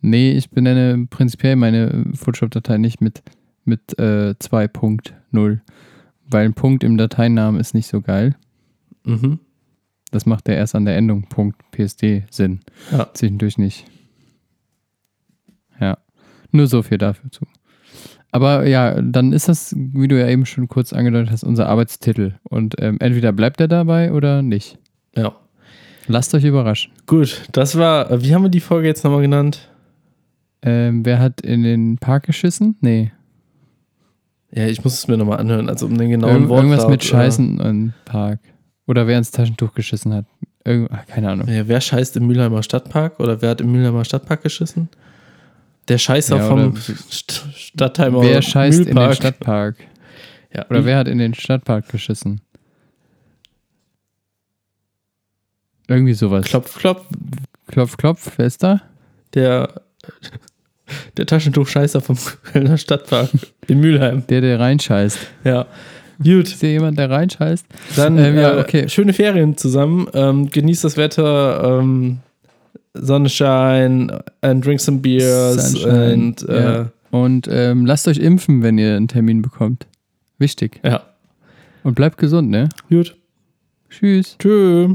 Nee, 0.00 0.32
ich 0.32 0.50
benenne 0.50 1.06
prinzipiell 1.08 1.56
meine 1.56 2.04
Photoshop-Datei 2.14 2.78
nicht 2.78 3.00
mit, 3.00 3.22
mit 3.64 3.98
äh, 3.98 4.34
2.0, 4.40 5.58
weil 6.28 6.44
ein 6.44 6.54
Punkt 6.54 6.84
im 6.84 6.96
Dateinamen 6.96 7.58
ist 7.60 7.74
nicht 7.74 7.88
so 7.88 8.00
geil. 8.00 8.36
Mhm. 9.04 9.40
Das 10.10 10.24
macht 10.26 10.48
ja 10.48 10.54
erst 10.54 10.74
an 10.74 10.84
der 10.84 10.96
Endung 10.96 11.26
.psd 11.70 12.24
Sinn. 12.30 12.60
Ja. 12.90 13.08
Zwischendurch 13.12 13.58
nicht. 13.58 13.84
Ja. 15.80 15.98
Nur 16.50 16.66
so 16.66 16.82
viel 16.82 16.98
dafür 16.98 17.30
zu. 17.30 17.46
Aber 18.30 18.66
ja, 18.66 19.00
dann 19.00 19.32
ist 19.32 19.48
das, 19.48 19.74
wie 19.76 20.08
du 20.08 20.18
ja 20.18 20.28
eben 20.28 20.46
schon 20.46 20.68
kurz 20.68 20.92
angedeutet 20.92 21.30
hast, 21.30 21.44
unser 21.44 21.68
Arbeitstitel. 21.68 22.34
Und 22.42 22.76
ähm, 22.78 22.96
entweder 23.00 23.32
bleibt 23.32 23.60
er 23.60 23.68
dabei 23.68 24.12
oder 24.12 24.42
nicht. 24.42 24.78
Ja. 25.14 25.34
Lasst 26.06 26.34
euch 26.34 26.44
überraschen. 26.44 26.92
Gut, 27.06 27.42
das 27.52 27.76
war, 27.76 28.10
äh, 28.10 28.22
wie 28.22 28.34
haben 28.34 28.42
wir 28.42 28.48
die 28.50 28.60
Folge 28.60 28.88
jetzt 28.88 29.04
nochmal 29.04 29.22
genannt? 29.22 29.70
Ähm, 30.62 31.04
wer 31.04 31.18
hat 31.18 31.40
in 31.42 31.62
den 31.62 31.98
Park 31.98 32.24
geschissen? 32.24 32.76
Nee. 32.80 33.12
Ja, 34.50 34.66
ich 34.66 34.82
muss 34.82 34.94
es 34.94 35.06
mir 35.06 35.18
nochmal 35.18 35.38
anhören, 35.38 35.68
also 35.68 35.86
um 35.86 35.96
den 35.96 36.08
genauen 36.10 36.32
Irgend, 36.32 36.48
Wortlaut. 36.48 36.70
irgendwas 36.70 36.90
mit 36.90 37.02
äh, 37.02 37.06
Scheißen 37.06 37.60
im 37.60 37.92
Park. 38.06 38.40
Oder 38.88 39.06
wer 39.06 39.18
ins 39.18 39.30
Taschentuch 39.30 39.72
geschissen 39.74 40.12
hat. 40.12 40.24
Irgend, 40.64 40.90
ach, 40.92 41.06
keine 41.06 41.30
Ahnung. 41.30 41.46
Ja, 41.48 41.68
wer 41.68 41.80
scheißt 41.80 42.16
im 42.16 42.26
Mülheimer 42.26 42.62
Stadtpark 42.64 43.20
oder 43.20 43.40
wer 43.40 43.50
hat 43.50 43.60
im 43.60 43.70
Mülheimer 43.70 44.04
Stadtpark 44.04 44.42
geschissen? 44.42 44.88
Der 45.86 45.98
Scheißer 45.98 46.36
Ja, 46.38 46.46
vom 46.48 46.72
oder- 46.72 46.80
St 46.80 47.44
Stadtheimer 47.54 48.22
Wer 48.22 48.42
scheißt 48.42 48.80
in 48.80 48.84
den 48.86 48.94
Mühlpark. 48.94 49.14
Stadtpark? 49.16 49.76
Ja, 50.54 50.64
Oder 50.70 50.86
wer 50.86 50.96
hat 50.96 51.08
in 51.08 51.18
den 51.18 51.34
Stadtpark 51.34 51.88
geschissen? 51.90 52.40
Irgendwie 55.88 56.14
sowas. 56.14 56.46
Klopf, 56.46 56.78
klopf, 56.78 57.04
klopf, 57.66 57.96
klopf. 57.98 58.32
Wer 58.36 58.46
ist 58.46 58.62
da? 58.62 58.80
der, 59.34 59.82
der 61.18 61.26
Taschentuchscheißer 61.26 62.00
vom 62.00 62.16
Kölner 62.44 62.78
Stadtpark 62.78 63.28
in 63.66 63.80
Mülheim. 63.80 64.26
Der, 64.28 64.40
der 64.40 64.58
reinscheißt. 64.58 65.18
Ja. 65.44 65.66
Gut, 66.22 66.48
Ist 66.48 66.60
hier 66.60 66.72
jemand, 66.72 66.98
der 66.98 67.10
reinscheißt? 67.10 67.66
dann 67.96 68.18
Ähm, 68.18 68.36
ja, 68.36 68.56
äh, 68.56 68.60
okay. 68.60 68.88
schöne 68.88 69.12
Ferien 69.12 69.56
zusammen. 69.56 70.08
Ähm, 70.14 70.50
genießt 70.50 70.82
das 70.84 70.96
Wetter, 70.96 71.78
ähm, 71.80 72.18
Sonnenschein, 72.94 74.10
and 74.40 74.64
drink 74.64 74.80
some 74.80 74.98
beers 74.98 75.72
Sunshine, 75.72 76.12
and 76.12 76.48
äh, 76.48 76.62
ja. 76.62 76.90
Und 77.10 77.48
ähm, 77.50 77.86
lasst 77.86 78.08
euch 78.08 78.18
impfen, 78.18 78.62
wenn 78.62 78.76
ihr 78.78 78.96
einen 78.96 79.08
Termin 79.08 79.42
bekommt. 79.42 79.86
Wichtig. 80.38 80.80
ja. 80.84 81.02
Und 81.84 81.94
bleibt 81.94 82.18
gesund, 82.18 82.50
ne? 82.50 82.68
Gut. 82.90 83.16
Tschüss. 83.88 84.36
Tschüss. 84.38 84.90